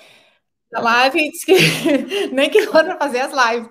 na 0.71 0.81
live, 0.81 1.31
disse 1.31 1.47
que 1.47 1.55
nem 2.35 2.51
que 2.51 2.63
for 2.63 2.85
para 2.85 2.99
fazer 2.99 3.21
as 3.21 3.33
lives. 3.33 3.69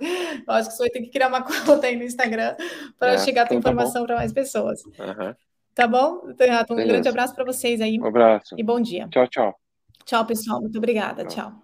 Eu 0.47 0.53
acho 0.53 0.69
que 0.69 0.75
você 0.75 0.83
vai 0.83 0.89
ter 0.89 1.01
que 1.01 1.09
criar 1.09 1.27
uma 1.27 1.43
conta 1.65 1.87
aí 1.87 1.95
no 1.95 2.03
Instagram 2.03 2.55
para 2.97 3.13
é, 3.13 3.17
chegar 3.19 3.43
a 3.43 3.45
tua 3.45 3.57
então 3.57 3.61
tá 3.61 3.69
informação 3.71 4.05
para 4.05 4.15
mais 4.15 4.31
pessoas. 4.31 4.83
Uhum. 4.85 5.35
Tá 5.75 5.87
bom? 5.87 6.33
Renato, 6.39 6.73
um 6.73 6.75
Beleza. 6.77 6.93
grande 6.93 7.09
abraço 7.09 7.35
para 7.35 7.45
vocês 7.45 7.81
aí. 7.81 7.99
Um 7.99 8.05
abraço. 8.05 8.55
E 8.57 8.63
bom 8.63 8.79
dia. 8.79 9.07
Tchau, 9.09 9.27
tchau. 9.27 9.55
Tchau, 10.05 10.25
pessoal. 10.25 10.61
Muito 10.61 10.77
obrigada. 10.77 11.25
tchau. 11.25 11.51
tchau. 11.51 11.62